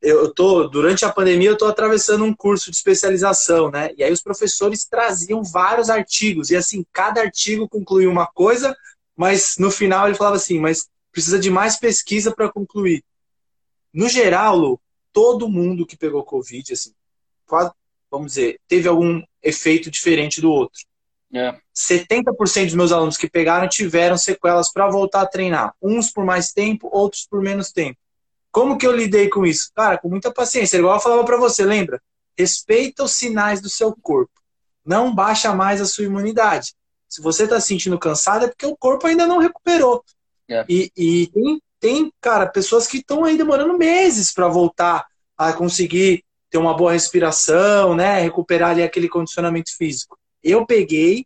eu 0.01 0.33
tô 0.33 0.67
durante 0.67 1.05
a 1.05 1.11
pandemia 1.11 1.49
eu 1.49 1.53
estou 1.53 1.67
atravessando 1.67 2.23
um 2.23 2.33
curso 2.33 2.69
de 2.69 2.77
especialização, 2.77 3.71
né? 3.71 3.91
E 3.97 4.03
aí 4.03 4.11
os 4.11 4.21
professores 4.21 4.85
traziam 4.85 5.43
vários 5.43 5.89
artigos 5.89 6.49
e 6.49 6.55
assim 6.55 6.85
cada 6.93 7.21
artigo 7.21 7.67
concluía 7.67 8.09
uma 8.09 8.27
coisa, 8.27 8.75
mas 9.15 9.55
no 9.57 9.71
final 9.71 10.07
ele 10.07 10.17
falava 10.17 10.35
assim, 10.35 10.59
mas 10.59 10.87
precisa 11.11 11.39
de 11.39 11.49
mais 11.49 11.77
pesquisa 11.77 12.33
para 12.33 12.51
concluir. 12.51 13.03
No 13.91 14.07
geral, 14.07 14.55
Lu, 14.55 14.79
todo 15.11 15.49
mundo 15.49 15.85
que 15.85 15.97
pegou 15.97 16.23
covid, 16.23 16.73
assim, 16.73 16.93
quase, 17.47 17.71
vamos 18.11 18.33
dizer, 18.33 18.59
teve 18.67 18.87
algum 18.87 19.23
efeito 19.41 19.89
diferente 19.89 20.39
do 20.39 20.51
outro. 20.51 20.79
É. 21.33 21.59
70% 21.75 22.65
dos 22.65 22.73
meus 22.75 22.91
alunos 22.91 23.17
que 23.17 23.29
pegaram 23.29 23.67
tiveram 23.67 24.17
sequelas 24.17 24.71
para 24.71 24.89
voltar 24.89 25.21
a 25.21 25.27
treinar. 25.27 25.73
Uns 25.81 26.11
por 26.11 26.23
mais 26.23 26.53
tempo, 26.53 26.87
outros 26.91 27.25
por 27.25 27.41
menos 27.41 27.71
tempo. 27.71 27.97
Como 28.51 28.77
que 28.77 28.87
eu 28.87 28.95
lidei 28.95 29.29
com 29.29 29.45
isso? 29.45 29.71
Cara, 29.75 29.97
com 29.97 30.09
muita 30.09 30.31
paciência. 30.31 30.77
Igual 30.77 30.95
eu 30.95 31.01
falava 31.01 31.23
para 31.23 31.37
você, 31.37 31.63
lembra? 31.63 32.01
Respeita 32.37 33.03
os 33.03 33.11
sinais 33.11 33.61
do 33.61 33.69
seu 33.69 33.95
corpo. 34.01 34.31
Não 34.85 35.13
baixa 35.13 35.53
mais 35.53 35.81
a 35.81 35.85
sua 35.85 36.05
imunidade. 36.05 36.73
Se 37.07 37.21
você 37.21 37.43
está 37.43 37.59
se 37.59 37.67
sentindo 37.67 37.97
cansado, 37.99 38.45
é 38.45 38.47
porque 38.47 38.65
o 38.65 38.77
corpo 38.77 39.07
ainda 39.07 39.25
não 39.25 39.39
recuperou. 39.39 40.03
É. 40.49 40.65
E, 40.67 40.91
e 40.95 41.27
tem, 41.27 41.61
tem, 41.79 42.13
cara, 42.21 42.47
pessoas 42.47 42.87
que 42.87 42.97
estão 42.97 43.23
aí 43.23 43.37
demorando 43.37 43.77
meses 43.77 44.33
para 44.33 44.47
voltar 44.47 45.05
a 45.37 45.53
conseguir 45.53 46.23
ter 46.49 46.57
uma 46.57 46.75
boa 46.75 46.93
respiração, 46.93 47.95
né? 47.95 48.21
Recuperar 48.21 48.71
ali 48.71 48.83
aquele 48.83 49.09
condicionamento 49.09 49.75
físico. 49.75 50.17
Eu 50.41 50.65
peguei, 50.65 51.25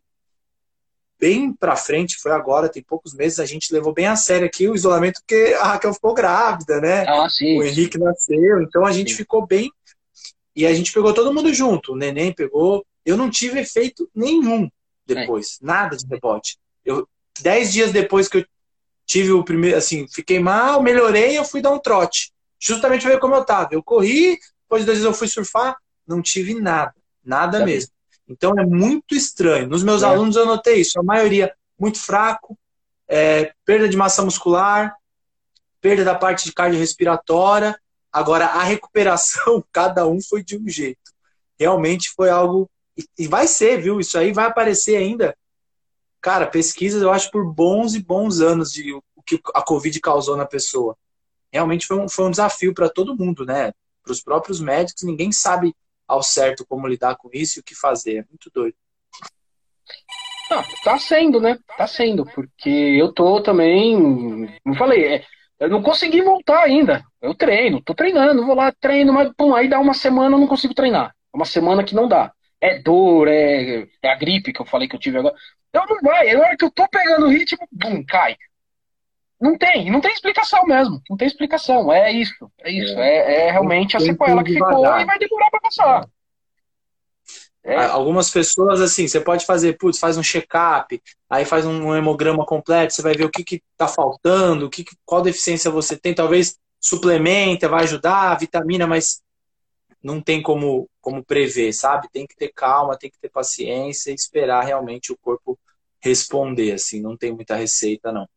bem 1.22 1.52
para 1.52 1.76
frente, 1.76 2.16
foi 2.16 2.32
agora, 2.32 2.68
tem 2.68 2.82
poucos 2.82 3.14
meses, 3.14 3.38
a 3.38 3.46
gente 3.46 3.72
levou 3.72 3.94
bem 3.94 4.08
a 4.08 4.16
sério 4.16 4.44
aqui 4.44 4.68
o 4.68 4.74
isolamento, 4.74 5.20
porque 5.20 5.54
a 5.56 5.68
Raquel 5.68 5.94
ficou 5.94 6.12
grávida, 6.12 6.80
né? 6.80 7.04
Ah, 7.06 7.30
sim, 7.30 7.60
o 7.60 7.62
Henrique 7.62 7.96
sim. 7.96 8.02
nasceu, 8.02 8.60
então 8.60 8.84
a 8.84 8.90
gente 8.90 9.12
sim. 9.12 9.18
ficou 9.18 9.46
bem. 9.46 9.70
E 10.56 10.66
a 10.66 10.74
gente 10.74 10.92
pegou 10.92 11.14
todo 11.14 11.32
mundo 11.32 11.54
junto. 11.54 11.92
O 11.92 11.96
neném 11.96 12.32
pegou. 12.32 12.84
Eu 13.06 13.16
não 13.16 13.30
tive 13.30 13.60
efeito 13.60 14.10
nenhum 14.12 14.68
depois, 15.06 15.58
é. 15.62 15.66
nada 15.66 15.96
de 15.96 16.04
rebote. 16.06 16.58
Eu, 16.84 17.08
dez 17.40 17.72
dias 17.72 17.92
depois 17.92 18.26
que 18.26 18.38
eu 18.38 18.46
tive 19.06 19.30
o 19.30 19.44
primeiro, 19.44 19.78
assim, 19.78 20.06
fiquei 20.08 20.40
mal, 20.40 20.82
melhorei, 20.82 21.38
eu 21.38 21.44
fui 21.44 21.62
dar 21.62 21.70
um 21.70 21.78
trote. 21.78 22.32
Justamente 22.58 23.06
ver 23.06 23.20
como 23.20 23.36
eu 23.36 23.44
tava. 23.44 23.68
Eu 23.70 23.82
corri, 23.82 24.38
depois 24.64 24.82
de 24.82 24.86
dois 24.86 24.98
dias 24.98 25.04
eu 25.04 25.14
fui 25.14 25.28
surfar, 25.28 25.76
não 26.04 26.20
tive 26.20 26.54
nada. 26.54 26.94
Nada 27.24 27.64
mesmo. 27.64 27.92
Então 28.28 28.52
é 28.58 28.64
muito 28.64 29.14
estranho. 29.14 29.68
Nos 29.68 29.82
meus 29.82 30.02
é. 30.02 30.06
alunos 30.06 30.36
eu 30.36 30.46
notei 30.46 30.80
isso. 30.80 30.98
A 30.98 31.02
maioria 31.02 31.54
muito 31.78 31.98
fraco, 31.98 32.58
é, 33.08 33.52
perda 33.64 33.88
de 33.88 33.96
massa 33.96 34.22
muscular, 34.22 34.94
perda 35.80 36.04
da 36.04 36.14
parte 36.14 36.44
de 36.44 36.52
cardiorrespiratória. 36.52 37.78
Agora, 38.12 38.46
a 38.46 38.62
recuperação, 38.62 39.64
cada 39.72 40.06
um 40.06 40.20
foi 40.20 40.42
de 40.42 40.56
um 40.56 40.68
jeito. 40.68 41.12
Realmente 41.58 42.10
foi 42.16 42.30
algo. 42.30 42.70
E 43.18 43.26
vai 43.26 43.46
ser, 43.46 43.80
viu? 43.80 44.00
Isso 44.00 44.18
aí 44.18 44.32
vai 44.32 44.46
aparecer 44.46 44.96
ainda. 44.96 45.36
Cara, 46.20 46.46
pesquisas, 46.46 47.02
eu 47.02 47.10
acho, 47.10 47.30
por 47.30 47.44
bons 47.44 47.94
e 47.94 48.02
bons 48.02 48.40
anos 48.40 48.70
de 48.72 48.92
o 48.94 49.22
que 49.24 49.40
a 49.54 49.62
Covid 49.62 49.98
causou 50.00 50.36
na 50.36 50.46
pessoa. 50.46 50.96
Realmente 51.52 51.86
foi 51.86 51.98
um, 51.98 52.08
foi 52.08 52.26
um 52.26 52.30
desafio 52.30 52.72
para 52.72 52.88
todo 52.88 53.16
mundo, 53.16 53.44
né? 53.44 53.72
Para 54.02 54.12
os 54.12 54.22
próprios 54.22 54.60
médicos, 54.60 55.02
ninguém 55.02 55.32
sabe 55.32 55.74
ao 56.12 56.22
certo 56.22 56.66
como 56.66 56.86
lidar 56.86 57.16
com 57.16 57.30
isso 57.32 57.58
e 57.58 57.60
o 57.60 57.64
que 57.64 57.74
fazer. 57.74 58.18
É 58.18 58.24
muito 58.28 58.50
doido. 58.52 58.76
Ah, 60.50 60.62
tá 60.84 60.98
sendo, 60.98 61.40
né? 61.40 61.58
Tá 61.78 61.86
sendo, 61.86 62.26
porque 62.26 62.68
eu 62.68 63.12
tô 63.12 63.42
também. 63.42 63.96
Não 64.64 64.74
falei, 64.74 65.06
é, 65.06 65.24
eu 65.58 65.70
não 65.70 65.82
consegui 65.82 66.20
voltar 66.20 66.62
ainda. 66.62 67.02
Eu 67.20 67.34
treino, 67.34 67.82
tô 67.82 67.94
treinando, 67.94 68.44
vou 68.44 68.54
lá, 68.54 68.70
treino, 68.72 69.12
mas 69.12 69.32
pum, 69.36 69.54
aí 69.54 69.68
dá 69.68 69.80
uma 69.80 69.94
semana 69.94 70.36
eu 70.36 70.40
não 70.40 70.46
consigo 70.46 70.74
treinar. 70.74 71.14
É 71.32 71.36
uma 71.36 71.46
semana 71.46 71.82
que 71.82 71.94
não 71.94 72.06
dá. 72.06 72.32
É 72.60 72.78
dor, 72.78 73.28
é, 73.28 73.88
é 74.02 74.08
a 74.08 74.14
gripe 74.14 74.52
que 74.52 74.60
eu 74.60 74.66
falei 74.66 74.86
que 74.86 74.94
eu 74.94 75.00
tive 75.00 75.18
agora. 75.18 75.34
Eu 75.72 75.86
não 75.86 75.96
vai, 76.02 76.32
na 76.34 76.40
hora 76.40 76.56
que 76.56 76.64
eu 76.64 76.70
tô 76.70 76.86
pegando 76.88 77.26
o 77.26 77.30
ritmo, 77.30 77.66
bum, 77.72 78.04
cai. 78.06 78.36
Não 79.42 79.58
tem, 79.58 79.90
não 79.90 80.00
tem 80.00 80.12
explicação 80.12 80.64
mesmo. 80.64 81.02
Não 81.10 81.16
tem 81.16 81.26
explicação. 81.26 81.92
É 81.92 82.12
isso. 82.12 82.48
É 82.60 82.70
isso. 82.70 82.96
É, 82.96 83.16
é, 83.16 83.48
é 83.48 83.50
realmente 83.50 83.96
a 83.96 84.00
sequela 84.00 84.44
que 84.44 84.52
ficou 84.52 84.86
e 84.86 85.04
vai 85.04 85.18
demorar 85.18 85.50
para 85.50 85.60
passar. 85.60 86.08
É. 87.64 87.86
Algumas 87.86 88.30
pessoas, 88.30 88.80
assim, 88.80 89.08
você 89.08 89.20
pode 89.20 89.44
fazer, 89.44 89.76
putz, 89.78 89.98
faz 89.98 90.16
um 90.16 90.22
check-up, 90.22 91.00
aí 91.28 91.44
faz 91.44 91.66
um 91.66 91.92
hemograma 91.92 92.46
completo, 92.46 92.94
você 92.94 93.02
vai 93.02 93.14
ver 93.14 93.24
o 93.24 93.30
que, 93.30 93.42
que 93.42 93.62
tá 93.76 93.88
faltando, 93.88 94.66
o 94.66 94.70
que, 94.70 94.84
qual 95.04 95.22
deficiência 95.22 95.72
você 95.72 95.96
tem. 95.96 96.14
Talvez 96.14 96.56
suplementa, 96.80 97.68
vai 97.68 97.82
ajudar, 97.82 98.38
vitamina, 98.38 98.86
mas 98.86 99.22
não 100.00 100.20
tem 100.20 100.40
como, 100.40 100.88
como 101.00 101.24
prever, 101.24 101.72
sabe? 101.72 102.08
Tem 102.12 102.28
que 102.28 102.36
ter 102.36 102.52
calma, 102.54 102.96
tem 102.96 103.10
que 103.10 103.18
ter 103.18 103.28
paciência 103.28 104.12
e 104.12 104.14
esperar 104.14 104.64
realmente 104.64 105.12
o 105.12 105.18
corpo 105.18 105.58
responder, 106.00 106.72
assim, 106.74 107.00
não 107.00 107.16
tem 107.16 107.32
muita 107.32 107.56
receita, 107.56 108.12
não. 108.12 108.28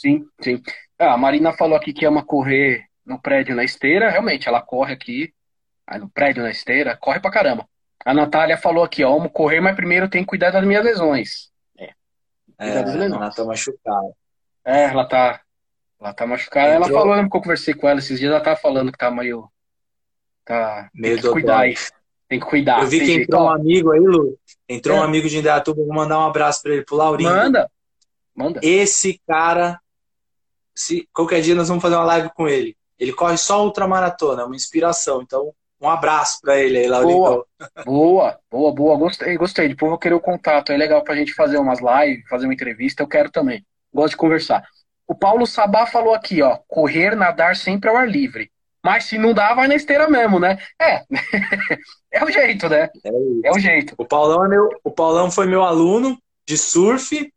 Sim, 0.00 0.26
sim. 0.40 0.62
Ah, 0.98 1.12
a 1.12 1.16
Marina 1.18 1.52
falou 1.52 1.76
aqui 1.76 1.92
que 1.92 2.06
ama 2.06 2.24
correr 2.24 2.86
no 3.04 3.20
prédio 3.20 3.54
na 3.54 3.64
esteira, 3.64 4.08
realmente, 4.08 4.48
ela 4.48 4.62
corre 4.62 4.94
aqui, 4.94 5.32
no 5.98 6.08
prédio 6.08 6.42
na 6.42 6.50
esteira, 6.50 6.96
corre 6.96 7.20
pra 7.20 7.30
caramba. 7.30 7.66
A 8.04 8.14
Natália 8.14 8.56
falou 8.56 8.82
aqui, 8.82 9.04
ó, 9.04 9.14
amo 9.14 9.28
correr, 9.28 9.60
mas 9.60 9.76
primeiro 9.76 10.08
tem 10.08 10.22
que 10.22 10.28
cuidar 10.28 10.50
das 10.50 10.64
minhas 10.64 10.84
lesões. 10.84 11.50
É, 11.76 11.90
é 12.58 12.82
das 12.82 12.94
lesões. 12.94 13.20
ela 13.20 13.30
tá 13.30 13.44
machucada. 13.44 14.12
É, 14.64 14.84
ela 14.84 15.04
tá, 15.04 15.40
ela 16.00 16.14
tá 16.14 16.26
machucada. 16.26 16.74
Entrou... 16.74 16.88
Ela 16.88 16.98
falou, 16.98 17.14
lembra 17.14 17.30
que 17.30 17.36
eu 17.36 17.42
conversei 17.42 17.74
com 17.74 17.88
ela 17.88 17.98
esses 17.98 18.18
dias, 18.18 18.30
ela 18.30 18.40
tava 18.40 18.56
falando 18.56 18.92
que 18.92 18.98
tá 18.98 19.10
meio 19.10 19.50
Tá. 20.44 20.90
Meio 20.94 21.16
tem 21.16 21.22
que 21.22 21.30
cuidar 21.30 21.60
aí. 21.60 21.74
Tem 22.28 22.40
que 22.40 22.46
cuidar. 22.46 22.82
Eu 22.82 22.88
vi 22.88 23.00
que 23.00 23.12
entrou 23.12 23.42
um 23.42 23.50
amigo 23.50 23.92
aí, 23.92 24.00
Lu. 24.00 24.38
Entrou 24.68 24.96
é. 24.96 25.00
um 25.00 25.02
amigo 25.02 25.28
de 25.28 25.38
Indaiatuba. 25.38 25.82
Vou 25.84 25.94
mandar 25.94 26.18
um 26.18 26.26
abraço 26.26 26.62
para 26.62 26.72
ele, 26.72 26.84
pro 26.84 26.96
Laurinho. 26.96 27.30
Manda. 27.30 27.70
Manda. 28.34 28.60
Esse 28.62 29.20
cara, 29.26 29.79
se 30.74 31.08
qualquer 31.12 31.40
dia 31.40 31.54
nós 31.54 31.68
vamos 31.68 31.82
fazer 31.82 31.96
uma 31.96 32.04
live 32.04 32.30
com 32.34 32.48
ele. 32.48 32.76
Ele 32.98 33.12
corre 33.12 33.36
só 33.36 33.64
ultramaratona, 33.64 34.42
é 34.42 34.44
uma 34.44 34.56
inspiração. 34.56 35.22
Então, 35.22 35.54
um 35.80 35.88
abraço 35.88 36.40
para 36.42 36.58
ele 36.58 36.78
aí, 36.78 36.86
Laurinho. 36.86 37.16
Boa, 37.18 37.46
boa, 37.86 38.38
boa, 38.50 38.72
boa. 38.74 38.98
Gostei, 38.98 39.36
gostei. 39.38 39.68
Depois 39.68 39.88
vou 39.88 39.98
querer 39.98 40.14
o 40.14 40.20
contato. 40.20 40.70
É 40.70 40.76
legal 40.76 41.02
pra 41.02 41.16
gente 41.16 41.32
fazer 41.32 41.56
umas 41.56 41.78
lives, 41.80 42.28
fazer 42.28 42.44
uma 42.44 42.52
entrevista. 42.52 43.02
Eu 43.02 43.08
quero 43.08 43.30
também. 43.30 43.64
Gosto 43.92 44.10
de 44.10 44.16
conversar. 44.18 44.62
O 45.08 45.14
Paulo 45.14 45.46
Sabá 45.46 45.86
falou 45.86 46.14
aqui, 46.14 46.42
ó. 46.42 46.58
Correr, 46.68 47.16
nadar 47.16 47.56
sempre 47.56 47.88
ao 47.88 47.96
ar 47.96 48.06
livre. 48.06 48.50
Mas 48.84 49.04
se 49.04 49.18
não 49.18 49.32
dá, 49.32 49.54
vai 49.54 49.68
na 49.68 49.74
esteira 49.74 50.08
mesmo, 50.08 50.38
né? 50.38 50.58
É. 50.80 51.02
é 52.12 52.24
o 52.24 52.30
jeito, 52.30 52.68
né? 52.68 52.90
É, 53.04 53.48
é, 53.48 53.50
o 53.50 53.58
jeito. 53.58 53.94
O 53.96 54.04
Paulão, 54.04 54.44
é 54.44 54.48
meu, 54.48 54.68
o 54.84 54.90
Paulão 54.90 55.30
foi 55.30 55.46
meu 55.46 55.62
aluno 55.62 56.18
de 56.46 56.56
surf 56.56 57.32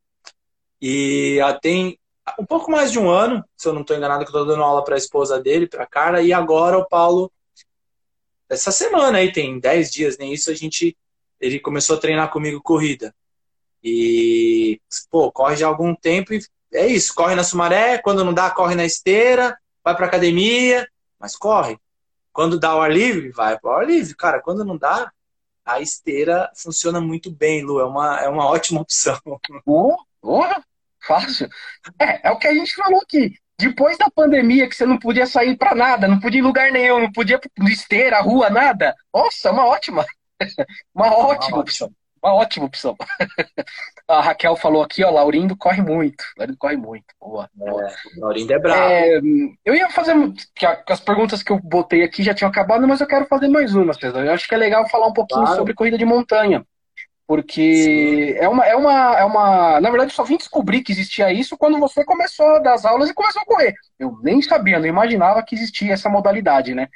e 0.82 1.40
tem 1.62 1.98
um 2.40 2.46
pouco 2.46 2.72
mais 2.72 2.92
de 2.92 3.00
um 3.00 3.10
ano, 3.10 3.44
se 3.56 3.68
eu 3.68 3.74
não 3.74 3.82
estou 3.82 3.96
enganado, 3.96 4.24
que 4.24 4.32
eu 4.32 4.42
estou 4.42 4.46
dando 4.46 4.64
aula 4.64 4.84
para 4.84 4.96
a 4.96 4.98
esposa 4.98 5.40
dele, 5.40 5.68
para 5.68 5.84
a 5.84 5.88
Cara, 5.88 6.22
e 6.22 6.32
agora 6.32 6.78
o 6.78 6.88
Paulo, 6.88 7.32
essa 8.50 8.72
semana 8.72 9.18
aí, 9.18 9.32
tem 9.32 9.60
10 9.60 9.92
dias, 9.92 10.18
nem 10.18 10.34
isso, 10.34 10.50
a 10.50 10.54
gente, 10.54 10.98
ele 11.40 11.60
começou 11.60 11.98
a 11.98 12.00
treinar 12.00 12.32
comigo 12.32 12.62
corrida. 12.62 13.14
E, 13.84 14.80
pô, 15.10 15.32
corre 15.32 15.58
já 15.58 15.68
algum 15.68 15.94
tempo 15.94 16.34
e 16.34 16.42
é 16.74 16.88
isso, 16.88 17.14
corre 17.14 17.36
na 17.36 17.44
Sumaré, 17.44 17.98
quando 17.98 18.24
não 18.24 18.34
dá, 18.34 18.50
corre 18.50 18.76
na 18.76 18.86
esteira, 18.86 19.58
vai 19.84 19.96
para 19.96 20.06
academia, 20.06 20.88
mas 21.20 21.36
corre. 21.36 21.78
Quando 22.32 22.60
dá 22.60 22.76
o 22.76 22.82
ar 22.82 22.92
livre, 22.92 23.30
vai 23.32 23.58
o 23.62 23.70
ar 23.70 23.86
livre. 23.86 24.16
Cara, 24.16 24.42
quando 24.42 24.66
não 24.66 24.76
dá, 24.76 25.12
a 25.64 25.80
esteira 25.80 26.52
funciona 26.56 27.00
muito 27.00 27.30
bem, 27.30 27.64
Lu. 27.64 27.80
É 27.80 27.86
uma, 27.86 28.20
é 28.22 28.28
uma 28.28 28.46
ótima 28.48 28.82
opção. 28.82 29.20
Oh, 29.66 29.96
oh, 30.22 30.44
fácil. 31.06 31.50
É, 32.00 32.28
é 32.28 32.32
o 32.32 32.38
que 32.38 32.48
a 32.48 32.54
gente 32.54 32.76
falou 32.76 33.00
aqui. 33.02 33.34
Depois 33.60 33.98
da 33.98 34.10
pandemia, 34.10 34.68
que 34.68 34.76
você 34.76 34.86
não 34.86 34.98
podia 34.98 35.26
sair 35.26 35.56
para 35.56 35.76
nada, 35.76 36.08
não 36.08 36.20
podia 36.20 36.40
ir 36.40 36.44
em 36.44 36.46
lugar 36.46 36.72
nenhum, 36.72 37.00
não 37.00 37.12
podia 37.12 37.40
ir 37.62 37.72
esteira, 37.72 38.20
rua, 38.22 38.50
nada. 38.50 38.96
Nossa, 39.14 39.52
uma 39.52 39.66
ótima. 39.66 40.06
uma 40.94 41.16
ótima 41.16 41.60
opção. 41.60 41.92
Uma 42.24 42.34
ótima 42.36 42.66
opção. 42.66 42.96
A 44.08 44.22
Raquel 44.22 44.56
falou 44.56 44.82
aqui, 44.82 45.04
ó, 45.04 45.10
Laurindo 45.10 45.58
corre 45.58 45.82
muito. 45.82 46.24
Laurindo 46.38 46.58
corre 46.58 46.78
muito. 46.78 47.06
Boa. 47.20 47.50
boa. 47.54 47.84
É, 47.84 47.96
Laurindo 48.18 48.54
é 48.54 48.60
bravo. 48.60 48.82
É, 48.82 49.20
eu 49.66 49.76
ia 49.76 49.90
fazer. 49.90 50.14
As 50.88 51.02
perguntas 51.02 51.44
que 51.44 51.52
eu 51.52 51.60
botei 51.60 52.02
aqui 52.02 52.24
já 52.24 52.34
tinham 52.34 52.50
acabado, 52.50 52.88
mas 52.88 53.02
eu 53.02 53.08
quero 53.08 53.26
fazer 53.26 53.50
mais 53.50 53.76
umas, 53.76 54.02
Eu 54.02 54.34
acho 54.34 54.48
que 54.48 54.56
é 54.56 54.58
legal 54.58 54.88
falar 54.90 55.08
um 55.08 55.14
pouquinho 55.14 55.42
claro. 55.42 55.58
sobre 55.58 55.74
corrida 55.74 55.98
de 55.98 56.06
montanha. 56.06 56.66
Porque 57.34 58.36
é 58.38 58.48
uma, 58.48 58.64
é, 58.64 58.76
uma, 58.76 59.18
é 59.18 59.26
uma. 59.26 59.82
Na 59.82 59.90
verdade, 59.90 60.12
eu 60.12 60.16
só 60.16 60.24
vim 60.24 60.38
descobrir 60.38 60.84
que 60.84 60.92
existia 60.92 61.34
isso 61.34 61.58
quando 61.58 61.80
você 61.80 62.06
começou 62.06 62.62
das 62.62 62.86
aulas 62.86 63.10
e 63.10 63.14
começou 63.16 63.42
a 63.42 63.46
correr. 63.46 63.74
Eu 63.98 64.20
nem 64.22 64.40
sabia, 64.40 64.78
não 64.78 64.86
imaginava 64.86 65.42
que 65.42 65.56
existia 65.56 65.94
essa 65.94 66.08
modalidade, 66.08 66.76
né? 66.76 66.90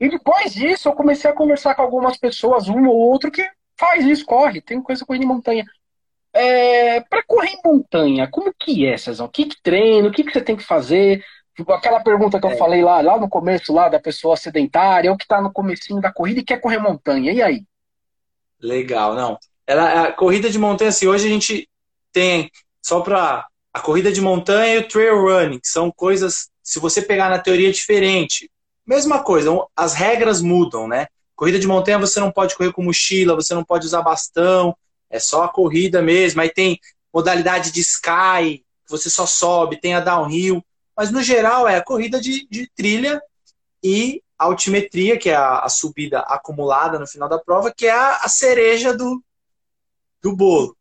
E 0.00 0.08
depois 0.08 0.54
disso, 0.54 0.88
eu 0.88 0.94
comecei 0.94 1.30
a 1.30 1.34
conversar 1.34 1.74
com 1.74 1.82
algumas 1.82 2.16
pessoas, 2.16 2.70
um 2.70 2.86
ou 2.86 2.96
outro, 2.96 3.30
que 3.30 3.46
faz 3.78 4.06
isso, 4.06 4.24
corre, 4.24 4.62
tem 4.62 4.80
coisa 4.80 5.04
correndo 5.04 5.24
em 5.24 5.26
montanha. 5.26 5.66
É, 6.32 7.00
para 7.02 7.22
correr 7.24 7.50
em 7.50 7.60
montanha, 7.62 8.26
como 8.30 8.50
que 8.58 8.86
é, 8.86 8.96
Cezão? 8.96 9.26
O 9.26 9.28
que, 9.28 9.44
que 9.44 9.62
treino? 9.62 10.08
O 10.08 10.10
que, 10.10 10.24
que 10.24 10.32
você 10.32 10.40
tem 10.40 10.56
que 10.56 10.64
fazer? 10.64 11.22
Tipo, 11.54 11.70
aquela 11.70 12.00
pergunta 12.00 12.40
que 12.40 12.46
eu 12.46 12.52
é. 12.52 12.56
falei 12.56 12.82
lá, 12.82 13.02
lá 13.02 13.20
no 13.20 13.28
começo, 13.28 13.74
lá 13.74 13.90
da 13.90 14.00
pessoa 14.00 14.38
sedentária, 14.38 15.10
ou 15.10 15.18
que 15.18 15.24
está 15.24 15.42
no 15.42 15.52
comecinho 15.52 16.00
da 16.00 16.10
corrida 16.10 16.40
e 16.40 16.44
quer 16.44 16.62
correr 16.62 16.78
montanha. 16.78 17.30
E 17.30 17.42
aí? 17.42 17.66
Legal, 18.58 19.14
não. 19.14 19.38
Ela, 19.66 20.04
a 20.04 20.12
corrida 20.12 20.50
de 20.50 20.58
montanha, 20.58 20.90
assim, 20.90 21.06
hoje 21.06 21.26
a 21.26 21.30
gente 21.30 21.68
tem, 22.12 22.50
só 22.82 23.00
para 23.00 23.46
a 23.72 23.80
corrida 23.80 24.12
de 24.12 24.20
montanha 24.20 24.74
e 24.74 24.78
o 24.78 24.88
trail 24.88 25.20
running, 25.22 25.58
que 25.58 25.68
são 25.68 25.90
coisas, 25.90 26.50
se 26.62 26.78
você 26.78 27.00
pegar 27.00 27.30
na 27.30 27.38
teoria 27.38 27.68
é 27.68 27.72
diferente, 27.72 28.50
mesma 28.86 29.22
coisa, 29.22 29.50
as 29.76 29.94
regras 29.94 30.40
mudam, 30.40 30.86
né? 30.86 31.06
Corrida 31.34 31.58
de 31.58 31.66
montanha 31.66 31.98
você 31.98 32.20
não 32.20 32.30
pode 32.30 32.54
correr 32.56 32.72
com 32.72 32.82
mochila, 32.82 33.34
você 33.34 33.54
não 33.54 33.64
pode 33.64 33.86
usar 33.86 34.02
bastão, 34.02 34.76
é 35.10 35.18
só 35.18 35.44
a 35.44 35.48
corrida 35.48 36.02
mesmo. 36.02 36.40
Aí 36.40 36.50
tem 36.50 36.78
modalidade 37.12 37.72
de 37.72 37.80
sky, 37.80 38.64
você 38.88 39.08
só 39.08 39.26
sobe, 39.26 39.80
tem 39.80 39.94
a 39.94 40.00
downhill. 40.00 40.64
Mas 40.96 41.10
no 41.10 41.22
geral 41.22 41.66
é 41.66 41.76
a 41.76 41.84
corrida 41.84 42.20
de, 42.20 42.46
de 42.48 42.70
trilha 42.74 43.20
e 43.82 44.22
altimetria, 44.38 45.18
que 45.18 45.30
é 45.30 45.34
a, 45.34 45.60
a, 45.60 45.68
subida 45.68 46.20
acumulada 46.20 46.98
no 46.98 47.06
final 47.06 47.28
da 47.28 47.38
prova, 47.38 47.72
que 47.74 47.86
é 47.86 47.92
a, 47.92 48.16
a 48.16 48.28
cereja 48.28 48.96
do, 48.96 49.22
do 50.22 50.34
bolo. 50.34 50.76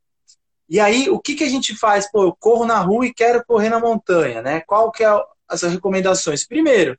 E 0.70 0.80
aí, 0.80 1.10
o 1.10 1.20
que, 1.20 1.36
que 1.36 1.44
a 1.44 1.50
gente 1.50 1.76
faz? 1.76 2.10
Pô, 2.10 2.24
eu 2.24 2.36
corro 2.40 2.66
na 2.66 2.80
rua 2.80 3.06
e 3.06 3.14
quero 3.14 3.44
correr 3.46 3.70
na 3.70 3.80
montanha, 3.80 4.42
né? 4.42 4.62
Qual 4.62 4.92
que 4.92 5.04
é 5.04 5.10
as 5.48 5.64
recomendações? 5.64 6.48
Primeiro, 6.48 6.98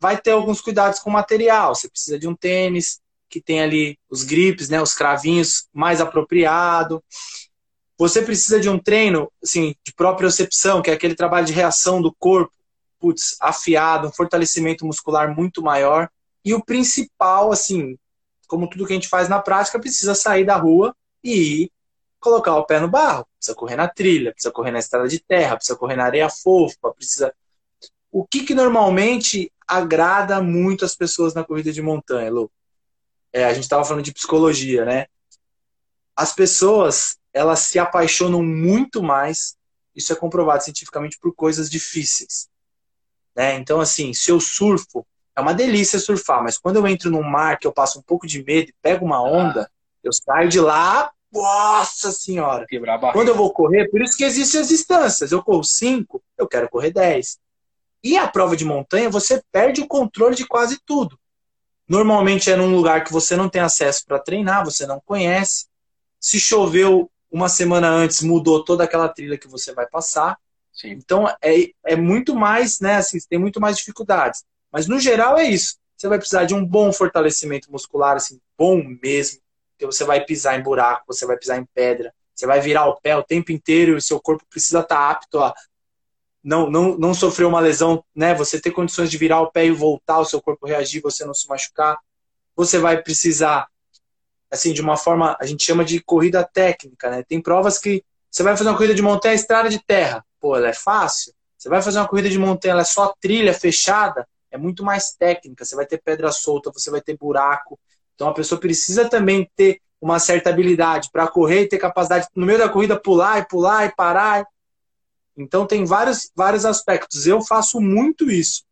vai 0.00 0.18
ter 0.18 0.30
alguns 0.30 0.60
cuidados 0.60 0.98
com 0.98 1.10
o 1.10 1.12
material. 1.12 1.74
Você 1.74 1.88
precisa 1.88 2.18
de 2.18 2.26
um 2.26 2.34
tênis 2.34 3.00
que 3.28 3.40
tem 3.40 3.62
ali 3.62 3.98
os 4.10 4.24
grips, 4.24 4.68
né, 4.68 4.80
os 4.80 4.94
cravinhos 4.94 5.66
mais 5.72 6.00
apropriado. 6.00 7.02
Você 7.96 8.20
precisa 8.20 8.60
de 8.60 8.68
um 8.68 8.78
treino, 8.78 9.30
assim, 9.42 9.74
de 9.84 9.92
propriocepção, 9.94 10.82
que 10.82 10.90
é 10.90 10.94
aquele 10.94 11.14
trabalho 11.14 11.46
de 11.46 11.52
reação 11.52 12.02
do 12.02 12.12
corpo, 12.12 12.52
putz, 12.98 13.36
afiado, 13.40 14.08
um 14.08 14.12
fortalecimento 14.12 14.84
muscular 14.84 15.34
muito 15.34 15.62
maior. 15.62 16.10
E 16.44 16.52
o 16.52 16.64
principal, 16.64 17.52
assim, 17.52 17.96
como 18.46 18.68
tudo 18.68 18.86
que 18.86 18.92
a 18.92 18.96
gente 18.96 19.08
faz 19.08 19.28
na 19.28 19.38
prática, 19.40 19.78
precisa 19.78 20.14
sair 20.14 20.44
da 20.44 20.56
rua 20.56 20.94
e 21.22 21.62
ir 21.62 21.71
colocar 22.22 22.56
o 22.56 22.64
pé 22.64 22.80
no 22.80 22.88
barro. 22.88 23.26
Precisa 23.36 23.54
correr 23.54 23.76
na 23.76 23.88
trilha, 23.88 24.32
precisa 24.32 24.52
correr 24.52 24.70
na 24.70 24.78
estrada 24.78 25.08
de 25.08 25.18
terra, 25.18 25.56
precisa 25.56 25.76
correr 25.76 25.96
na 25.96 26.04
areia 26.04 26.30
fofa, 26.30 26.92
precisa. 26.94 27.34
O 28.10 28.26
que, 28.26 28.44
que 28.44 28.54
normalmente 28.54 29.52
agrada 29.66 30.42
muito 30.42 30.84
as 30.84 30.94
pessoas 30.94 31.34
na 31.34 31.44
corrida 31.44 31.72
de 31.72 31.80
montanha, 31.80 32.30
Lu. 32.30 32.50
É, 33.32 33.44
a 33.44 33.54
gente 33.54 33.62
estava 33.62 33.84
falando 33.84 34.04
de 34.04 34.12
psicologia, 34.12 34.84
né? 34.84 35.06
As 36.14 36.34
pessoas, 36.34 37.16
elas 37.32 37.60
se 37.60 37.78
apaixonam 37.78 38.42
muito 38.42 39.02
mais, 39.02 39.56
isso 39.94 40.12
é 40.12 40.16
comprovado 40.16 40.62
cientificamente, 40.62 41.18
por 41.18 41.34
coisas 41.34 41.70
difíceis. 41.70 42.48
Né? 43.34 43.54
Então, 43.54 43.80
assim, 43.80 44.12
se 44.12 44.30
eu 44.30 44.38
surfo, 44.38 45.06
é 45.34 45.40
uma 45.40 45.54
delícia 45.54 45.98
surfar, 45.98 46.42
mas 46.42 46.58
quando 46.58 46.76
eu 46.76 46.86
entro 46.86 47.10
num 47.10 47.22
mar 47.22 47.58
que 47.58 47.66
eu 47.66 47.72
passo 47.72 47.98
um 47.98 48.02
pouco 48.02 48.26
de 48.26 48.44
medo 48.44 48.68
e 48.68 48.74
pego 48.82 49.06
uma 49.06 49.22
onda, 49.22 49.70
eu 50.04 50.12
saio 50.12 50.50
de 50.50 50.60
lá, 50.60 51.10
nossa 51.32 52.12
senhora! 52.12 52.66
Quando 53.12 53.28
eu 53.28 53.34
vou 53.34 53.52
correr, 53.52 53.88
por 53.88 54.02
isso 54.02 54.16
que 54.16 54.24
existem 54.24 54.60
as 54.60 54.68
distâncias. 54.68 55.32
Eu 55.32 55.42
corro 55.42 55.64
5, 55.64 56.22
eu 56.36 56.46
quero 56.46 56.68
correr 56.68 56.90
10. 56.90 57.38
E 58.04 58.16
a 58.16 58.28
prova 58.28 58.56
de 58.56 58.64
montanha, 58.64 59.08
você 59.08 59.42
perde 59.50 59.80
o 59.80 59.86
controle 59.86 60.34
de 60.34 60.46
quase 60.46 60.78
tudo. 60.84 61.18
Normalmente 61.88 62.50
é 62.50 62.56
num 62.56 62.74
lugar 62.74 63.04
que 63.04 63.12
você 63.12 63.36
não 63.36 63.48
tem 63.48 63.62
acesso 63.62 64.04
para 64.06 64.18
treinar, 64.18 64.64
você 64.64 64.86
não 64.86 65.00
conhece. 65.00 65.66
Se 66.18 66.38
choveu 66.38 67.10
uma 67.30 67.48
semana 67.48 67.88
antes, 67.88 68.22
mudou 68.22 68.64
toda 68.64 68.84
aquela 68.84 69.08
trilha 69.08 69.38
que 69.38 69.48
você 69.48 69.72
vai 69.72 69.86
passar. 69.86 70.38
Sim. 70.72 70.90
Então 70.90 71.28
é, 71.42 71.70
é 71.84 71.96
muito 71.96 72.34
mais, 72.34 72.80
né? 72.80 72.96
Assim, 72.96 73.18
tem 73.28 73.38
muito 73.38 73.60
mais 73.60 73.76
dificuldades. 73.76 74.44
Mas 74.70 74.86
no 74.86 74.98
geral 74.98 75.38
é 75.38 75.44
isso. 75.44 75.76
Você 75.96 76.08
vai 76.08 76.18
precisar 76.18 76.44
de 76.44 76.54
um 76.54 76.64
bom 76.64 76.92
fortalecimento 76.92 77.70
muscular, 77.70 78.16
assim, 78.16 78.40
bom 78.58 78.82
mesmo. 79.02 79.41
Que 79.82 79.86
você 79.86 80.04
vai 80.04 80.24
pisar 80.24 80.56
em 80.56 80.62
buraco, 80.62 81.02
você 81.08 81.26
vai 81.26 81.36
pisar 81.36 81.58
em 81.58 81.66
pedra, 81.74 82.14
você 82.32 82.46
vai 82.46 82.60
virar 82.60 82.86
o 82.86 83.00
pé 83.00 83.16
o 83.16 83.22
tempo 83.24 83.50
inteiro 83.50 83.98
e 83.98 84.00
seu 84.00 84.20
corpo 84.20 84.46
precisa 84.48 84.78
estar 84.78 84.94
tá 84.94 85.10
apto 85.10 85.40
a 85.40 85.52
não, 86.40 86.70
não, 86.70 86.96
não 86.96 87.12
sofrer 87.12 87.46
uma 87.46 87.58
lesão, 87.58 88.04
né? 88.14 88.32
Você 88.32 88.60
ter 88.60 88.70
condições 88.70 89.10
de 89.10 89.18
virar 89.18 89.40
o 89.40 89.50
pé 89.50 89.66
e 89.66 89.72
voltar, 89.72 90.20
o 90.20 90.24
seu 90.24 90.40
corpo 90.40 90.68
reagir, 90.68 91.02
você 91.02 91.24
não 91.24 91.34
se 91.34 91.48
machucar. 91.48 91.98
Você 92.54 92.78
vai 92.78 93.02
precisar, 93.02 93.66
assim, 94.48 94.72
de 94.72 94.80
uma 94.80 94.96
forma, 94.96 95.36
a 95.40 95.46
gente 95.46 95.64
chama 95.64 95.84
de 95.84 96.00
corrida 96.00 96.44
técnica, 96.44 97.10
né? 97.10 97.24
Tem 97.24 97.42
provas 97.42 97.76
que 97.76 98.04
você 98.30 98.44
vai 98.44 98.56
fazer 98.56 98.70
uma 98.70 98.76
corrida 98.76 98.94
de 98.94 99.02
montanha, 99.02 99.34
estrada 99.34 99.68
de 99.68 99.84
terra. 99.84 100.24
Pô, 100.40 100.56
ela 100.56 100.68
é 100.68 100.72
fácil. 100.72 101.34
Você 101.58 101.68
vai 101.68 101.82
fazer 101.82 101.98
uma 101.98 102.08
corrida 102.08 102.30
de 102.30 102.38
montanha, 102.38 102.70
ela 102.70 102.82
é 102.82 102.84
só 102.84 103.12
trilha 103.20 103.52
fechada. 103.52 104.28
é 104.48 104.56
muito 104.56 104.84
mais 104.84 105.10
técnica. 105.12 105.64
Você 105.64 105.74
vai 105.74 105.86
ter 105.86 105.98
pedra 105.98 106.30
solta, 106.30 106.70
você 106.70 106.88
vai 106.88 107.00
ter 107.00 107.16
buraco. 107.16 107.80
Então 108.22 108.30
a 108.30 108.34
pessoa 108.34 108.60
precisa 108.60 109.08
também 109.08 109.50
ter 109.56 109.80
uma 110.00 110.20
certa 110.20 110.48
habilidade 110.48 111.08
para 111.12 111.26
correr 111.26 111.62
e 111.62 111.68
ter 111.68 111.78
capacidade 111.78 112.28
no 112.36 112.46
meio 112.46 112.60
da 112.60 112.68
corrida 112.68 112.96
pular 112.96 113.40
e 113.40 113.48
pular 113.48 113.84
e 113.84 113.92
parar. 113.96 114.46
Então 115.36 115.66
tem 115.66 115.84
vários, 115.84 116.30
vários 116.32 116.64
aspectos. 116.64 117.26
Eu 117.26 117.42
faço 117.42 117.80
muito 117.80 118.30
isso. 118.30 118.62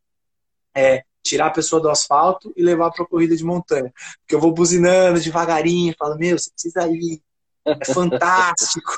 É, 0.73 1.03
tirar 1.21 1.47
a 1.47 1.51
pessoa 1.51 1.83
do 1.83 1.91
asfalto 1.91 2.53
e 2.57 2.63
levar 2.63 2.93
para 2.93 3.05
a 3.05 3.09
corrida 3.09 3.37
de 3.37 3.43
montanha. 3.43 3.93
Porque 4.21 4.37
eu 4.37 4.41
vou 4.41 4.53
buzinando 4.53 5.19
devagarinho, 5.19 5.97
falo, 5.99 6.17
meu, 6.17 6.39
você 6.39 6.49
precisa 6.53 6.87
ir. 6.87 7.21
É 7.67 7.85
fantástico. 7.93 8.97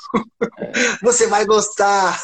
você 1.01 1.29
vai 1.29 1.47
gostar. 1.47 2.23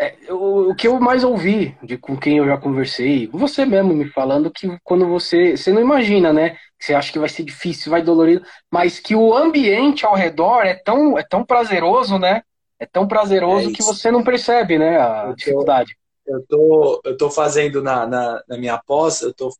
É, 0.00 0.32
o, 0.32 0.70
o, 0.70 0.74
que 0.76 0.86
eu 0.86 1.00
mais 1.00 1.24
ouvi 1.24 1.76
de 1.82 1.98
com 1.98 2.16
quem 2.16 2.38
eu 2.38 2.46
já 2.46 2.56
conversei, 2.56 3.26
você 3.26 3.66
mesmo 3.66 3.92
me 3.92 4.08
falando 4.08 4.50
que 4.50 4.78
quando 4.84 5.08
você. 5.08 5.56
Você 5.56 5.72
não 5.72 5.80
imagina, 5.80 6.32
né? 6.32 6.56
Você 6.78 6.94
acha 6.94 7.10
que 7.12 7.18
vai 7.18 7.28
ser 7.28 7.42
difícil, 7.42 7.90
vai 7.90 8.00
dolorido, 8.00 8.44
mas 8.70 9.00
que 9.00 9.16
o 9.16 9.34
ambiente 9.34 10.06
ao 10.06 10.14
redor 10.14 10.62
é 10.62 10.74
tão, 10.74 11.18
é 11.18 11.24
tão 11.24 11.44
prazeroso, 11.44 12.16
né? 12.16 12.42
É 12.78 12.86
tão 12.86 13.08
prazeroso 13.08 13.70
é 13.70 13.72
que 13.72 13.82
você 13.82 14.10
não 14.10 14.22
percebe, 14.22 14.78
né? 14.78 15.00
A 15.00 15.22
eu 15.22 15.28
tô, 15.30 15.34
dificuldade. 15.34 15.96
Eu 16.24 16.46
tô, 16.46 17.02
eu 17.04 17.16
tô 17.16 17.30
fazendo 17.30 17.82
na, 17.82 18.06
na, 18.06 18.42
na 18.48 18.56
minha 18.56 18.78
pós, 18.78 19.22
eu 19.22 19.34
tô 19.34 19.52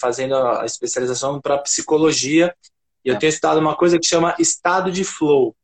fazendo 0.00 0.34
a 0.34 0.64
especialização 0.64 1.40
para 1.40 1.58
psicologia 1.58 2.52
e 3.04 3.10
eu 3.10 3.14
é. 3.14 3.18
tenho 3.18 3.30
estudado 3.30 3.60
uma 3.60 3.76
coisa 3.76 3.98
que 3.98 4.06
chama 4.06 4.34
estado 4.40 4.90
de 4.90 5.04
flow. 5.04 5.54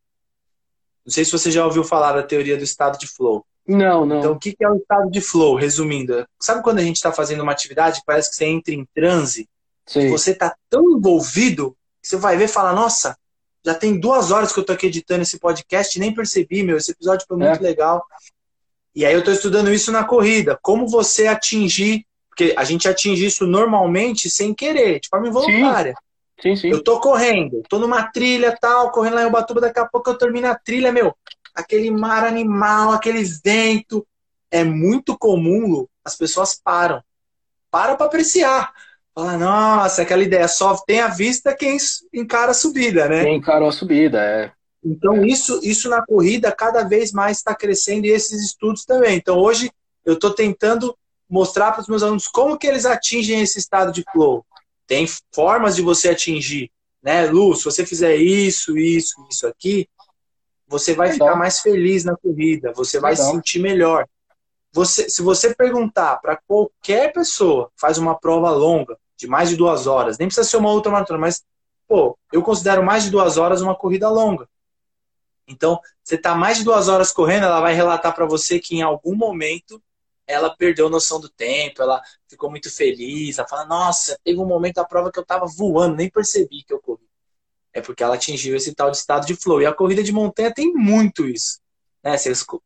Não 1.05 1.13
sei 1.13 1.25
se 1.25 1.33
você 1.33 1.51
já 1.51 1.65
ouviu 1.65 1.83
falar 1.83 2.13
da 2.13 2.23
teoria 2.23 2.57
do 2.57 2.63
estado 2.63 2.97
de 2.99 3.09
flow. 3.09 3.45
Não, 3.69 4.07
não. 4.07 4.19
Então, 4.19 4.33
o 4.33 4.39
que 4.39 4.57
é 4.59 4.69
o 4.69 4.77
estado 4.77 5.11
de 5.11 5.21
flow, 5.21 5.55
resumindo? 5.55 6.27
Sabe 6.41 6.63
quando 6.63 6.79
a 6.79 6.83
gente 6.83 6.97
está 6.97 7.13
fazendo 7.13 7.43
uma 7.43 7.53
atividade, 7.53 8.01
parece 8.07 8.31
que 8.31 8.37
você 8.37 8.47
entra 8.47 8.73
em 8.73 8.87
transe? 8.95 9.47
Sim. 9.87 10.09
Você 10.09 10.31
está 10.31 10.57
tão 10.71 10.97
envolvido 10.97 11.77
que 12.03 12.09
você 12.09 12.17
vai 12.17 12.39
ver 12.39 12.47
e 12.47 12.49
fala, 12.49 12.73
nossa, 12.73 13.15
já 13.63 13.75
tem 13.75 14.01
duas 14.01 14.31
horas 14.31 14.53
que 14.53 14.59
eu 14.59 14.63
estou 14.63 14.75
aqui 14.75 14.87
editando 14.87 15.21
esse 15.21 15.39
podcast 15.39 15.95
e 15.95 16.01
nem 16.01 16.15
percebi, 16.15 16.63
meu, 16.63 16.79
esse 16.79 16.93
episódio 16.93 17.27
foi 17.29 17.37
muito 17.37 17.61
é. 17.61 17.63
legal. 17.63 18.03
E 18.95 19.05
aí 19.05 19.13
eu 19.13 19.19
estou 19.19 19.35
estudando 19.35 19.71
isso 19.71 19.93
na 19.93 20.03
corrida. 20.03 20.59
Como 20.63 20.89
você 20.89 21.27
atingir, 21.27 22.07
porque 22.31 22.55
a 22.57 22.65
gente 22.65 22.89
atinge 22.89 23.27
isso 23.27 23.47
normalmente 23.47 24.31
sem 24.31 24.55
querer, 24.55 24.99
de 25.01 25.09
forma 25.11 25.29
involuntária. 25.29 25.93
Sim, 26.41 26.57
sim. 26.57 26.63
sim. 26.63 26.71
Eu 26.71 26.83
tô 26.83 27.01
correndo, 27.01 27.63
tô 27.69 27.79
numa 27.79 28.11
trilha 28.11 28.57
tal, 28.59 28.91
correndo 28.93 29.15
lá 29.15 29.25
em 29.25 29.27
Ubatuba, 29.27 29.61
daqui 29.61 29.79
a 29.79 29.87
pouco 29.87 30.09
eu 30.09 30.17
termino 30.17 30.49
a 30.49 30.55
trilha, 30.55 30.91
meu 30.91 31.15
aquele 31.59 31.91
mar 31.91 32.25
animal, 32.25 32.93
aquele 32.93 33.23
vento. 33.45 34.07
É 34.51 34.65
muito 34.65 35.19
comum, 35.19 35.67
Lu, 35.67 35.91
as 36.05 36.17
pessoas 36.17 36.55
param. 36.55 37.03
Param 37.71 37.97
para 37.97 38.07
apreciar. 38.07 38.73
Fala, 39.15 39.37
nossa, 39.37 40.03
aquela 40.03 40.23
ideia 40.23 40.47
só 40.47 40.77
tem 40.87 41.01
a 41.01 41.09
vista 41.09 41.55
quem 41.55 41.77
encara 42.15 42.53
a 42.53 42.55
subida, 42.55 43.09
né? 43.09 43.25
Quem 43.25 43.37
encarou 43.37 43.69
a 43.69 43.73
subida, 43.73 44.23
é. 44.23 44.53
Então, 44.83 45.25
isso, 45.25 45.61
isso 45.65 45.89
na 45.91 46.05
corrida 46.07 46.53
cada 46.53 46.85
vez 46.85 47.13
mais 47.13 47.39
está 47.39 47.55
crescendo 47.55 48.07
e 48.07 48.11
esses 48.11 48.41
estudos 48.43 48.85
também. 48.85 49.17
Então, 49.17 49.37
hoje, 49.37 49.71
eu 50.05 50.15
estou 50.15 50.33
tentando 50.33 50.97
mostrar 51.29 51.73
para 51.73 51.83
os 51.83 51.89
meus 51.89 52.03
alunos 52.03 52.29
como 52.29 52.57
que 52.57 52.67
eles 52.67 52.87
atingem 52.87 53.41
esse 53.41 53.59
estado 53.59 53.93
de 53.93 54.05
flow. 54.13 54.47
Tem 54.87 55.07
formas 55.35 55.75
de 55.75 55.83
você 55.83 56.11
atingir, 56.11 56.71
né? 57.03 57.27
Lu, 57.27 57.55
se 57.57 57.65
você 57.65 57.85
fizer 57.85 58.17
isso, 58.17 58.79
isso, 58.79 59.27
isso 59.29 59.47
aqui, 59.47 59.89
você 60.69 60.95
vai 60.95 61.11
Legal. 61.11 61.29
ficar 61.29 61.39
mais 61.39 61.61
feliz 61.61 62.05
na 62.05 62.15
corrida, 62.17 62.73
você 62.73 63.01
vai 63.01 63.17
se 63.17 63.25
sentir 63.25 63.59
melhor. 63.59 64.07
Você, 64.71 65.09
se 65.09 65.23
você 65.23 65.55
perguntar 65.55 66.17
para 66.21 66.37
qualquer 66.37 67.13
pessoa 67.13 67.71
que 67.75 67.81
faz 67.81 67.97
uma 67.97 68.19
prova 68.19 68.51
longa, 68.51 68.99
de 69.17 69.27
mais 69.27 69.49
de 69.49 69.57
duas 69.57 69.87
horas, 69.87 70.19
nem 70.19 70.29
precisa 70.29 70.47
ser 70.47 70.59
uma 70.59 70.71
outra 70.71 70.93
maratona, 70.93 71.19
mas, 71.19 71.43
pô, 71.89 72.17
eu 72.31 72.43
considero 72.43 72.85
mais 72.85 73.05
de 73.05 73.11
duas 73.11 73.39
horas 73.39 73.63
uma 73.63 73.75
corrida 73.75 74.09
longa. 74.11 74.47
Então, 75.49 75.81
você 76.05 76.17
está 76.17 76.35
mais 76.35 76.59
de 76.59 76.65
duas 76.65 76.87
horas 76.89 77.11
correndo, 77.11 77.47
ela 77.47 77.61
vai 77.61 77.73
relatar 77.73 78.15
para 78.15 78.27
você 78.27 78.61
que 78.61 78.77
em 78.77 78.83
algum 78.83 79.17
momento 79.17 79.83
ela 80.27 80.55
perdeu 80.55 80.91
noção 80.91 81.19
do 81.19 81.31
tempo, 81.31 81.81
ela 81.81 82.03
ficou 82.29 82.51
muito 82.51 82.71
feliz, 82.71 83.39
ela 83.39 83.49
fala, 83.49 83.65
nossa, 83.65 84.19
teve 84.23 84.39
um 84.39 84.47
momento 84.47 84.75
da 84.75 84.85
prova 84.85 85.11
que 85.11 85.19
eu 85.19 85.23
estava 85.23 85.47
voando, 85.47 85.97
nem 85.97 86.11
percebi 86.11 86.63
que 86.63 86.75
eu 86.75 86.79
corri 86.79 87.08
é 87.79 87.83
porque 87.83 88.03
ela 88.03 88.15
atingiu 88.15 88.57
esse 88.57 88.75
tal 88.75 88.91
de 88.91 88.97
estado 88.97 89.27
de 89.27 89.35
flow. 89.35 89.63
E 89.63 89.67
a 89.67 89.75
corrida 89.75 90.03
de 90.03 90.13
montanha 90.13 90.53
tem 90.53 90.73
muito 90.73 91.27
isso. 91.27 91.61
Né? 92.03 92.15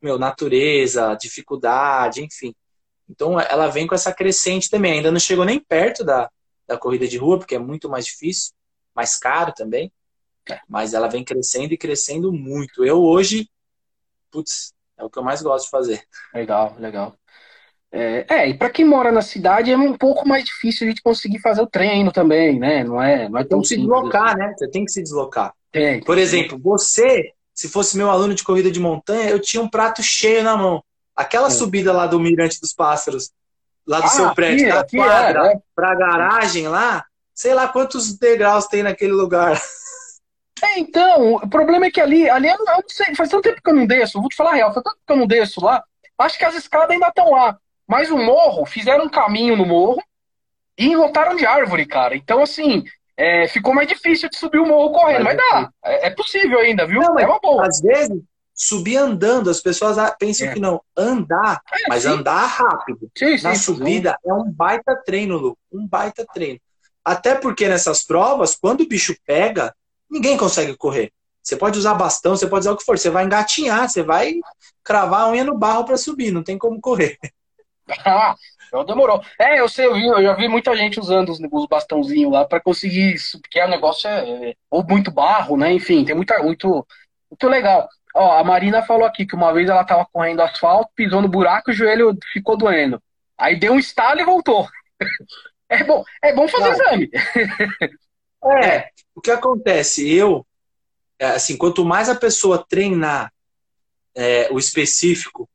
meu, 0.00 0.18
natureza, 0.18 1.14
dificuldade, 1.14 2.22
enfim. 2.22 2.54
Então 3.08 3.38
ela 3.38 3.68
vem 3.68 3.86
com 3.86 3.94
essa 3.94 4.12
crescente 4.12 4.70
também. 4.70 4.92
Ainda 4.94 5.10
não 5.10 5.20
chegou 5.20 5.44
nem 5.44 5.58
perto 5.58 6.04
da, 6.04 6.30
da 6.66 6.78
corrida 6.78 7.06
de 7.06 7.18
rua, 7.18 7.38
porque 7.38 7.54
é 7.54 7.58
muito 7.58 7.88
mais 7.88 8.06
difícil, 8.06 8.52
mais 8.94 9.18
caro 9.18 9.52
também. 9.54 9.92
É. 10.50 10.60
Mas 10.68 10.94
ela 10.94 11.08
vem 11.08 11.24
crescendo 11.24 11.72
e 11.72 11.78
crescendo 11.78 12.32
muito. 12.32 12.84
Eu 12.84 13.02
hoje, 13.02 13.48
putz, 14.30 14.72
é 14.96 15.04
o 15.04 15.10
que 15.10 15.18
eu 15.18 15.22
mais 15.22 15.42
gosto 15.42 15.66
de 15.66 15.70
fazer. 15.70 16.02
Legal, 16.34 16.74
legal. 16.78 17.16
É, 17.92 18.24
é 18.28 18.48
e 18.48 18.54
para 18.54 18.70
quem 18.70 18.86
mora 18.86 19.12
na 19.12 19.20
cidade 19.20 19.70
é 19.70 19.76
um 19.76 19.92
pouco 19.92 20.26
mais 20.26 20.44
difícil 20.44 20.86
a 20.86 20.90
gente 20.90 21.02
conseguir 21.02 21.40
fazer 21.40 21.60
o 21.60 21.66
treino 21.66 22.10
também, 22.10 22.58
né? 22.58 22.82
Não 22.82 23.00
é, 23.00 23.28
não 23.28 23.38
é 23.38 23.44
tão 23.44 23.58
tem 23.58 23.60
que 23.60 23.68
se 23.68 23.76
deslocar, 23.76 24.28
assim. 24.28 24.38
né? 24.38 24.54
Você 24.56 24.70
tem 24.70 24.84
que 24.84 24.92
se 24.92 25.02
deslocar. 25.02 25.54
Tem. 25.70 26.02
Por 26.02 26.16
exemplo, 26.16 26.58
você, 26.58 27.32
se 27.54 27.68
fosse 27.68 27.96
meu 27.98 28.10
aluno 28.10 28.34
de 28.34 28.42
corrida 28.42 28.70
de 28.70 28.80
montanha, 28.80 29.28
eu 29.28 29.38
tinha 29.38 29.62
um 29.62 29.68
prato 29.68 30.02
cheio 30.02 30.42
na 30.42 30.56
mão. 30.56 30.82
Aquela 31.14 31.48
é. 31.48 31.50
subida 31.50 31.92
lá 31.92 32.06
do 32.06 32.18
Mirante 32.18 32.58
dos 32.58 32.72
Pássaros, 32.72 33.30
lá 33.86 34.00
do 34.00 34.06
ah, 34.06 34.08
seu 34.08 34.34
prédio, 34.34 34.68
da 34.68 34.86
quadra 34.86 35.48
é, 35.48 35.52
é. 35.52 35.60
pra 35.74 35.94
garagem 35.94 36.68
lá, 36.68 37.04
sei 37.34 37.52
lá 37.52 37.68
quantos 37.68 38.16
degraus 38.16 38.66
tem 38.66 38.82
naquele 38.82 39.12
lugar. 39.12 39.60
É, 40.64 40.78
então, 40.78 41.34
o 41.34 41.48
problema 41.48 41.86
é 41.86 41.90
que 41.90 42.00
ali, 42.00 42.30
ali 42.30 42.46
eu 42.46 42.56
não 42.64 42.80
sei, 42.86 43.16
faz 43.16 43.28
tanto 43.28 43.42
tempo 43.42 43.60
que 43.60 43.68
eu 43.68 43.74
não 43.74 43.84
desço, 43.84 44.20
vou 44.20 44.28
te 44.28 44.36
falar 44.36 44.52
a 44.52 44.54
real, 44.54 44.72
faz 44.72 44.84
tanto 44.84 44.94
tempo 44.94 45.06
que 45.08 45.12
eu 45.12 45.16
não 45.16 45.26
desço 45.26 45.64
lá, 45.64 45.82
acho 46.18 46.38
que 46.38 46.44
as 46.44 46.54
escadas 46.54 46.90
ainda 46.90 47.08
estão 47.08 47.32
lá. 47.32 47.58
Mas 47.92 48.10
o 48.10 48.16
morro, 48.16 48.64
fizeram 48.64 49.04
um 49.04 49.08
caminho 49.10 49.54
no 49.54 49.66
morro 49.66 50.02
e 50.78 50.86
enlotaram 50.86 51.36
de 51.36 51.44
árvore, 51.44 51.84
cara. 51.84 52.16
Então, 52.16 52.42
assim, 52.42 52.84
é, 53.14 53.46
ficou 53.48 53.74
mais 53.74 53.86
difícil 53.86 54.30
de 54.30 54.36
subir 54.38 54.58
o 54.58 54.66
morro 54.66 54.94
correndo. 54.94 55.24
Mas, 55.24 55.36
mas 55.36 55.50
dá, 55.50 55.70
é, 55.84 56.06
é, 56.06 56.10
possível 56.10 56.58
ainda, 56.58 56.86
viu? 56.86 57.02
Não, 57.02 57.18
é 57.18 57.26
uma 57.26 57.38
boa. 57.38 57.66
Às 57.66 57.82
vezes, 57.82 58.18
subir 58.54 58.96
andando, 58.96 59.50
as 59.50 59.60
pessoas 59.60 59.98
pensam 60.18 60.48
é. 60.48 60.54
que 60.54 60.58
não. 60.58 60.80
Andar, 60.96 61.60
é, 61.70 61.86
mas 61.86 62.04
sim. 62.04 62.08
andar 62.08 62.46
rápido. 62.46 63.10
Sim, 63.14 63.36
sim, 63.36 63.44
Na 63.44 63.54
subida 63.56 64.16
é 64.24 64.32
um 64.32 64.50
baita 64.50 64.96
treino, 65.04 65.36
Lu. 65.36 65.58
Um 65.70 65.86
baita 65.86 66.24
treino. 66.32 66.58
Até 67.04 67.34
porque 67.34 67.68
nessas 67.68 68.02
provas, 68.02 68.54
quando 68.54 68.80
o 68.80 68.88
bicho 68.88 69.14
pega, 69.26 69.74
ninguém 70.10 70.38
consegue 70.38 70.74
correr. 70.78 71.12
Você 71.42 71.56
pode 71.56 71.78
usar 71.78 71.92
bastão, 71.92 72.34
você 72.34 72.46
pode 72.46 72.60
usar 72.60 72.72
o 72.72 72.76
que 72.78 72.86
for. 72.86 72.98
Você 72.98 73.10
vai 73.10 73.26
engatinhar, 73.26 73.86
você 73.86 74.02
vai 74.02 74.32
cravar 74.82 75.24
a 75.24 75.30
unha 75.30 75.44
no 75.44 75.58
barro 75.58 75.84
para 75.84 75.98
subir, 75.98 76.32
não 76.32 76.42
tem 76.42 76.56
como 76.56 76.80
correr. 76.80 77.18
Ah, 78.04 78.34
então 78.68 78.84
demorou. 78.84 79.22
É, 79.38 79.60
eu 79.60 79.68
sei, 79.68 79.86
eu, 79.86 79.94
vi, 79.94 80.06
eu 80.06 80.22
já 80.22 80.34
vi 80.34 80.48
muita 80.48 80.74
gente 80.76 80.98
usando 80.98 81.30
os, 81.30 81.38
os 81.40 81.66
bastãozinhos 81.66 82.32
lá 82.32 82.44
para 82.44 82.60
conseguir 82.60 83.14
isso, 83.14 83.40
porque 83.40 83.60
o 83.60 83.68
negócio 83.68 84.08
é, 84.08 84.50
é, 84.50 84.54
ou 84.70 84.84
muito 84.84 85.10
barro, 85.10 85.56
né? 85.56 85.72
Enfim, 85.72 86.04
tem 86.04 86.14
muita, 86.14 86.42
muito, 86.42 86.86
muito 87.30 87.48
legal. 87.48 87.88
Ó, 88.14 88.38
a 88.38 88.44
Marina 88.44 88.82
falou 88.82 89.06
aqui 89.06 89.24
que 89.24 89.34
uma 89.34 89.52
vez 89.52 89.68
ela 89.68 89.84
tava 89.84 90.06
correndo 90.12 90.42
asfalto, 90.42 90.90
pisou 90.94 91.22
no 91.22 91.28
buraco 91.28 91.70
e 91.70 91.72
o 91.72 91.76
joelho 91.76 92.16
ficou 92.32 92.56
doendo. 92.56 93.02
Aí 93.38 93.58
deu 93.58 93.72
um 93.72 93.78
estalo 93.78 94.20
e 94.20 94.24
voltou. 94.24 94.68
É 95.68 95.82
bom, 95.84 96.04
é 96.22 96.34
bom 96.34 96.46
fazer 96.46 96.72
exame. 96.72 97.10
É, 98.44 98.90
o 99.14 99.20
que 99.20 99.30
acontece? 99.30 100.12
Eu, 100.12 100.44
é, 101.18 101.26
assim, 101.28 101.56
quanto 101.56 101.84
mais 101.84 102.08
a 102.08 102.14
pessoa 102.14 102.66
treinar 102.68 103.32
é, 104.14 104.48
o 104.50 104.58
específico, 104.58 105.48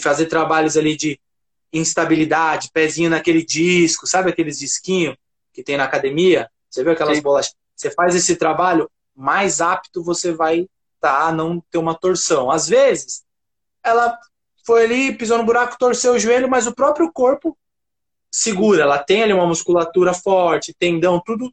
fazer 0.00 0.26
trabalhos 0.26 0.76
ali 0.76 0.96
de 0.96 1.20
instabilidade, 1.72 2.70
pezinho 2.72 3.10
naquele 3.10 3.44
disco, 3.44 4.06
sabe 4.06 4.30
aqueles 4.30 4.58
disquinhos 4.58 5.16
que 5.52 5.62
tem 5.62 5.76
na 5.76 5.84
academia? 5.84 6.50
Você 6.68 6.82
viu 6.82 6.92
aquelas 6.92 7.16
Sim. 7.16 7.22
bolas? 7.22 7.54
Você 7.74 7.90
faz 7.90 8.14
esse 8.14 8.36
trabalho, 8.36 8.90
mais 9.14 9.60
apto 9.60 10.02
você 10.02 10.32
vai 10.32 10.60
estar 10.94 11.20
tá 11.20 11.26
a 11.26 11.32
não 11.32 11.60
ter 11.70 11.78
uma 11.78 11.94
torção. 11.94 12.50
Às 12.50 12.68
vezes, 12.68 13.24
ela 13.82 14.18
foi 14.64 14.84
ali, 14.84 15.14
pisou 15.14 15.38
no 15.38 15.44
buraco, 15.44 15.78
torceu 15.78 16.14
o 16.14 16.18
joelho, 16.18 16.48
mas 16.48 16.66
o 16.66 16.74
próprio 16.74 17.10
corpo 17.12 17.56
segura. 18.30 18.82
Ela 18.82 18.98
tem 18.98 19.22
ali 19.22 19.32
uma 19.32 19.46
musculatura 19.46 20.14
forte, 20.14 20.74
tendão, 20.78 21.20
tudo 21.20 21.52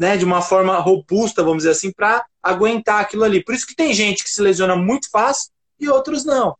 né, 0.00 0.16
de 0.16 0.24
uma 0.24 0.40
forma 0.40 0.78
robusta, 0.78 1.42
vamos 1.42 1.58
dizer 1.58 1.72
assim, 1.72 1.92
para 1.92 2.24
aguentar 2.42 3.02
aquilo 3.02 3.22
ali. 3.22 3.44
Por 3.44 3.54
isso 3.54 3.66
que 3.66 3.76
tem 3.76 3.92
gente 3.92 4.24
que 4.24 4.30
se 4.30 4.40
lesiona 4.40 4.74
muito 4.74 5.10
fácil 5.10 5.52
e 5.78 5.90
outros 5.90 6.24
não. 6.24 6.56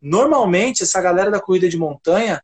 Normalmente, 0.00 0.82
essa 0.82 1.00
galera 1.00 1.30
da 1.30 1.40
corrida 1.40 1.68
de 1.68 1.76
montanha 1.76 2.42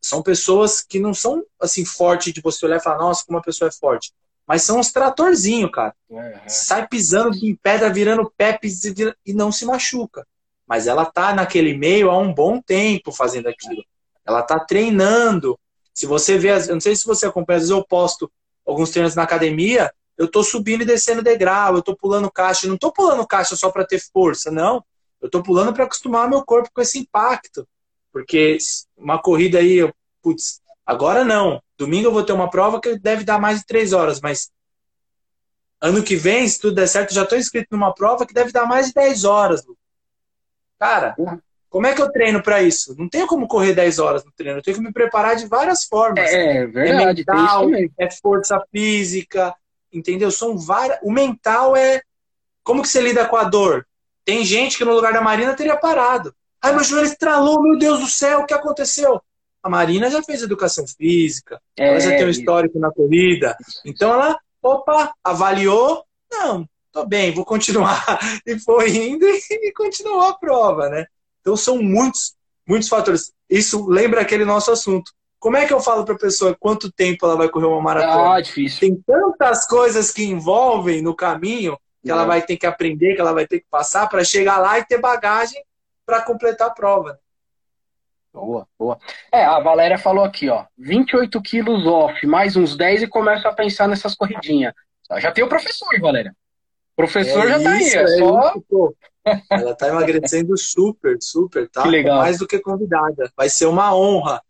são 0.00 0.22
pessoas 0.22 0.82
que 0.82 0.98
não 0.98 1.12
são 1.12 1.44
assim 1.60 1.84
fortes 1.84 2.32
de 2.32 2.40
você 2.40 2.64
olhar 2.64 2.76
e 2.76 2.82
falar, 2.82 2.98
nossa, 2.98 3.24
como 3.26 3.36
uma 3.36 3.44
pessoa 3.44 3.68
é 3.68 3.72
forte. 3.72 4.12
Mas 4.46 4.62
são 4.62 4.78
uns 4.78 4.92
tratorzinhos, 4.92 5.70
cara. 5.72 5.94
Uhum. 6.08 6.32
Sai 6.46 6.86
pisando 6.86 7.36
em 7.36 7.54
pedra, 7.56 7.92
virando 7.92 8.32
pé 8.36 8.58
e 9.24 9.34
não 9.34 9.50
se 9.50 9.66
machuca. 9.66 10.26
Mas 10.66 10.86
ela 10.86 11.04
tá 11.04 11.34
naquele 11.34 11.76
meio 11.76 12.10
há 12.10 12.18
um 12.18 12.32
bom 12.32 12.60
tempo 12.60 13.10
fazendo 13.10 13.48
aquilo. 13.48 13.84
Ela 14.24 14.40
está 14.40 14.60
treinando. 14.60 15.58
Se 15.92 16.06
você 16.06 16.38
vê, 16.38 16.50
eu 16.50 16.74
não 16.74 16.80
sei 16.80 16.94
se 16.94 17.04
você 17.04 17.26
acompanha, 17.26 17.56
às 17.56 17.62
vezes 17.64 17.76
eu 17.76 17.84
posto 17.84 18.30
alguns 18.64 18.90
treinos 18.90 19.14
na 19.14 19.22
academia, 19.22 19.92
eu 20.16 20.26
estou 20.26 20.42
subindo 20.42 20.82
e 20.82 20.86
descendo 20.86 21.22
degrau, 21.22 21.74
eu 21.74 21.80
estou 21.80 21.96
pulando 21.96 22.30
caixa. 22.30 22.66
Eu 22.66 22.68
não 22.68 22.74
estou 22.76 22.92
pulando 22.92 23.26
caixa 23.26 23.56
só 23.56 23.70
para 23.70 23.84
ter 23.84 24.00
força, 24.12 24.50
não. 24.50 24.84
Eu 25.26 25.28
estou 25.28 25.42
pulando 25.42 25.72
para 25.72 25.84
acostumar 25.84 26.30
meu 26.30 26.44
corpo 26.44 26.70
com 26.72 26.80
esse 26.80 26.98
impacto. 26.98 27.66
Porque 28.12 28.56
uma 28.96 29.20
corrida 29.20 29.58
aí, 29.58 29.74
eu, 29.78 29.92
putz, 30.22 30.60
agora 30.84 31.24
não. 31.24 31.60
Domingo 31.76 32.08
eu 32.08 32.12
vou 32.12 32.22
ter 32.22 32.32
uma 32.32 32.48
prova 32.48 32.80
que 32.80 32.98
deve 32.98 33.24
dar 33.24 33.38
mais 33.38 33.58
de 33.58 33.66
três 33.66 33.92
horas, 33.92 34.20
mas 34.20 34.50
ano 35.80 36.02
que 36.02 36.16
vem, 36.16 36.48
se 36.48 36.60
tudo 36.60 36.76
der 36.76 36.86
certo, 36.86 37.12
já 37.12 37.22
estou 37.22 37.36
inscrito 37.36 37.68
numa 37.72 37.94
prova 37.94 38.26
que 38.26 38.32
deve 38.32 38.52
dar 38.52 38.66
mais 38.66 38.86
de 38.86 38.94
10 38.94 39.24
horas. 39.24 39.62
Cara, 40.78 41.14
como 41.68 41.86
é 41.86 41.94
que 41.94 42.00
eu 42.00 42.10
treino 42.10 42.42
para 42.42 42.62
isso? 42.62 42.94
Não 42.96 43.08
tenho 43.08 43.26
como 43.26 43.48
correr 43.48 43.74
10 43.74 43.98
horas 43.98 44.24
no 44.24 44.32
treino, 44.32 44.58
eu 44.58 44.62
tenho 44.62 44.76
que 44.76 44.82
me 44.82 44.92
preparar 44.92 45.36
de 45.36 45.46
várias 45.46 45.84
formas. 45.84 46.30
É, 46.30 46.58
é 46.58 46.66
verdade, 46.66 47.24
é 47.26 47.34
mental, 47.34 47.68
é 47.98 48.10
força 48.10 48.62
física, 48.70 49.54
entendeu? 49.92 50.30
São 50.30 50.56
várias. 50.56 50.98
O 51.02 51.12
mental 51.12 51.76
é 51.76 52.00
como 52.62 52.82
que 52.82 52.88
você 52.88 53.00
lida 53.00 53.26
com 53.26 53.36
a 53.36 53.44
dor? 53.44 53.86
Tem 54.26 54.44
gente 54.44 54.76
que 54.76 54.84
no 54.84 54.92
lugar 54.92 55.12
da 55.12 55.20
Marina 55.22 55.54
teria 55.54 55.76
parado. 55.76 56.34
Ai, 56.60 56.74
meu 56.74 56.82
joelho 56.82 57.06
estralou, 57.06 57.62
meu 57.62 57.78
Deus 57.78 58.00
do 58.00 58.06
céu, 58.08 58.40
o 58.40 58.46
que 58.46 58.52
aconteceu? 58.52 59.22
A 59.62 59.70
Marina 59.70 60.10
já 60.10 60.20
fez 60.20 60.42
educação 60.42 60.84
física, 60.84 61.60
é, 61.78 61.88
ela 61.88 62.00
já 62.00 62.10
tem 62.10 62.26
um 62.26 62.30
histórico 62.30 62.76
na 62.78 62.90
corrida. 62.90 63.56
Então 63.84 64.12
ela, 64.12 64.36
opa, 64.60 65.12
avaliou, 65.22 66.04
não, 66.30 66.68
tô 66.90 67.06
bem, 67.06 67.32
vou 67.32 67.44
continuar. 67.44 68.04
E 68.44 68.58
foi 68.58 68.90
indo 68.96 69.24
e 69.26 69.72
continuou 69.72 70.22
a 70.22 70.36
prova, 70.36 70.88
né? 70.88 71.06
Então 71.40 71.56
são 71.56 71.80
muitos, 71.80 72.34
muitos 72.66 72.88
fatores. 72.88 73.32
Isso 73.48 73.86
lembra 73.88 74.20
aquele 74.20 74.44
nosso 74.44 74.72
assunto. 74.72 75.12
Como 75.38 75.56
é 75.56 75.66
que 75.66 75.72
eu 75.72 75.80
falo 75.80 76.04
para 76.04 76.14
a 76.14 76.18
pessoa 76.18 76.56
quanto 76.58 76.90
tempo 76.90 77.24
ela 77.24 77.36
vai 77.36 77.48
correr 77.48 77.66
uma 77.66 77.80
maratona? 77.80 78.34
Ah, 78.34 78.40
difícil. 78.40 78.80
Tem 78.80 78.96
tantas 79.06 79.68
coisas 79.68 80.10
que 80.10 80.24
envolvem 80.24 81.00
no 81.00 81.14
caminho 81.14 81.78
que 82.06 82.12
ela 82.12 82.24
vai 82.24 82.40
ter 82.42 82.56
que 82.56 82.66
aprender, 82.66 83.14
que 83.14 83.20
ela 83.20 83.32
vai 83.32 83.46
ter 83.46 83.60
que 83.60 83.66
passar 83.68 84.08
para 84.08 84.24
chegar 84.24 84.58
lá 84.58 84.78
e 84.78 84.84
ter 84.84 85.00
bagagem 85.00 85.62
para 86.04 86.22
completar 86.22 86.68
a 86.68 86.70
prova. 86.70 87.18
Boa, 88.32 88.68
boa. 88.78 88.98
É, 89.32 89.44
a 89.44 89.58
Valéria 89.60 89.98
falou 89.98 90.24
aqui, 90.24 90.48
ó, 90.48 90.66
28 90.78 91.40
quilos 91.42 91.86
off, 91.86 92.26
mais 92.26 92.54
uns 92.54 92.76
10 92.76 93.02
e 93.02 93.08
começa 93.08 93.48
a 93.48 93.52
pensar 93.52 93.88
nessas 93.88 94.14
corridinhas. 94.14 94.72
Já 95.18 95.32
tem 95.32 95.42
o 95.42 95.48
professor, 95.48 95.88
Valéria. 96.00 96.34
O 96.92 96.96
professor 96.96 97.44
é 97.44 97.48
já 97.48 97.62
tá 97.62 97.72
aí, 97.72 97.84
é, 97.84 98.02
é 98.02 98.06
só... 98.06 98.54
Isso, 98.56 98.96
ela 99.50 99.74
tá 99.74 99.88
emagrecendo 99.88 100.56
super, 100.56 101.16
super, 101.20 101.68
tá? 101.68 101.82
Que 101.82 101.88
legal. 101.88 102.18
Mais 102.18 102.38
do 102.38 102.46
que 102.46 102.60
convidada. 102.60 103.32
Vai 103.36 103.48
ser 103.48 103.66
uma 103.66 103.94
honra. 103.96 104.40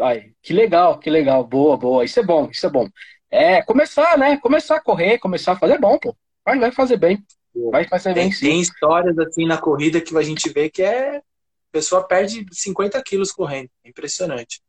Ai, 0.00 0.30
que 0.42 0.52
legal, 0.52 0.98
que 0.98 1.10
legal. 1.10 1.44
Boa, 1.44 1.76
boa. 1.76 2.04
Isso 2.04 2.18
é 2.20 2.22
bom, 2.22 2.48
isso 2.50 2.66
é 2.66 2.70
bom. 2.70 2.88
É, 3.30 3.62
começar, 3.62 4.16
né? 4.16 4.38
Começar 4.38 4.76
a 4.76 4.80
correr, 4.80 5.18
começar 5.18 5.52
a 5.52 5.56
fazer 5.56 5.74
é 5.74 5.78
bom, 5.78 5.98
pô. 5.98 6.16
Vai, 6.44 6.58
vai 6.58 6.72
fazer 6.72 6.96
bem. 6.96 7.24
Vai 7.70 7.86
fazer 7.86 8.14
tem, 8.14 8.24
bem 8.24 8.32
sim. 8.32 8.46
Tem 8.46 8.60
histórias 8.60 9.18
assim 9.18 9.46
na 9.46 9.58
corrida 9.58 10.00
que 10.00 10.16
a 10.16 10.22
gente 10.22 10.48
vê 10.50 10.68
que 10.68 10.82
é. 10.82 11.16
A 11.18 11.22
pessoa 11.72 12.06
perde 12.06 12.44
50 12.52 13.02
quilos 13.02 13.32
correndo. 13.32 13.70
É 13.84 13.88
impressionante. 13.88 14.60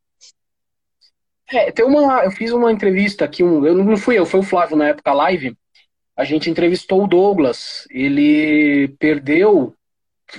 É, 1.51 1.71
tem 1.71 1.85
uma. 1.85 2.23
Eu 2.23 2.31
fiz 2.31 2.51
uma 2.51 2.71
entrevista 2.71 3.25
aqui, 3.25 3.43
um, 3.43 3.65
eu 3.65 3.75
não 3.75 3.97
fui 3.97 4.17
eu, 4.17 4.25
foi 4.25 4.39
o 4.39 4.43
Flávio 4.43 4.75
na 4.75 4.87
época 4.87 5.13
live. 5.13 5.55
A 6.15 6.23
gente 6.23 6.49
entrevistou 6.49 7.03
o 7.03 7.07
Douglas. 7.07 7.85
Ele 7.89 8.87
perdeu, 8.99 9.75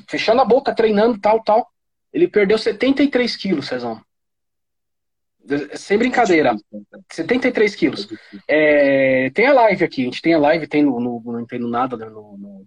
fechando 0.08 0.40
a 0.40 0.44
boca, 0.44 0.74
treinando, 0.74 1.20
tal, 1.20 1.42
tal. 1.42 1.68
Ele 2.12 2.26
perdeu 2.26 2.58
73 2.58 3.36
quilos, 3.36 3.66
Cezão. 3.66 4.00
Sem 5.74 5.98
brincadeira. 5.98 6.56
73 7.12 7.74
quilos. 7.74 8.08
É, 8.48 9.30
tem 9.30 9.46
a 9.46 9.52
live 9.52 9.84
aqui, 9.84 10.02
a 10.02 10.04
gente 10.04 10.22
tem 10.22 10.34
a 10.34 10.38
live, 10.38 10.66
tem 10.66 10.82
no, 10.82 11.00
no 11.00 11.22
não 11.24 11.46
tem 11.46 11.58
no 11.58 11.68
nada, 11.68 11.96
né, 11.96 12.06
no, 12.06 12.36
no, 12.36 12.66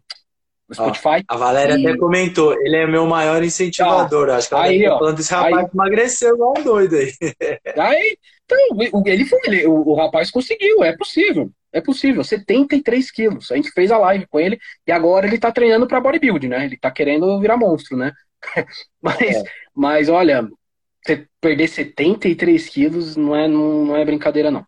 no 0.67 0.75
Spotify. 0.75 1.23
Ó, 1.29 1.35
a 1.35 1.37
Valéria 1.37 1.77
e... 1.77 1.85
até 1.85 1.97
comentou, 1.97 2.53
ele 2.53 2.77
é 2.77 2.87
meu 2.87 3.05
maior 3.05 3.43
incentivador. 3.43 4.29
Ah, 4.29 4.37
Acho 4.37 4.49
que 4.49 4.53
ela 4.53 4.63
aí, 4.63 4.83
tá 4.83 4.97
falando 4.97 5.17
desse 5.17 5.33
rapaz 5.33 5.57
aí, 5.57 5.65
emagreceu 5.73 6.35
igual 6.35 6.53
um 6.57 6.63
doido 6.63 6.95
aí. 6.95 7.13
aí 7.77 8.17
então, 8.45 9.05
ele 9.05 9.25
foi, 9.25 9.39
ele, 9.45 9.67
o, 9.67 9.89
o 9.89 9.95
rapaz 9.95 10.31
conseguiu, 10.31 10.83
é 10.83 10.95
possível. 10.95 11.51
É 11.71 11.79
possível, 11.79 12.23
73 12.23 13.11
quilos. 13.11 13.51
A 13.51 13.55
gente 13.55 13.71
fez 13.71 13.91
a 13.91 13.97
live 13.97 14.25
com 14.27 14.39
ele 14.39 14.59
e 14.87 14.91
agora 14.91 15.27
ele 15.27 15.37
tá 15.37 15.51
treinando 15.51 15.87
para 15.87 16.01
bodybuilding, 16.01 16.47
né? 16.47 16.65
Ele 16.65 16.77
tá 16.77 16.89
querendo 16.89 17.39
virar 17.39 17.57
monstro, 17.57 17.95
né? 17.95 18.11
mas, 18.99 19.21
é. 19.21 19.43
mas 19.75 20.09
olha, 20.09 20.49
perder 21.41 21.67
73 21.67 22.69
quilos 22.69 23.15
não 23.15 23.35
é, 23.35 23.47
não, 23.47 23.85
não 23.85 23.95
é 23.95 24.05
brincadeira, 24.05 24.51
não. 24.51 24.65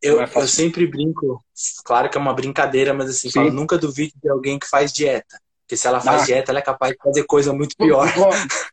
Eu, 0.00 0.16
não 0.16 0.22
é 0.22 0.30
eu 0.34 0.48
sempre 0.48 0.86
brinco, 0.86 1.44
claro 1.84 2.10
que 2.10 2.18
é 2.18 2.20
uma 2.20 2.34
brincadeira, 2.34 2.92
mas 2.92 3.10
assim, 3.10 3.30
falo, 3.30 3.52
nunca 3.52 3.78
duvide 3.78 4.14
de 4.20 4.28
alguém 4.28 4.58
que 4.58 4.66
faz 4.66 4.92
dieta. 4.92 5.40
Porque 5.62 5.76
se 5.76 5.86
ela 5.86 6.00
faz 6.00 6.22
ah. 6.22 6.24
dieta, 6.26 6.50
ela 6.50 6.58
é 6.58 6.62
capaz 6.62 6.92
de 6.92 6.98
fazer 6.98 7.24
coisa 7.24 7.52
muito 7.52 7.76
pior. 7.76 8.06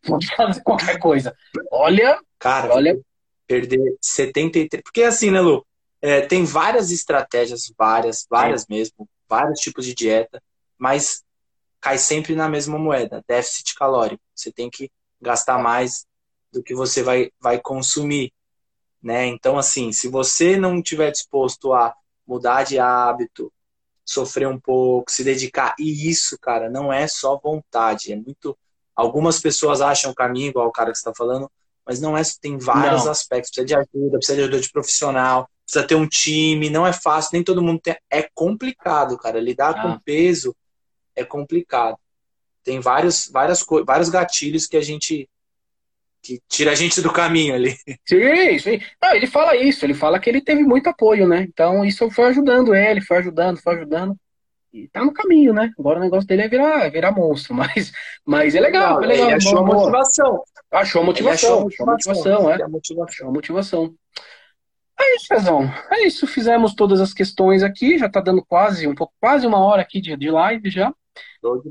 Pode 0.05 0.35
fazer 0.35 0.61
qualquer 0.63 0.97
coisa. 0.99 1.33
Olha, 1.71 2.19
cara, 2.39 2.73
olha, 2.73 2.99
perder 3.47 3.95
73. 4.01 4.83
Porque 4.83 5.03
assim, 5.03 5.31
né, 5.31 5.39
Lu? 5.39 5.65
É, 6.01 6.21
tem 6.21 6.45
várias 6.45 6.91
estratégias, 6.91 7.71
várias, 7.77 8.25
várias 8.29 8.65
mesmo, 8.67 9.07
vários 9.27 9.59
tipos 9.59 9.85
de 9.85 9.93
dieta, 9.93 10.41
mas 10.77 11.23
cai 11.79 11.97
sempre 11.97 12.35
na 12.35 12.49
mesma 12.49 12.77
moeda, 12.77 13.23
déficit 13.27 13.75
calórico. 13.75 14.23
Você 14.33 14.51
tem 14.51 14.69
que 14.69 14.89
gastar 15.21 15.57
mais 15.57 16.05
do 16.51 16.63
que 16.63 16.73
você 16.73 17.03
vai, 17.03 17.31
vai 17.39 17.59
consumir, 17.59 18.31
né? 19.01 19.25
Então, 19.25 19.57
assim, 19.57 19.91
se 19.91 20.07
você 20.07 20.57
não 20.57 20.79
estiver 20.79 21.11
disposto 21.11 21.73
a 21.73 21.93
mudar 22.27 22.63
de 22.63 22.79
hábito, 22.79 23.51
sofrer 24.05 24.47
um 24.47 24.59
pouco, 24.59 25.11
se 25.11 25.23
dedicar, 25.23 25.75
e 25.79 26.09
isso, 26.09 26.37
cara, 26.39 26.69
não 26.69 26.91
é 26.91 27.07
só 27.07 27.37
vontade, 27.37 28.11
é 28.11 28.15
muito. 28.15 28.57
Algumas 28.95 29.39
pessoas 29.39 29.81
acham 29.81 30.11
o 30.11 30.15
caminho, 30.15 30.49
igual 30.49 30.67
o 30.67 30.71
cara 30.71 30.91
que 30.91 30.97
está 30.97 31.13
falando, 31.15 31.49
mas 31.85 32.01
não 32.01 32.17
é. 32.17 32.21
Tem 32.41 32.57
vários 32.57 33.05
não. 33.05 33.11
aspectos. 33.11 33.51
Precisa 33.51 33.65
de 33.65 33.75
ajuda, 33.75 34.17
precisa 34.17 34.35
de 34.35 34.41
ajuda 34.43 34.59
de 34.59 34.71
profissional, 34.71 35.49
precisa 35.65 35.87
ter 35.87 35.95
um 35.95 36.07
time, 36.07 36.69
não 36.69 36.85
é 36.85 36.91
fácil, 36.91 37.31
nem 37.33 37.43
todo 37.43 37.61
mundo 37.61 37.79
tem. 37.81 37.95
É 38.09 38.27
complicado, 38.33 39.17
cara. 39.17 39.39
Lidar 39.39 39.75
ah. 39.77 39.81
com 39.81 39.99
peso 39.99 40.55
é 41.15 41.23
complicado. 41.23 41.97
Tem 42.63 42.79
vários, 42.79 43.29
várias, 43.31 43.65
vários 43.85 44.09
gatilhos 44.09 44.67
que 44.67 44.77
a 44.77 44.81
gente 44.81 45.29
que 46.21 46.39
tira 46.47 46.71
a 46.71 46.75
gente 46.75 47.01
do 47.01 47.11
caminho 47.11 47.55
ali. 47.55 47.75
Sim, 48.07 48.59
sim. 48.59 48.81
Não, 49.01 49.15
ele 49.15 49.27
fala 49.27 49.55
isso, 49.55 49.85
ele 49.85 49.93
fala 49.93 50.19
que 50.19 50.29
ele 50.29 50.41
teve 50.41 50.63
muito 50.63 50.87
apoio, 50.87 51.27
né? 51.27 51.45
Então 51.47 51.83
isso 51.85 52.09
foi 52.11 52.25
ajudando 52.25 52.75
ele, 52.75 53.01
foi 53.01 53.17
ajudando, 53.17 53.61
foi 53.61 53.75
ajudando. 53.75 54.15
E 54.71 54.87
tá 54.89 55.03
no 55.03 55.11
caminho, 55.11 55.53
né? 55.53 55.71
Agora 55.79 55.99
o 55.99 56.03
negócio 56.03 56.27
dele 56.27 56.43
é 56.43 56.47
virar, 56.47 56.85
é 56.85 56.89
virar 56.89 57.11
monstro, 57.11 57.53
mas, 57.55 57.91
mas 58.25 58.53
é 58.55 58.59
legal, 58.59 58.95
Não, 58.95 59.03
é 59.03 59.07
legal. 59.07 59.27
Ele 59.27 59.35
achou 59.35 59.57
a 59.59 59.65
motivação. 59.65 60.43
Achou 60.71 61.01
a 61.01 61.05
motivação, 61.05 61.67
achou 61.67 61.87
a 61.87 61.91
motivação, 61.91 62.51
é. 62.51 62.55
Achou 63.07 63.27
a 63.27 63.31
motivação. 63.31 63.95
É 64.99 65.15
isso, 65.15 65.27
Pezão. 65.29 65.63
É 65.91 66.05
isso, 66.05 66.27
fizemos 66.27 66.73
todas 66.75 66.99
as 66.99 67.13
questões 67.13 67.63
aqui, 67.63 67.97
já 67.97 68.09
tá 68.09 68.19
dando 68.19 68.43
quase 68.45 68.85
um 68.85 68.93
pouco, 68.93 69.13
quase 69.19 69.47
uma 69.47 69.57
hora 69.57 69.81
aqui 69.81 70.01
de, 70.01 70.15
de 70.17 70.29
live 70.29 70.69
já. 70.69 70.93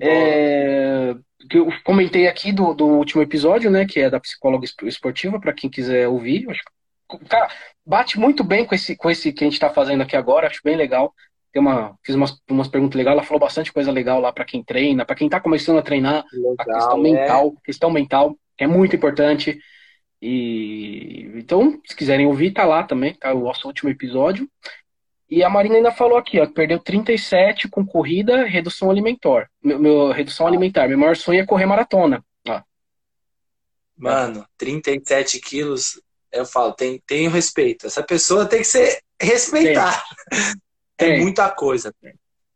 É, 0.00 1.14
que 1.48 1.58
eu 1.58 1.68
comentei 1.84 2.26
aqui 2.26 2.52
do, 2.52 2.74
do 2.74 2.86
último 2.86 3.22
episódio, 3.22 3.70
né, 3.70 3.86
que 3.86 4.00
é 4.00 4.10
da 4.10 4.20
psicóloga 4.20 4.66
esportiva, 4.82 5.40
para 5.40 5.52
quem 5.52 5.70
quiser 5.70 6.08
ouvir. 6.08 6.46
Cara, 7.28 7.48
bate 7.86 8.18
muito 8.18 8.42
bem 8.42 8.64
com 8.64 8.74
esse, 8.74 8.96
com 8.96 9.10
esse 9.10 9.32
que 9.32 9.44
a 9.44 9.46
gente 9.46 9.54
está 9.54 9.70
fazendo 9.70 10.02
aqui 10.02 10.16
agora, 10.16 10.46
acho 10.46 10.60
bem 10.64 10.76
legal. 10.76 11.14
Tem 11.52 11.62
uma, 11.62 11.96
fiz 12.04 12.14
umas, 12.14 12.38
umas 12.50 12.68
perguntas 12.68 12.96
legais, 12.96 13.16
ela 13.16 13.26
falou 13.26 13.40
bastante 13.40 13.72
coisa 13.72 13.90
legal 13.90 14.20
lá 14.20 14.32
para 14.32 14.44
quem 14.44 14.62
treina, 14.62 15.04
para 15.04 15.16
quem 15.16 15.26
está 15.26 15.40
começando 15.40 15.78
a 15.78 15.82
treinar, 15.82 16.24
legal, 16.32 16.54
a 16.58 16.64
questão 16.64 16.98
é. 16.98 17.02
mental, 17.02 17.54
questão 17.64 17.90
mental, 17.90 18.38
que 18.56 18.64
é 18.64 18.66
muito 18.66 18.94
importante. 18.94 19.58
E 20.20 21.30
então, 21.36 21.80
se 21.86 21.96
quiserem 21.96 22.26
ouvir, 22.26 22.50
tá 22.50 22.64
lá 22.64 22.82
também, 22.82 23.14
tá 23.14 23.32
o 23.32 23.44
nosso 23.44 23.66
último 23.66 23.88
episódio. 23.88 24.48
E 25.30 25.44
a 25.44 25.50
Marina 25.50 25.76
ainda 25.76 25.92
falou 25.92 26.16
aqui, 26.16 26.40
ó, 26.40 26.46
perdeu 26.46 26.78
37 26.78 27.68
com 27.68 27.84
corrida, 27.84 28.44
redução 28.44 28.90
alimentar. 28.90 29.50
Meu, 29.62 29.78
meu 29.78 30.10
redução 30.10 30.46
alimentar. 30.46 30.88
Meu 30.88 30.96
maior 30.96 31.16
sonho 31.16 31.42
é 31.42 31.46
correr 31.46 31.66
maratona. 31.66 32.24
Ó. 32.46 32.62
Mano, 33.96 34.46
37 34.56 35.38
quilos, 35.40 36.00
eu 36.32 36.46
falo, 36.46 36.72
tem, 36.72 37.02
tenho 37.06 37.30
respeito. 37.30 37.86
Essa 37.86 38.02
pessoa 38.02 38.46
tem 38.46 38.60
que 38.60 38.66
ser 38.66 39.00
respeitada. 39.20 40.02
É 41.00 41.16
muita 41.20 41.48
coisa. 41.48 41.94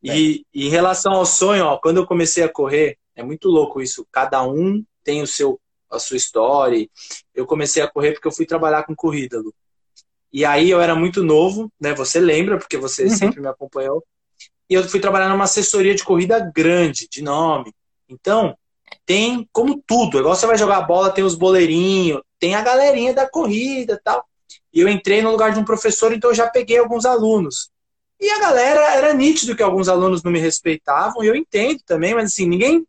E, 0.02 0.44
e 0.52 0.66
em 0.66 0.68
relação 0.68 1.12
ao 1.12 1.24
sonho, 1.24 1.64
ó, 1.64 1.78
quando 1.78 1.98
eu 1.98 2.06
comecei 2.06 2.42
a 2.42 2.48
correr, 2.48 2.98
é 3.14 3.22
muito 3.22 3.48
louco 3.48 3.80
isso. 3.80 4.04
Cada 4.10 4.42
um 4.42 4.84
tem 5.04 5.22
o 5.22 5.28
seu, 5.28 5.60
a 5.88 6.00
sua 6.00 6.16
história. 6.16 6.88
Eu 7.32 7.46
comecei 7.46 7.80
a 7.84 7.88
correr 7.88 8.14
porque 8.14 8.26
eu 8.26 8.32
fui 8.32 8.44
trabalhar 8.44 8.82
com 8.82 8.96
corrida, 8.96 9.38
Lu. 9.38 9.54
E 10.32 10.44
aí 10.44 10.70
eu 10.70 10.80
era 10.80 10.94
muito 10.94 11.22
novo, 11.22 11.70
né? 11.80 11.94
Você 11.94 12.18
lembra, 12.18 12.58
porque 12.58 12.78
você 12.78 13.04
uhum. 13.04 13.10
sempre 13.10 13.40
me 13.40 13.48
acompanhou. 13.48 14.02
E 14.68 14.74
eu 14.74 14.88
fui 14.88 15.00
trabalhar 15.00 15.28
numa 15.28 15.44
assessoria 15.44 15.94
de 15.94 16.04
corrida 16.04 16.50
grande, 16.54 17.06
de 17.10 17.22
nome. 17.22 17.72
Então, 18.08 18.56
tem 19.04 19.46
como 19.52 19.82
tudo. 19.86 20.18
Igual 20.18 20.34
você 20.34 20.46
vai 20.46 20.56
jogar 20.56 20.82
bola, 20.82 21.10
tem 21.10 21.24
os 21.24 21.34
boleirinhos, 21.34 22.22
tem 22.38 22.54
a 22.54 22.62
galerinha 22.62 23.12
da 23.12 23.28
corrida 23.28 24.00
tal. 24.02 24.24
E 24.72 24.80
eu 24.80 24.88
entrei 24.88 25.20
no 25.20 25.30
lugar 25.30 25.52
de 25.52 25.58
um 25.58 25.64
professor, 25.64 26.12
então 26.12 26.30
eu 26.30 26.34
já 26.34 26.48
peguei 26.48 26.78
alguns 26.78 27.04
alunos. 27.04 27.70
E 28.18 28.30
a 28.30 28.38
galera 28.38 28.94
era 28.94 29.12
nítido 29.12 29.54
que 29.56 29.62
alguns 29.62 29.88
alunos 29.88 30.22
não 30.22 30.30
me 30.30 30.38
respeitavam, 30.38 31.22
e 31.22 31.26
eu 31.26 31.34
entendo 31.34 31.80
também, 31.84 32.14
mas 32.14 32.32
assim, 32.32 32.46
ninguém 32.46 32.86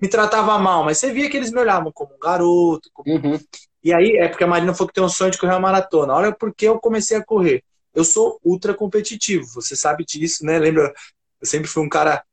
me 0.00 0.08
tratava 0.08 0.58
mal, 0.58 0.84
mas 0.84 0.98
você 0.98 1.10
via 1.10 1.30
que 1.30 1.36
eles 1.36 1.50
me 1.50 1.58
olhavam 1.58 1.90
como 1.90 2.14
um 2.14 2.18
garoto. 2.18 2.90
Como... 2.92 3.10
Uhum. 3.10 3.40
E 3.84 3.92
aí, 3.92 4.16
é 4.16 4.28
porque 4.28 4.42
a 4.42 4.46
Marina 4.46 4.72
falou 4.72 4.88
que 4.88 4.94
tem 4.94 5.04
um 5.04 5.08
sonho 5.08 5.30
de 5.30 5.38
correr 5.38 5.52
uma 5.52 5.60
maratona. 5.60 6.14
Olha 6.14 6.32
porque 6.32 6.66
eu 6.66 6.78
comecei 6.78 7.16
a 7.18 7.24
correr. 7.24 7.62
Eu 7.94 8.02
sou 8.02 8.40
ultra 8.42 8.74
competitivo, 8.74 9.46
você 9.46 9.76
sabe 9.76 10.04
disso, 10.04 10.44
né? 10.44 10.58
Lembra? 10.58 10.92
Eu 11.40 11.46
sempre 11.46 11.68
fui 11.68 11.82
um 11.82 11.88
cara 11.88 12.24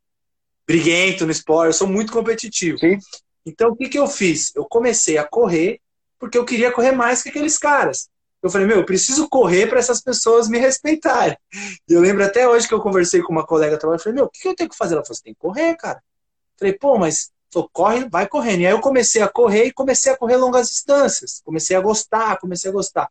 briguento 0.66 1.26
no 1.26 1.32
esporte, 1.32 1.68
eu 1.68 1.74
sou 1.74 1.88
muito 1.88 2.14
competitivo. 2.14 2.80
Sim. 2.80 2.97
Então, 3.45 3.72
o 3.72 3.76
que, 3.76 3.89
que 3.89 3.99
eu 3.99 4.08
fiz? 4.08 4.56
Eu 4.56 4.66
comecei 4.66 5.18
a 5.18 5.28
correr 5.28 5.80
porque 6.18 6.38
eu 6.38 6.45
queria 6.45 6.72
correr 6.72 6.93
mais 6.93 7.22
que 7.22 7.30
aqueles 7.30 7.58
caras. 7.58 8.10
Eu 8.41 8.49
falei, 8.49 8.66
meu, 8.66 8.78
eu 8.78 8.86
preciso 8.86 9.28
correr 9.28 9.68
para 9.68 9.80
essas 9.80 10.02
pessoas 10.02 10.47
me 10.47 10.58
respeitarem. 10.58 11.38
E 11.88 11.93
eu 11.93 12.02
lembro 12.02 12.24
até 12.24 12.47
hoje 12.47 12.68
que 12.68 12.74
eu 12.74 12.80
conversei 12.80 13.22
com 13.22 13.32
uma 13.32 13.45
colega 13.45 13.78
trabalho, 13.78 13.99
eu 13.99 14.04
falei, 14.04 14.16
meu, 14.16 14.26
o 14.26 14.30
que 14.30 14.47
eu 14.47 14.56
tenho 14.56 14.70
que 14.70 14.78
fazer? 14.78 14.95
Ela 14.95 15.04
falou, 15.04 15.16
você 15.16 15.24
tem 15.24 15.34
que 15.34 15.39
correr, 15.39 15.76
cara. 15.76 15.97
Eu 15.97 16.60
falei, 16.60 16.74
pô, 16.74 16.97
mas 16.97 17.32
falou, 17.52 17.70
corre, 17.72 18.08
vai 18.10 18.28
correndo. 18.28 18.62
E 18.62 18.66
aí 18.66 18.72
eu 18.72 18.80
comecei 18.80 19.22
a 19.22 19.28
correr 19.28 19.66
e 19.66 19.74
comecei 19.74 20.12
a 20.12 20.18
correr 20.18 20.38
longas 20.38 20.70
distâncias. 20.70 21.41
Comecei 21.43 21.76
a 21.76 21.82
gostar, 21.82 22.38
comecei 22.39 22.70
a 22.70 22.74
gostar. 22.74 23.10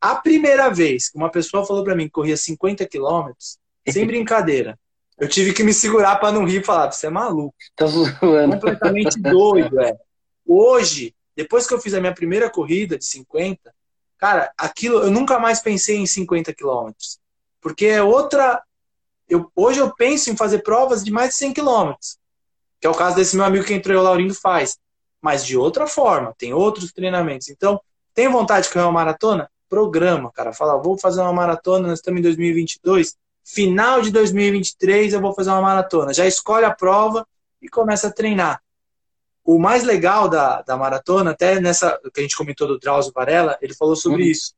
A 0.00 0.16
primeira 0.16 0.68
vez 0.68 1.08
que 1.08 1.16
uma 1.16 1.30
pessoa 1.30 1.66
falou 1.66 1.84
para 1.84 1.94
mim 1.94 2.04
que 2.04 2.12
corria 2.12 2.36
50 2.36 2.86
quilômetros, 2.86 3.58
sem 3.88 4.06
brincadeira, 4.06 4.78
eu 5.18 5.28
tive 5.28 5.52
que 5.52 5.64
me 5.64 5.72
segurar 5.72 6.16
para 6.16 6.32
não 6.32 6.44
rir 6.44 6.60
e 6.60 6.64
falar, 6.64 6.92
você 6.92 7.08
é 7.08 7.10
maluco. 7.10 7.54
Tá 7.74 7.86
zoando. 7.86 8.52
Completamente 8.54 9.18
doido, 9.20 9.80
é. 9.80 9.96
Hoje, 10.46 11.14
depois 11.34 11.66
que 11.66 11.74
eu 11.74 11.80
fiz 11.80 11.94
a 11.94 12.00
minha 12.00 12.14
primeira 12.14 12.48
corrida 12.48 12.96
de 12.96 13.04
50, 13.04 13.72
Cara, 14.18 14.52
aquilo 14.58 14.98
eu 14.98 15.10
nunca 15.10 15.38
mais 15.38 15.60
pensei 15.60 15.96
em 15.96 16.06
50 16.06 16.52
quilômetros. 16.52 17.18
Porque 17.60 17.86
é 17.86 18.02
outra. 18.02 18.62
Eu, 19.28 19.50
hoje 19.54 19.78
eu 19.78 19.94
penso 19.94 20.30
em 20.30 20.36
fazer 20.36 20.58
provas 20.58 21.04
de 21.04 21.10
mais 21.10 21.30
de 21.30 21.36
100 21.36 21.52
quilômetros. 21.54 22.17
Que 22.80 22.86
é 22.86 22.90
o 22.90 22.94
caso 22.94 23.16
desse 23.16 23.36
meu 23.36 23.44
amigo 23.44 23.64
que 23.64 23.74
entrou, 23.74 23.98
o 23.98 24.02
Laurindo, 24.02 24.34
faz. 24.34 24.78
Mas 25.20 25.44
de 25.44 25.56
outra 25.56 25.86
forma, 25.86 26.34
tem 26.38 26.54
outros 26.54 26.92
treinamentos. 26.92 27.48
Então, 27.48 27.80
tem 28.14 28.28
vontade 28.28 28.66
de 28.66 28.72
correr 28.72 28.84
uma 28.84 28.92
maratona? 28.92 29.50
Programa, 29.68 30.30
cara. 30.32 30.52
Fala, 30.52 30.80
vou 30.80 30.98
fazer 30.98 31.20
uma 31.20 31.32
maratona, 31.32 31.88
nós 31.88 31.98
estamos 31.98 32.20
em 32.20 32.22
2022. 32.22 33.16
Final 33.44 34.02
de 34.02 34.10
2023 34.10 35.12
eu 35.12 35.20
vou 35.20 35.34
fazer 35.34 35.50
uma 35.50 35.62
maratona. 35.62 36.12
Já 36.12 36.26
escolhe 36.26 36.64
a 36.64 36.74
prova 36.74 37.26
e 37.60 37.68
começa 37.68 38.08
a 38.08 38.12
treinar 38.12 38.62
o 39.48 39.58
mais 39.58 39.82
legal 39.82 40.28
da, 40.28 40.60
da 40.60 40.76
maratona, 40.76 41.30
até 41.30 41.58
nessa 41.58 41.98
que 42.12 42.20
a 42.20 42.22
gente 42.22 42.36
comentou 42.36 42.68
do 42.68 42.78
Drauzio 42.78 43.14
Varela, 43.14 43.56
ele 43.62 43.72
falou 43.72 43.96
sobre 43.96 44.24
uhum. 44.24 44.28
isso. 44.28 44.52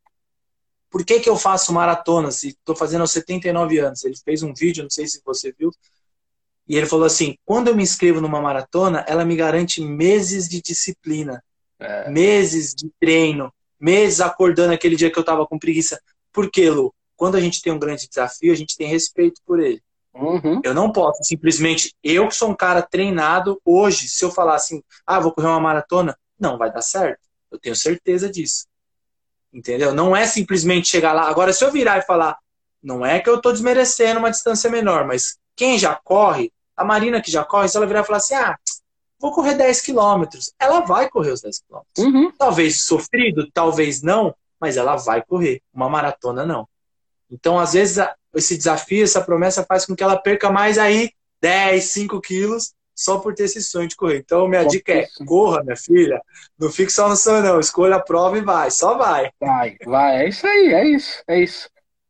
Por 0.90 1.04
que, 1.04 1.20
que 1.20 1.30
eu 1.30 1.36
faço 1.36 1.72
maratona 1.72 2.32
se 2.32 2.48
estou 2.48 2.74
fazendo 2.74 3.02
aos 3.02 3.12
79 3.12 3.78
anos? 3.78 4.04
Ele 4.04 4.16
fez 4.16 4.42
um 4.42 4.52
vídeo, 4.52 4.82
não 4.82 4.90
sei 4.90 5.06
se 5.06 5.22
você 5.24 5.54
viu, 5.56 5.70
e 6.70 6.76
ele 6.76 6.86
falou 6.86 7.04
assim: 7.04 7.36
quando 7.44 7.66
eu 7.66 7.74
me 7.74 7.82
inscrevo 7.82 8.20
numa 8.20 8.40
maratona, 8.40 9.04
ela 9.08 9.24
me 9.24 9.34
garante 9.34 9.80
meses 9.80 10.48
de 10.48 10.62
disciplina, 10.62 11.42
é. 11.80 12.08
meses 12.08 12.72
de 12.76 12.88
treino, 13.00 13.52
meses 13.78 14.20
acordando 14.20 14.72
aquele 14.72 14.94
dia 14.94 15.10
que 15.10 15.18
eu 15.18 15.22
estava 15.22 15.44
com 15.44 15.58
preguiça. 15.58 16.00
Por 16.32 16.48
quê, 16.48 16.70
Lu? 16.70 16.94
Quando 17.16 17.34
a 17.34 17.40
gente 17.40 17.60
tem 17.60 17.72
um 17.72 17.78
grande 17.78 18.08
desafio, 18.08 18.52
a 18.52 18.56
gente 18.56 18.76
tem 18.76 18.86
respeito 18.86 19.40
por 19.44 19.58
ele. 19.58 19.82
Uhum. 20.14 20.60
Eu 20.62 20.72
não 20.72 20.92
posso 20.92 21.24
simplesmente, 21.24 21.92
eu 22.04 22.28
que 22.28 22.36
sou 22.36 22.48
um 22.48 22.54
cara 22.54 22.82
treinado, 22.82 23.60
hoje, 23.64 24.08
se 24.08 24.24
eu 24.24 24.30
falar 24.30 24.54
assim, 24.54 24.80
ah, 25.04 25.18
vou 25.18 25.32
correr 25.32 25.48
uma 25.48 25.58
maratona, 25.58 26.16
não 26.38 26.56
vai 26.56 26.72
dar 26.72 26.82
certo. 26.82 27.18
Eu 27.50 27.58
tenho 27.58 27.74
certeza 27.74 28.30
disso. 28.30 28.66
Entendeu? 29.52 29.92
Não 29.92 30.14
é 30.14 30.24
simplesmente 30.24 30.86
chegar 30.86 31.12
lá. 31.14 31.28
Agora, 31.28 31.52
se 31.52 31.64
eu 31.64 31.72
virar 31.72 31.98
e 31.98 32.02
falar, 32.02 32.38
não 32.80 33.04
é 33.04 33.18
que 33.18 33.28
eu 33.28 33.38
estou 33.38 33.50
desmerecendo 33.50 34.20
uma 34.20 34.30
distância 34.30 34.70
menor, 34.70 35.04
mas 35.04 35.36
quem 35.56 35.76
já 35.76 35.94
corre, 35.94 36.52
a 36.80 36.84
Marina 36.84 37.20
que 37.20 37.30
já 37.30 37.44
corre, 37.44 37.68
se 37.68 37.76
ela 37.76 37.86
virar 37.86 38.00
e 38.00 38.04
falar 38.04 38.16
assim, 38.16 38.34
ah, 38.34 38.56
vou 39.18 39.32
correr 39.32 39.54
10 39.54 39.82
quilômetros, 39.82 40.50
ela 40.58 40.80
vai 40.80 41.10
correr 41.10 41.30
os 41.30 41.42
10 41.42 41.60
quilômetros. 41.60 41.98
Uhum. 41.98 42.32
Talvez 42.38 42.84
sofrido, 42.84 43.50
talvez 43.52 44.00
não, 44.00 44.34
mas 44.58 44.78
ela 44.78 44.96
vai 44.96 45.22
correr. 45.22 45.60
Uma 45.74 45.90
maratona, 45.90 46.46
não. 46.46 46.66
Então, 47.30 47.58
às 47.58 47.74
vezes, 47.74 48.02
esse 48.34 48.56
desafio, 48.56 49.04
essa 49.04 49.20
promessa 49.20 49.62
faz 49.62 49.84
com 49.84 49.94
que 49.94 50.02
ela 50.02 50.16
perca 50.16 50.50
mais 50.50 50.78
aí 50.78 51.10
10, 51.42 51.84
5 51.84 52.18
quilos 52.22 52.72
só 52.96 53.18
por 53.18 53.34
ter 53.34 53.44
esse 53.44 53.62
sonho 53.62 53.86
de 53.86 53.94
correr. 53.94 54.18
Então, 54.18 54.48
minha 54.48 54.64
dica 54.64 54.92
é: 54.92 55.06
corra, 55.26 55.62
minha 55.62 55.76
filha. 55.76 56.20
Não 56.58 56.70
fique 56.70 56.90
só 56.90 57.10
no 57.10 57.16
sonho, 57.16 57.42
não. 57.42 57.60
Escolha 57.60 57.96
a 57.96 58.02
prova 58.02 58.38
e 58.38 58.40
vai. 58.40 58.70
Só 58.70 58.96
vai. 58.96 59.30
Vai, 59.38 59.76
vai. 59.84 60.24
É 60.24 60.28
isso 60.28 60.46
aí, 60.46 60.72
é 60.72 60.84
isso. 60.86 61.22
É 61.28 61.40
isso. 61.40 61.68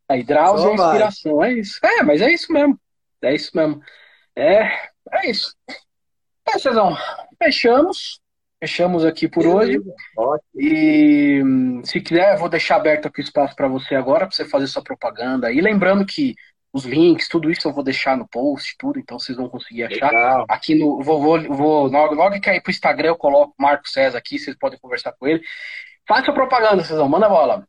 Aí, 0.09 0.23
Drauzio 0.23 0.71
é 0.71 0.75
inspiração. 0.75 1.37
Vai. 1.37 1.51
É 1.51 1.59
isso. 1.59 1.79
É, 1.85 2.03
mas 2.05 2.21
é 2.21 2.33
isso 2.33 2.53
mesmo. 2.53 2.81
É 3.23 3.35
isso 3.35 3.51
mesmo. 3.55 3.83
É, 4.41 4.89
é 5.13 5.31
isso. 5.31 5.55
É, 6.49 6.59
Cezão. 6.59 6.97
Fechamos. 7.43 8.21
Fechamos 8.59 9.05
aqui 9.05 9.29
por 9.29 9.43
Beleza. 9.43 9.59
hoje. 9.59 9.81
Ótimo. 10.17 10.51
E 10.55 11.43
se 11.85 12.01
quiser, 12.01 12.35
eu 12.35 12.39
vou 12.39 12.49
deixar 12.49 12.77
aberto 12.77 13.07
aqui 13.07 13.21
o 13.21 13.23
espaço 13.23 13.55
para 13.55 13.69
você 13.69 13.95
agora, 13.95 14.27
para 14.27 14.35
você 14.35 14.47
fazer 14.47 14.67
sua 14.67 14.83
propaganda. 14.83 15.53
E 15.53 15.61
lembrando 15.61 16.07
que 16.07 16.35
os 16.73 16.85
links, 16.85 17.29
tudo 17.29 17.51
isso 17.51 17.69
eu 17.69 17.73
vou 17.73 17.85
deixar 17.85 18.17
no 18.17 18.29
post, 18.29 18.77
tudo, 18.79 18.99
então 18.99 19.19
vocês 19.19 19.37
vão 19.37 19.49
conseguir 19.49 19.85
achar. 19.85 20.11
Legal. 20.11 20.47
Aqui 20.49 20.75
no. 20.75 21.03
Vou, 21.03 21.21
vou, 21.21 21.43
vou 21.43 21.87
logo, 21.89 22.15
logo 22.15 22.41
que 22.41 22.49
aí 22.49 22.63
pro 22.63 22.71
Instagram 22.71 23.09
eu 23.09 23.17
coloco 23.17 23.55
Marco 23.59 23.89
César 23.89 24.17
aqui, 24.17 24.39
vocês 24.39 24.57
podem 24.57 24.79
conversar 24.79 25.13
com 25.13 25.27
ele. 25.27 25.43
Faça 26.09 26.25
sua 26.25 26.35
propaganda, 26.35 26.83
Cezão, 26.83 27.09
manda 27.09 27.27
a 27.27 27.31
bola. 27.31 27.69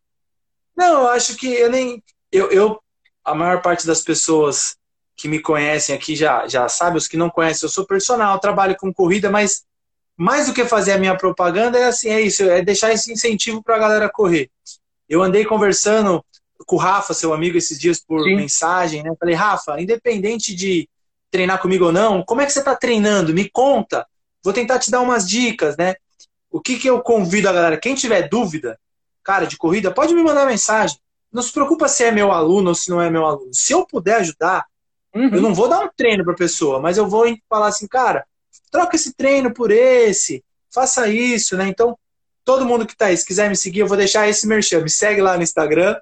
Não, 0.76 1.02
eu 1.02 1.08
acho 1.10 1.36
que 1.36 1.48
eu 1.48 1.70
nem. 1.70 2.02
Eu, 2.32 2.50
eu, 2.50 2.82
a 3.26 3.36
maior 3.36 3.62
parte 3.62 3.86
das 3.86 4.02
pessoas 4.02 4.78
que 5.22 5.28
me 5.28 5.40
conhecem 5.40 5.94
aqui 5.94 6.16
já, 6.16 6.48
já 6.48 6.68
sabe, 6.68 6.98
os 6.98 7.08
que 7.08 7.16
não 7.16 7.30
conhecem, 7.30 7.68
eu 7.68 7.72
sou 7.72 7.86
personal, 7.86 8.40
trabalho 8.40 8.76
com 8.76 8.92
corrida, 8.92 9.30
mas 9.30 9.64
mais 10.18 10.48
do 10.48 10.54
que 10.54 10.66
fazer 10.66 10.94
a 10.94 10.98
minha 10.98 11.16
propaganda, 11.16 11.78
é 11.78 11.86
assim, 11.86 12.10
é 12.10 12.20
isso, 12.20 12.42
é 12.44 12.64
deixar 12.64 12.92
esse 12.92 13.14
incentivo 13.14 13.62
para 13.62 13.76
a 13.76 13.80
galera 13.80 14.10
correr. 14.10 14.50
Eu 15.08 15.22
andei 15.22 15.46
conversando 15.46 16.26
com 16.66 16.76
o 16.76 16.80
Rafa, 16.80 17.14
seu 17.14 17.34
amigo, 17.34 17.56
esses 17.56 17.80
dias 17.80 18.00
por 18.00 18.24
Sim. 18.24 18.36
mensagem, 18.36 19.04
né? 19.04 19.12
Falei, 19.20 19.36
Rafa, 19.36 19.80
independente 19.80 20.56
de 20.56 20.90
treinar 21.30 21.62
comigo 21.62 21.86
ou 21.86 21.92
não, 21.92 22.24
como 22.24 22.42
é 22.42 22.46
que 22.48 22.52
você 22.52 22.60
está 22.60 22.76
treinando? 22.76 23.32
Me 23.32 23.48
conta. 23.48 24.08
Vou 24.44 24.54
tentar 24.54 24.80
te 24.80 24.90
dar 24.90 25.02
umas 25.02 25.30
dicas, 25.30 25.78
né? 25.78 25.94
O 26.50 26.60
que, 26.60 26.80
que 26.80 26.90
eu 26.90 27.00
convido 27.02 27.48
a 27.48 27.54
galera? 27.54 27.78
Quem 27.78 27.94
tiver 27.94 28.28
dúvida, 28.28 28.80
cara, 29.24 29.46
de 29.46 29.56
corrida, 29.56 29.92
pode 29.92 30.16
me 30.16 30.24
mandar 30.24 30.48
mensagem. 30.48 30.98
Não 31.32 31.44
se 31.44 31.54
preocupa 31.54 31.88
se 31.88 32.04
é 32.04 32.12
meu 32.12 32.32
aluno 32.32 32.70
ou 32.70 32.76
se 32.76 32.90
não 32.90 33.00
é 33.00 33.10
meu 33.10 33.24
aluno. 33.24 33.52
Se 33.54 33.72
eu 33.72 33.86
puder 33.86 34.16
ajudar, 34.16 34.66
uhum. 35.14 35.30
eu 35.34 35.42
não 35.42 35.54
vou 35.54 35.68
dar 35.68 35.80
um 35.80 35.90
treino 35.96 36.24
para 36.24 36.34
a 36.34 36.38
pessoa, 36.38 36.80
mas 36.80 36.98
eu 36.98 37.08
vou 37.08 37.26
falar 37.50 37.68
assim, 37.68 37.88
cara, 37.88 38.26
troca 38.70 38.96
esse 38.96 39.14
treino 39.14 39.54
por 39.54 39.72
esse, 39.72 40.44
faça 40.74 41.08
isso, 41.08 41.58
né? 41.58 41.68
Então, 41.68 41.98
todo 42.44 42.66
mundo 42.66 42.86
que 42.86 42.96
tá 42.96 43.08
aí, 43.08 43.18
se 43.18 43.26
quiser 43.26 43.50
me 43.50 43.56
seguir, 43.56 43.82
eu 43.82 43.88
vou 43.88 43.98
deixar 43.98 44.28
esse 44.28 44.48
merchan. 44.48 44.82
Me 44.82 44.90
segue 44.90 45.22
lá 45.22 45.38
no 45.38 45.44
Instagram, 45.44 46.00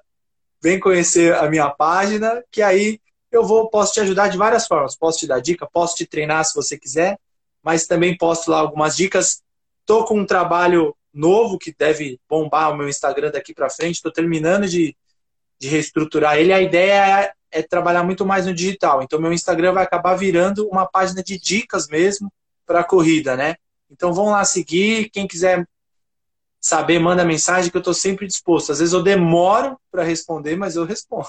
vem 0.62 0.78
conhecer 0.78 1.34
a 1.34 1.48
minha 1.48 1.68
página, 1.70 2.42
que 2.50 2.62
aí 2.62 3.00
eu 3.30 3.44
vou, 3.44 3.68
posso 3.68 3.92
te 3.94 4.00
ajudar 4.00 4.28
de 4.28 4.38
várias 4.38 4.66
formas. 4.66 4.96
Posso 4.96 5.18
te 5.18 5.26
dar 5.26 5.40
dica, 5.40 5.68
posso 5.70 5.96
te 5.96 6.06
treinar 6.06 6.44
se 6.44 6.54
você 6.54 6.78
quiser, 6.78 7.18
mas 7.62 7.86
também 7.86 8.16
posto 8.16 8.50
lá 8.50 8.58
algumas 8.58 8.96
dicas. 8.96 9.42
Tô 9.84 10.04
com 10.04 10.18
um 10.18 10.26
trabalho 10.26 10.96
novo 11.12 11.58
que 11.58 11.74
deve 11.76 12.20
bombar 12.28 12.72
o 12.72 12.76
meu 12.76 12.88
Instagram 12.88 13.30
daqui 13.30 13.54
para 13.54 13.70
frente. 13.70 13.96
Estou 13.96 14.12
terminando 14.12 14.66
de, 14.68 14.96
de 15.58 15.68
reestruturar 15.68 16.38
ele. 16.38 16.52
A 16.52 16.60
ideia 16.60 17.32
é, 17.50 17.62
trabalhar 17.62 18.02
muito 18.02 18.24
mais 18.24 18.46
no 18.46 18.54
digital. 18.54 19.02
Então, 19.02 19.20
meu 19.20 19.32
Instagram 19.32 19.72
vai 19.72 19.84
acabar 19.84 20.14
virando 20.14 20.68
uma 20.68 20.86
página 20.86 21.22
de 21.22 21.38
dicas 21.38 21.88
mesmo, 21.88 22.32
para 22.70 22.80
a 22.80 22.84
corrida, 22.84 23.36
né? 23.36 23.56
Então 23.90 24.12
vão 24.12 24.26
lá 24.26 24.44
seguir. 24.44 25.10
Quem 25.10 25.26
quiser 25.26 25.66
saber, 26.60 27.00
manda 27.00 27.24
mensagem 27.24 27.68
que 27.68 27.76
eu 27.76 27.80
estou 27.80 27.92
sempre 27.92 28.28
disposto. 28.28 28.70
Às 28.70 28.78
vezes 28.78 28.94
eu 28.94 29.02
demoro 29.02 29.76
para 29.90 30.04
responder, 30.04 30.56
mas 30.56 30.76
eu 30.76 30.84
respondo. 30.84 31.28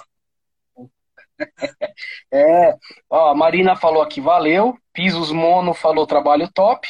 É, 2.32 2.76
ó, 3.10 3.32
a 3.32 3.36
Marina 3.36 3.76
falou 3.76 4.04
aqui, 4.04 4.22
valeu. 4.22 4.78
Pisos 4.94 5.32
Mono 5.32 5.74
falou 5.74 6.06
trabalho 6.06 6.48
top. 6.54 6.88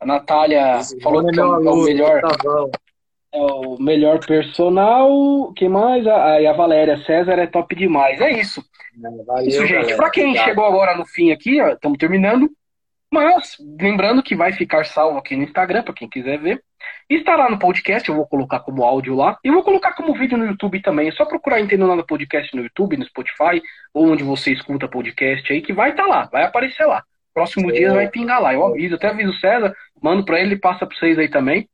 A 0.00 0.06
Natália 0.06 0.78
Pisos 0.78 1.02
falou 1.02 1.26
que 1.26 1.38
é, 1.38 1.42
é 1.42 1.44
o 1.44 1.76
melhor. 1.82 2.22
Tá 2.22 2.78
é 3.32 3.40
o 3.40 3.76
melhor 3.78 4.18
personal. 4.24 5.52
Quem 5.54 5.68
mais? 5.68 6.06
Ah, 6.06 6.40
e 6.40 6.46
a 6.46 6.52
Valéria 6.52 6.96
César 6.98 7.34
é 7.34 7.46
top 7.46 7.74
demais. 7.74 8.20
É 8.20 8.30
isso. 8.30 8.62
Valeu, 9.26 9.46
isso, 9.46 9.66
gente. 9.66 9.96
Para 9.96 10.10
quem 10.10 10.28
Obrigado. 10.28 10.44
chegou 10.46 10.64
agora 10.64 10.96
no 10.96 11.06
fim 11.06 11.30
aqui, 11.30 11.58
estamos 11.58 11.98
terminando. 11.98 12.50
Mas, 13.10 13.56
lembrando 13.80 14.22
que 14.22 14.36
vai 14.36 14.52
ficar 14.52 14.84
salvo 14.84 15.18
aqui 15.18 15.34
no 15.34 15.42
Instagram, 15.42 15.82
para 15.82 15.94
quem 15.94 16.08
quiser 16.08 16.38
ver. 16.38 16.62
Estará 17.08 17.48
no 17.48 17.58
podcast, 17.58 18.06
eu 18.06 18.14
vou 18.14 18.26
colocar 18.26 18.60
como 18.60 18.84
áudio 18.84 19.14
lá. 19.14 19.38
E 19.42 19.50
vou 19.50 19.62
colocar 19.62 19.94
como 19.94 20.12
vídeo 20.12 20.36
no 20.36 20.44
YouTube 20.44 20.82
também. 20.82 21.08
É 21.08 21.12
só 21.12 21.24
procurar 21.24 21.60
Entendendo 21.60 21.88
Nada 21.88 22.04
Podcast 22.04 22.54
no 22.54 22.62
YouTube, 22.62 22.98
no 22.98 23.06
Spotify, 23.06 23.62
ou 23.94 24.10
onde 24.10 24.22
você 24.22 24.52
escuta 24.52 24.88
podcast 24.88 25.50
aí, 25.50 25.62
que 25.62 25.72
vai 25.72 25.90
estar 25.90 26.04
tá 26.04 26.08
lá, 26.08 26.28
vai 26.30 26.44
aparecer 26.44 26.86
lá. 26.86 27.02
Próximo 27.32 27.70
é. 27.70 27.74
dia 27.74 27.94
vai 27.94 28.08
pingar 28.08 28.42
lá. 28.42 28.52
Eu 28.52 28.66
aviso, 28.66 28.96
até 28.96 29.08
aviso 29.08 29.30
o 29.30 29.38
César, 29.38 29.74
Mando 30.02 30.24
pra 30.24 30.40
ele, 30.40 30.56
passa 30.56 30.86
pra 30.86 30.96
vocês 30.96 31.18
aí 31.18 31.28
também. 31.28 31.68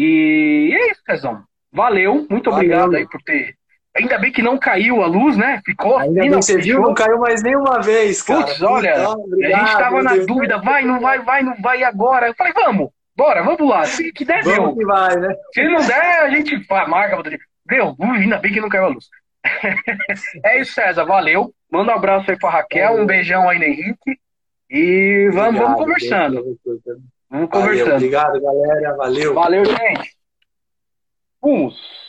E 0.00 0.72
é 0.74 0.90
isso, 0.92 1.02
Cezão. 1.04 1.42
Valeu, 1.72 2.26
muito 2.30 2.50
Valeu. 2.50 2.66
obrigado 2.66 2.94
aí 2.94 3.08
por 3.08 3.20
ter. 3.22 3.54
Ainda 3.96 4.16
bem 4.18 4.30
que 4.30 4.42
não 4.42 4.56
caiu 4.56 5.02
a 5.02 5.06
luz, 5.06 5.36
né? 5.36 5.60
Ficou. 5.64 5.98
Ainda 5.98 6.20
bem, 6.20 6.30
você 6.30 6.56
viu? 6.56 6.80
Não 6.80 6.94
caiu 6.94 7.18
mais 7.18 7.42
nenhuma 7.42 7.80
vez, 7.82 8.22
cara. 8.22 8.44
Putz, 8.46 8.62
olha, 8.62 8.90
Então, 8.90 9.12
a 9.12 9.16
gente 9.16 9.34
obrigado, 9.34 9.78
tava 9.78 10.02
na 10.02 10.12
Deus. 10.14 10.26
dúvida, 10.26 10.58
vai, 10.58 10.84
não 10.84 11.00
vai, 11.00 11.18
vai, 11.20 11.42
não 11.42 11.56
vai 11.60 11.82
agora. 11.82 12.28
Eu 12.28 12.34
falei, 12.34 12.52
vamos, 12.52 12.90
bora, 13.16 13.42
vamos 13.42 13.68
lá. 13.68 13.84
Se 13.86 14.12
que 14.12 14.24
der, 14.24 14.44
Vamos 14.44 14.56
deu. 14.66 14.76
que 14.76 14.84
vai, 14.84 15.16
né? 15.16 15.34
Se 15.52 15.64
não 15.64 15.84
der, 15.84 16.20
a 16.22 16.30
gente 16.30 16.60
pá, 16.66 16.86
marca. 16.86 17.16
outra. 17.16 17.36
Deu, 17.66 17.96
ainda 18.00 18.38
bem 18.38 18.52
que 18.52 18.60
não 18.60 18.68
caiu 18.68 18.84
a 18.84 18.88
luz. 18.88 19.06
é 20.44 20.60
isso, 20.60 20.74
César, 20.74 21.04
valeu. 21.04 21.52
Manda 21.70 21.92
um 21.92 21.96
abraço 21.96 22.30
aí 22.30 22.38
pra 22.38 22.50
Raquel, 22.50 22.92
um 23.02 23.06
beijão 23.06 23.48
aí 23.48 23.58
no 23.58 23.64
Henrique. 23.64 24.16
E 24.70 25.28
vamos, 25.32 25.60
Obrigado, 25.60 25.64
vamos 25.64 25.80
conversando. 25.80 26.42
Deus 26.42 26.56
Vamos 27.30 27.50
Valeu, 27.50 27.66
conversando. 27.68 27.94
obrigado, 27.96 28.40
galera. 28.40 28.96
Valeu. 28.96 29.34
Valeu, 29.34 29.64
gente. 29.64 30.16
Vamos. 31.42 32.07